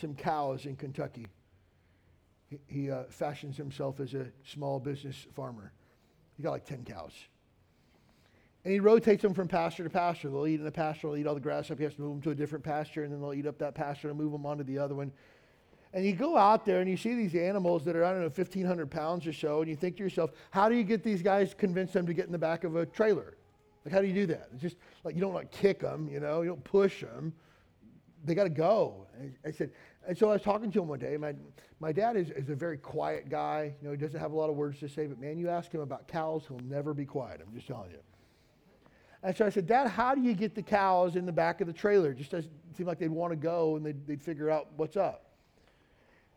some 0.00 0.14
cows 0.14 0.66
in 0.66 0.76
Kentucky. 0.76 1.26
He, 2.50 2.58
he 2.66 2.90
uh, 2.90 3.04
fashions 3.08 3.56
himself 3.56 4.00
as 4.00 4.14
a 4.14 4.26
small 4.44 4.80
business 4.80 5.26
farmer. 5.34 5.72
He 6.36 6.42
got 6.42 6.50
like 6.50 6.66
10 6.66 6.84
cows. 6.84 7.12
And 8.64 8.72
he 8.72 8.80
rotates 8.80 9.22
them 9.22 9.34
from 9.34 9.46
pasture 9.46 9.84
to 9.84 9.90
pasture. 9.90 10.28
They'll 10.28 10.46
eat 10.46 10.60
in 10.60 10.66
a 10.66 10.70
pasture, 10.70 11.08
they'll 11.08 11.16
eat 11.16 11.26
all 11.26 11.34
the 11.34 11.40
grass 11.40 11.70
up. 11.70 11.78
He 11.78 11.84
has 11.84 11.94
to 11.94 12.00
move 12.00 12.14
them 12.14 12.22
to 12.22 12.30
a 12.30 12.34
different 12.34 12.64
pasture, 12.64 13.04
and 13.04 13.12
then 13.12 13.20
they'll 13.20 13.34
eat 13.34 13.46
up 13.46 13.58
that 13.58 13.74
pasture 13.74 14.08
and 14.08 14.18
move 14.18 14.32
them 14.32 14.46
onto 14.46 14.64
the 14.64 14.78
other 14.78 14.94
one. 14.94 15.12
And 15.94 16.04
you 16.04 16.12
go 16.12 16.36
out 16.36 16.66
there 16.66 16.80
and 16.80 16.90
you 16.90 16.96
see 16.96 17.14
these 17.14 17.36
animals 17.36 17.84
that 17.84 17.94
are, 17.94 18.04
I 18.04 18.10
don't 18.10 18.20
know, 18.20 18.26
1,500 18.26 18.90
pounds 18.90 19.28
or 19.28 19.32
so, 19.32 19.60
and 19.60 19.70
you 19.70 19.76
think 19.76 19.96
to 19.98 20.02
yourself, 20.02 20.32
how 20.50 20.68
do 20.68 20.74
you 20.74 20.82
get 20.82 21.04
these 21.04 21.22
guys, 21.22 21.54
convince 21.54 21.92
them 21.92 22.04
to 22.06 22.12
get 22.12 22.26
in 22.26 22.32
the 22.32 22.38
back 22.38 22.64
of 22.64 22.74
a 22.74 22.84
trailer? 22.84 23.36
Like, 23.84 23.94
how 23.94 24.00
do 24.00 24.08
you 24.08 24.12
do 24.12 24.26
that? 24.26 24.48
It's 24.52 24.60
just 24.60 24.76
like 25.04 25.14
you 25.14 25.20
don't 25.20 25.34
like 25.34 25.52
kick 25.52 25.78
them, 25.78 26.08
you 26.08 26.18
know, 26.18 26.42
you 26.42 26.48
don't 26.48 26.64
push 26.64 27.00
them. 27.00 27.32
They 28.24 28.34
got 28.34 28.44
to 28.44 28.50
go. 28.50 29.06
And 29.20 29.34
I 29.46 29.52
said, 29.52 29.70
and 30.08 30.18
so 30.18 30.30
I 30.30 30.32
was 30.32 30.42
talking 30.42 30.72
to 30.72 30.82
him 30.82 30.88
one 30.88 30.98
day. 30.98 31.16
My, 31.16 31.32
my 31.78 31.92
dad 31.92 32.16
is, 32.16 32.30
is 32.30 32.50
a 32.50 32.56
very 32.56 32.78
quiet 32.78 33.28
guy. 33.28 33.74
You 33.80 33.86
know, 33.86 33.92
he 33.92 33.96
doesn't 33.96 34.18
have 34.18 34.32
a 34.32 34.36
lot 34.36 34.50
of 34.50 34.56
words 34.56 34.80
to 34.80 34.88
say, 34.88 35.06
but 35.06 35.20
man, 35.20 35.38
you 35.38 35.48
ask 35.48 35.72
him 35.72 35.80
about 35.80 36.08
cows, 36.08 36.42
he'll 36.48 36.58
never 36.64 36.92
be 36.92 37.04
quiet. 37.04 37.40
I'm 37.46 37.54
just 37.54 37.68
telling 37.68 37.92
you. 37.92 37.98
And 39.22 39.36
so 39.36 39.46
I 39.46 39.48
said, 39.48 39.66
Dad, 39.66 39.88
how 39.88 40.14
do 40.14 40.22
you 40.22 40.34
get 40.34 40.56
the 40.56 40.62
cows 40.62 41.14
in 41.14 41.24
the 41.24 41.32
back 41.32 41.60
of 41.60 41.68
the 41.68 41.72
trailer? 41.72 42.10
It 42.10 42.18
just 42.18 42.32
doesn't 42.32 42.52
seem 42.76 42.86
like 42.86 42.98
they'd 42.98 43.08
want 43.08 43.30
to 43.32 43.36
go 43.36 43.76
and 43.76 43.86
they'd, 43.86 44.06
they'd 44.06 44.22
figure 44.22 44.50
out 44.50 44.68
what's 44.76 44.96
up. 44.96 45.23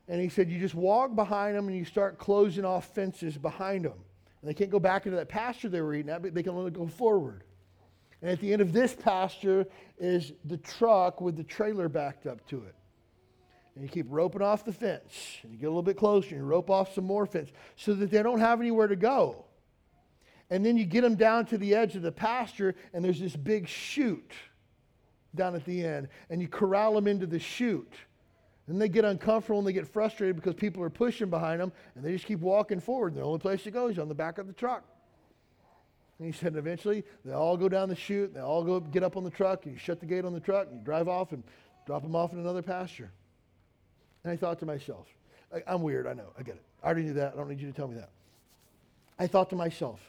And 0.08 0.22
he 0.22 0.30
said, 0.30 0.50
You 0.50 0.60
just 0.60 0.76
walk 0.76 1.16
behind 1.16 1.58
them 1.58 1.68
and 1.68 1.78
you 1.78 1.86
start 1.86 2.18
closing 2.18 2.66
off 2.66 2.94
fences 2.94 3.38
behind 3.38 3.86
them. 3.86 4.00
And 4.42 4.50
they 4.50 4.54
can't 4.54 4.70
go 4.70 4.80
back 4.80 5.06
into 5.06 5.18
that 5.18 5.30
pasture 5.30 5.70
they 5.70 5.82
were 5.82 5.94
eating 5.94 6.12
at, 6.12 6.22
but 6.22 6.34
they 6.34 6.44
can 6.44 6.54
only 6.54 6.72
go 6.72 6.88
forward. 6.88 7.44
And 8.22 8.32
at 8.32 8.40
the 8.40 8.52
end 8.52 8.62
of 8.62 8.74
this 8.74 8.94
pasture 8.94 9.66
is 10.00 10.34
the 10.46 10.58
truck 10.58 11.22
with 11.22 11.36
the 11.36 11.44
trailer 11.44 11.90
backed 11.90 12.26
up 12.26 12.48
to 12.50 12.64
it. 12.64 12.76
And 13.76 13.84
you 13.84 13.90
keep 13.90 14.08
roping 14.10 14.42
off 14.42 14.66
the 14.66 14.74
fence. 14.74 15.38
And 15.44 15.52
you 15.52 15.60
get 15.60 15.68
a 15.68 15.70
little 15.70 15.84
bit 15.84 15.98
closer 15.98 16.30
and 16.30 16.40
you 16.40 16.44
rope 16.44 16.70
off 16.70 16.96
some 16.96 17.04
more 17.04 17.26
fence 17.26 17.52
so 17.76 17.94
that 17.94 18.10
they 18.10 18.24
don't 18.24 18.40
have 18.40 18.60
anywhere 18.60 18.88
to 18.88 18.96
go. 18.96 19.46
And 20.50 20.66
then 20.66 20.78
you 20.78 20.86
get 20.86 21.02
them 21.02 21.16
down 21.16 21.46
to 21.48 21.58
the 21.58 21.76
edge 21.76 21.96
of 21.96 22.02
the 22.02 22.12
pasture, 22.12 22.74
and 22.94 23.04
there's 23.04 23.20
this 23.20 23.36
big 23.36 23.68
chute 23.68 24.32
down 25.36 25.56
at 25.56 25.66
the 25.66 25.84
end, 25.84 26.08
and 26.30 26.42
you 26.42 26.48
corral 26.48 26.94
them 26.94 27.06
into 27.06 27.28
the 27.28 27.40
chute. 27.40 27.94
And 28.68 28.82
they 28.82 28.90
get 28.90 29.06
uncomfortable 29.06 29.60
and 29.60 29.68
they 29.68 29.74
get 29.74 29.88
frustrated 29.88 30.36
because 30.36 30.54
people 30.54 30.84
are 30.84 30.90
pushing 30.90 31.30
behind 31.30 31.62
them, 31.62 31.72
and 31.96 32.04
they 32.04 32.12
just 32.12 32.26
keep 32.26 32.40
walking 32.40 32.80
forward. 32.80 33.14
And 33.14 33.22
the 33.22 33.26
only 33.26 33.40
place 33.40 33.64
to 33.64 33.72
go 33.72 33.88
is 33.88 33.98
on 33.98 34.10
the 34.10 34.16
back 34.16 34.38
of 34.38 34.48
the 34.48 34.54
truck. 34.54 34.84
And 36.20 36.26
he 36.26 36.38
said, 36.38 36.56
eventually, 36.56 37.04
they 37.24 37.32
all 37.32 37.56
go 37.56 37.70
down 37.70 37.90
the 37.90 37.96
chute, 37.96 38.34
they 38.34 38.40
all 38.40 38.64
go 38.64 38.80
get 38.80 39.04
up 39.04 39.16
on 39.16 39.24
the 39.24 39.30
truck, 39.30 39.66
and 39.66 39.74
you 39.74 39.80
shut 39.80 40.00
the 40.00 40.06
gate 40.06 40.26
on 40.26 40.34
the 40.34 40.40
truck, 40.40 40.68
and 40.68 40.80
you 40.80 40.84
drive 40.84 41.08
off 41.08 41.32
and 41.32 41.44
drop 41.86 42.02
them 42.02 42.16
off 42.16 42.34
in 42.34 42.40
another 42.40 42.62
pasture. 42.62 43.12
And 44.24 44.34
I 44.34 44.36
thought 44.36 44.60
to 44.60 44.66
myself, 44.66 45.08
I'm 45.66 45.82
weird, 45.82 46.08
I 46.08 46.14
know, 46.14 46.34
I 46.38 46.44
get 46.44 46.56
it. 46.56 46.64
I 46.84 46.88
already 46.88 47.04
knew 47.04 47.14
that. 47.14 47.34
I 47.34 47.38
don't 47.38 47.48
need 47.48 47.62
you 47.62 47.68
to 47.68 47.74
tell 47.74 47.88
me 47.88 47.96
that. 47.96 48.10
I 49.18 49.28
thought 49.28 49.50
to 49.52 49.56
myself, 49.56 50.02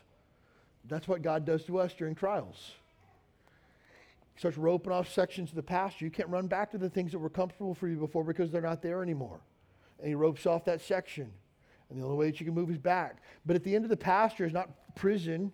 that's 0.89 1.07
what 1.07 1.23
God 1.23 1.45
does 1.45 1.65
to 1.65 1.79
us 1.79 1.93
during 1.93 2.15
trials. 2.15 2.73
Starts 4.39 4.57
roping 4.57 4.93
off 4.93 5.13
sections 5.13 5.51
of 5.51 5.57
the 5.57 5.63
pasture. 5.65 6.05
You 6.05 6.13
can't 6.13 6.29
run 6.29 6.47
back 6.47 6.71
to 6.71 6.79
the 6.79 6.89
things 6.89 7.11
that 7.11 7.19
were 7.19 7.29
comfortable 7.29 7.75
for 7.75 7.89
you 7.89 7.97
before 7.97 8.23
because 8.23 8.53
they're 8.53 8.63
not 8.63 8.83
there 8.83 9.03
anymore. 9.03 9.41
And 9.99 10.09
he 10.09 10.15
ropes 10.15 10.47
off 10.47 10.65
that 10.67 10.81
section. 10.81 11.33
And 11.91 11.99
the 11.99 12.05
only 12.05 12.17
way 12.17 12.27
that 12.31 12.39
you 12.39 12.47
can 12.47 12.55
move 12.55 12.71
is 12.71 12.79
back. 12.79 13.21
But 13.45 13.57
at 13.57 13.65
the 13.65 13.75
end 13.75 13.85
of 13.85 13.89
the 13.89 13.97
pasture 13.97 14.47
is 14.47 14.53
not 14.53 14.95
prison. 14.95 15.51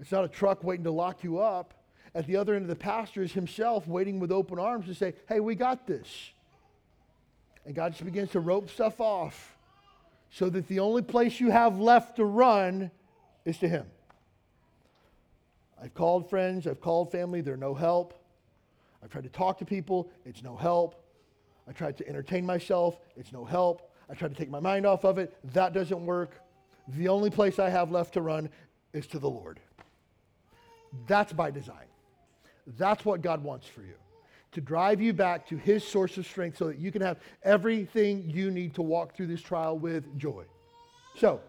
It's 0.00 0.10
not 0.10 0.24
a 0.24 0.28
truck 0.28 0.64
waiting 0.64 0.84
to 0.84 0.90
lock 0.90 1.22
you 1.22 1.40
up. 1.40 1.74
At 2.14 2.26
the 2.26 2.36
other 2.36 2.54
end 2.54 2.62
of 2.62 2.68
the 2.68 2.76
pasture 2.76 3.22
is 3.22 3.32
himself 3.32 3.86
waiting 3.86 4.18
with 4.18 4.32
open 4.32 4.58
arms 4.58 4.86
to 4.86 4.94
say, 4.94 5.12
hey, 5.28 5.40
we 5.40 5.54
got 5.54 5.86
this. 5.86 6.30
And 7.66 7.74
God 7.74 7.92
just 7.92 8.02
begins 8.02 8.30
to 8.30 8.40
rope 8.40 8.70
stuff 8.70 8.98
off 8.98 9.58
so 10.30 10.48
that 10.48 10.68
the 10.68 10.80
only 10.80 11.02
place 11.02 11.38
you 11.38 11.50
have 11.50 11.78
left 11.78 12.16
to 12.16 12.24
run 12.24 12.90
is 13.44 13.58
to 13.58 13.68
him. 13.68 13.84
I've 15.82 15.94
called 15.94 16.28
friends, 16.28 16.66
I've 16.66 16.80
called 16.80 17.12
family, 17.12 17.40
they're 17.40 17.56
no 17.56 17.74
help. 17.74 18.14
I've 19.02 19.10
tried 19.10 19.24
to 19.24 19.30
talk 19.30 19.58
to 19.58 19.64
people, 19.64 20.10
it's 20.24 20.42
no 20.42 20.56
help. 20.56 21.04
I 21.68 21.72
tried 21.72 21.96
to 21.98 22.08
entertain 22.08 22.44
myself, 22.44 22.98
it's 23.16 23.32
no 23.32 23.44
help. 23.44 23.90
I 24.10 24.14
tried 24.14 24.28
to 24.28 24.34
take 24.34 24.50
my 24.50 24.60
mind 24.60 24.86
off 24.86 25.04
of 25.04 25.18
it, 25.18 25.36
that 25.52 25.72
doesn't 25.72 26.04
work. 26.04 26.40
The 26.96 27.08
only 27.08 27.30
place 27.30 27.58
I 27.58 27.68
have 27.68 27.90
left 27.90 28.14
to 28.14 28.22
run 28.22 28.48
is 28.92 29.06
to 29.08 29.18
the 29.18 29.28
Lord. 29.28 29.60
That's 31.06 31.32
by 31.32 31.50
design. 31.50 31.86
That's 32.78 33.04
what 33.04 33.20
God 33.22 33.42
wants 33.42 33.66
for 33.66 33.82
you. 33.82 33.94
To 34.52 34.60
drive 34.62 35.00
you 35.00 35.12
back 35.12 35.46
to 35.48 35.56
His 35.56 35.86
source 35.86 36.16
of 36.16 36.26
strength 36.26 36.56
so 36.56 36.68
that 36.68 36.78
you 36.78 36.90
can 36.90 37.02
have 37.02 37.18
everything 37.42 38.28
you 38.28 38.50
need 38.50 38.74
to 38.74 38.82
walk 38.82 39.14
through 39.14 39.26
this 39.26 39.42
trial 39.42 39.78
with 39.78 40.18
joy. 40.18 40.44
So, 41.16 41.40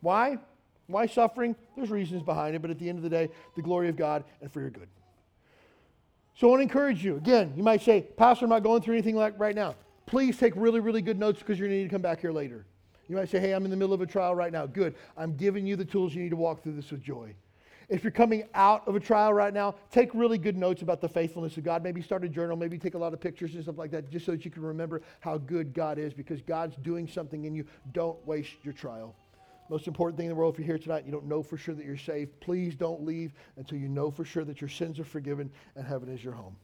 why? 0.00 0.38
Why 0.88 1.06
suffering? 1.06 1.54
There's 1.76 1.90
reasons 1.90 2.22
behind 2.22 2.56
it, 2.56 2.62
but 2.62 2.70
at 2.70 2.78
the 2.78 2.88
end 2.88 2.98
of 2.98 3.04
the 3.04 3.10
day, 3.10 3.30
the 3.54 3.62
glory 3.62 3.88
of 3.88 3.96
God 3.96 4.24
and 4.40 4.50
for 4.50 4.60
your 4.60 4.70
good. 4.70 4.88
So 6.34 6.48
I 6.48 6.50
want 6.50 6.60
to 6.60 6.62
encourage 6.62 7.04
you. 7.04 7.16
Again, 7.16 7.52
you 7.56 7.62
might 7.62 7.82
say, 7.82 8.06
Pastor, 8.16 8.46
I'm 8.46 8.50
not 8.50 8.62
going 8.62 8.80
through 8.80 8.94
anything 8.94 9.16
like 9.16 9.38
right 9.38 9.54
now. 9.54 9.74
Please 10.06 10.38
take 10.38 10.54
really, 10.56 10.80
really 10.80 11.02
good 11.02 11.18
notes 11.18 11.40
because 11.40 11.58
you're 11.58 11.68
going 11.68 11.78
to 11.78 11.82
need 11.82 11.90
to 11.90 11.94
come 11.94 12.02
back 12.02 12.20
here 12.20 12.32
later. 12.32 12.64
You 13.08 13.16
might 13.16 13.28
say, 13.28 13.38
hey, 13.38 13.52
I'm 13.52 13.64
in 13.64 13.70
the 13.70 13.76
middle 13.76 13.94
of 13.94 14.00
a 14.00 14.06
trial 14.06 14.34
right 14.34 14.52
now. 14.52 14.66
Good. 14.66 14.94
I'm 15.16 15.36
giving 15.36 15.66
you 15.66 15.76
the 15.76 15.84
tools 15.84 16.14
you 16.14 16.22
need 16.22 16.30
to 16.30 16.36
walk 16.36 16.62
through 16.62 16.74
this 16.74 16.90
with 16.90 17.02
joy. 17.02 17.34
If 17.88 18.04
you're 18.04 18.10
coming 18.10 18.44
out 18.54 18.86
of 18.86 18.96
a 18.96 19.00
trial 19.00 19.32
right 19.32 19.52
now, 19.52 19.74
take 19.90 20.14
really 20.14 20.38
good 20.38 20.56
notes 20.56 20.82
about 20.82 21.00
the 21.00 21.08
faithfulness 21.08 21.56
of 21.56 21.64
God. 21.64 21.82
Maybe 21.82 22.02
start 22.02 22.22
a 22.22 22.28
journal, 22.28 22.56
maybe 22.56 22.78
take 22.78 22.94
a 22.94 22.98
lot 22.98 23.14
of 23.14 23.20
pictures 23.20 23.54
and 23.54 23.62
stuff 23.62 23.78
like 23.78 23.90
that, 23.92 24.10
just 24.10 24.26
so 24.26 24.32
that 24.32 24.44
you 24.44 24.50
can 24.50 24.62
remember 24.62 25.00
how 25.20 25.38
good 25.38 25.72
God 25.72 25.98
is 25.98 26.12
because 26.12 26.42
God's 26.42 26.76
doing 26.76 27.08
something 27.08 27.46
in 27.46 27.54
you. 27.54 27.66
Don't 27.92 28.24
waste 28.26 28.56
your 28.62 28.74
trial. 28.74 29.14
Most 29.70 29.86
important 29.86 30.16
thing 30.16 30.26
in 30.26 30.30
the 30.30 30.36
world, 30.36 30.54
if 30.54 30.58
you're 30.58 30.66
here 30.66 30.78
tonight, 30.78 31.04
you 31.04 31.12
don't 31.12 31.26
know 31.26 31.42
for 31.42 31.58
sure 31.58 31.74
that 31.74 31.84
you're 31.84 31.96
saved, 31.96 32.40
please 32.40 32.74
don't 32.74 33.04
leave 33.04 33.34
until 33.56 33.78
you 33.78 33.88
know 33.88 34.10
for 34.10 34.24
sure 34.24 34.44
that 34.44 34.60
your 34.62 34.70
sins 34.70 34.98
are 34.98 35.04
forgiven 35.04 35.50
and 35.76 35.86
heaven 35.86 36.08
is 36.08 36.24
your 36.24 36.32
home. 36.32 36.56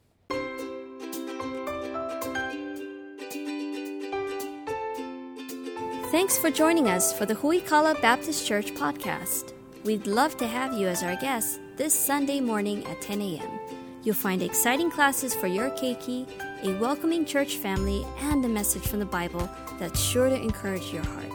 Thanks 6.10 6.38
for 6.38 6.50
joining 6.50 6.88
us 6.88 7.12
for 7.12 7.26
the 7.26 7.34
Huikala 7.34 8.00
Baptist 8.00 8.46
Church 8.46 8.72
podcast. 8.74 9.52
We'd 9.84 10.06
love 10.06 10.36
to 10.38 10.46
have 10.46 10.72
you 10.72 10.86
as 10.86 11.02
our 11.02 11.16
guest 11.16 11.60
this 11.76 11.92
Sunday 11.92 12.40
morning 12.40 12.86
at 12.86 13.02
10 13.02 13.20
a.m. 13.20 13.60
You'll 14.02 14.14
find 14.14 14.40
exciting 14.40 14.90
classes 14.90 15.34
for 15.34 15.46
your 15.46 15.70
keiki, 15.70 16.26
a 16.62 16.78
welcoming 16.78 17.26
church 17.26 17.56
family, 17.56 18.06
and 18.20 18.44
a 18.44 18.48
message 18.48 18.86
from 18.86 19.00
the 19.00 19.06
Bible 19.06 19.50
that's 19.78 20.00
sure 20.00 20.28
to 20.30 20.40
encourage 20.40 20.92
your 20.92 21.04
heart. 21.04 21.32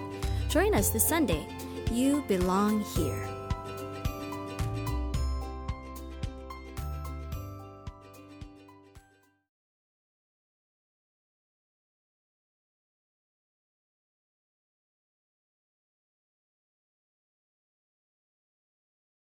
Join 0.49 0.73
us 0.73 0.89
this 0.89 1.07
Sunday. 1.07 1.45
You 1.91 2.23
belong 2.27 2.81
here. 2.81 3.38